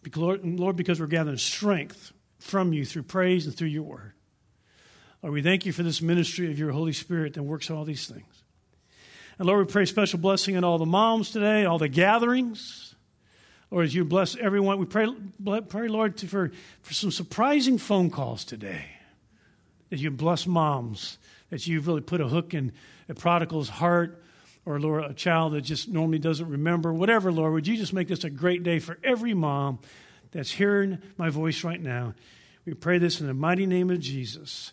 Because, 0.02 0.20
Lord, 0.20 0.44
Lord, 0.44 0.74
because 0.74 0.98
we're 0.98 1.06
gathering 1.06 1.36
strength 1.36 2.10
from 2.40 2.72
you 2.72 2.84
through 2.84 3.04
praise 3.04 3.46
and 3.46 3.56
through 3.56 3.68
your 3.68 3.84
word. 3.84 4.14
Lord, 5.22 5.34
we 5.34 5.40
thank 5.40 5.64
you 5.64 5.70
for 5.70 5.84
this 5.84 6.02
ministry 6.02 6.50
of 6.50 6.58
your 6.58 6.72
Holy 6.72 6.94
Spirit 6.94 7.34
that 7.34 7.44
works 7.44 7.70
all 7.70 7.84
these 7.84 8.08
things. 8.08 8.42
And 9.38 9.46
Lord, 9.46 9.64
we 9.64 9.72
pray 9.72 9.84
special 9.84 10.18
blessing 10.18 10.56
on 10.56 10.64
all 10.64 10.78
the 10.78 10.86
moms 10.86 11.30
today, 11.30 11.66
all 11.66 11.78
the 11.78 11.88
gatherings. 11.88 12.87
Lord, 13.70 13.84
as 13.84 13.94
you 13.94 14.04
bless 14.04 14.36
everyone, 14.36 14.78
we 14.78 14.86
pray, 14.86 15.08
pray 15.68 15.88
Lord, 15.88 16.18
for, 16.20 16.50
for 16.80 16.94
some 16.94 17.10
surprising 17.10 17.78
phone 17.78 18.10
calls 18.10 18.44
today. 18.44 18.86
That 19.90 19.98
you 19.98 20.10
bless 20.10 20.46
moms, 20.46 21.18
that 21.50 21.66
you've 21.66 21.86
really 21.86 22.00
put 22.00 22.20
a 22.20 22.28
hook 22.28 22.54
in 22.54 22.72
a 23.08 23.14
prodigal's 23.14 23.68
heart, 23.68 24.22
or 24.64 24.78
Lord, 24.78 25.04
a 25.04 25.14
child 25.14 25.52
that 25.52 25.62
just 25.62 25.88
normally 25.88 26.18
doesn't 26.18 26.48
remember. 26.48 26.92
Whatever, 26.92 27.32
Lord, 27.32 27.52
would 27.54 27.66
you 27.66 27.76
just 27.76 27.92
make 27.92 28.08
this 28.08 28.24
a 28.24 28.30
great 28.30 28.62
day 28.62 28.78
for 28.78 28.98
every 29.02 29.32
mom 29.32 29.78
that's 30.30 30.50
hearing 30.50 30.98
my 31.16 31.30
voice 31.30 31.64
right 31.64 31.80
now? 31.80 32.14
We 32.66 32.74
pray 32.74 32.98
this 32.98 33.20
in 33.20 33.26
the 33.26 33.34
mighty 33.34 33.64
name 33.64 33.90
of 33.90 34.00
Jesus. 34.00 34.72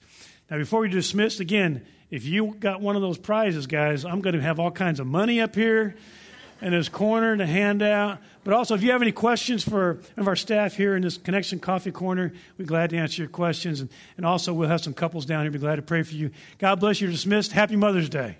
Now, 0.49 0.57
before 0.57 0.81
we 0.81 0.89
dismiss, 0.89 1.39
again, 1.39 1.85
if 2.11 2.25
you 2.25 2.55
got 2.59 2.81
one 2.81 2.97
of 2.97 3.01
those 3.01 3.17
prizes, 3.17 3.67
guys, 3.67 4.03
I'm 4.03 4.21
going 4.21 4.35
to 4.35 4.41
have 4.41 4.59
all 4.59 4.71
kinds 4.71 4.99
of 4.99 5.07
money 5.07 5.39
up 5.39 5.55
here 5.55 5.95
in 6.61 6.71
this 6.71 6.89
corner 6.89 7.35
to 7.37 7.45
hand 7.45 7.81
out. 7.81 8.19
But 8.43 8.53
also, 8.53 8.75
if 8.75 8.83
you 8.83 8.91
have 8.91 9.01
any 9.01 9.11
questions 9.11 9.63
for 9.63 9.99
of 10.17 10.27
our 10.27 10.35
staff 10.35 10.75
here 10.75 10.95
in 10.95 11.01
this 11.01 11.17
Connection 11.17 11.59
Coffee 11.59 11.91
Corner, 11.91 12.31
we're 12.57 12.65
glad 12.65 12.91
to 12.91 12.97
answer 12.97 13.21
your 13.21 13.29
questions. 13.29 13.81
And, 13.81 13.89
and 14.17 14.25
also, 14.25 14.53
we'll 14.53 14.69
have 14.69 14.81
some 14.81 14.93
couples 14.93 15.25
down 15.25 15.43
here. 15.43 15.51
Be 15.51 15.59
glad 15.59 15.77
to 15.77 15.81
pray 15.81 16.03
for 16.03 16.15
you. 16.15 16.31
God 16.59 16.79
bless 16.79 17.01
you. 17.01 17.07
You're 17.07 17.13
dismissed. 17.13 17.51
Happy 17.51 17.75
Mother's 17.75 18.09
Day. 18.09 18.37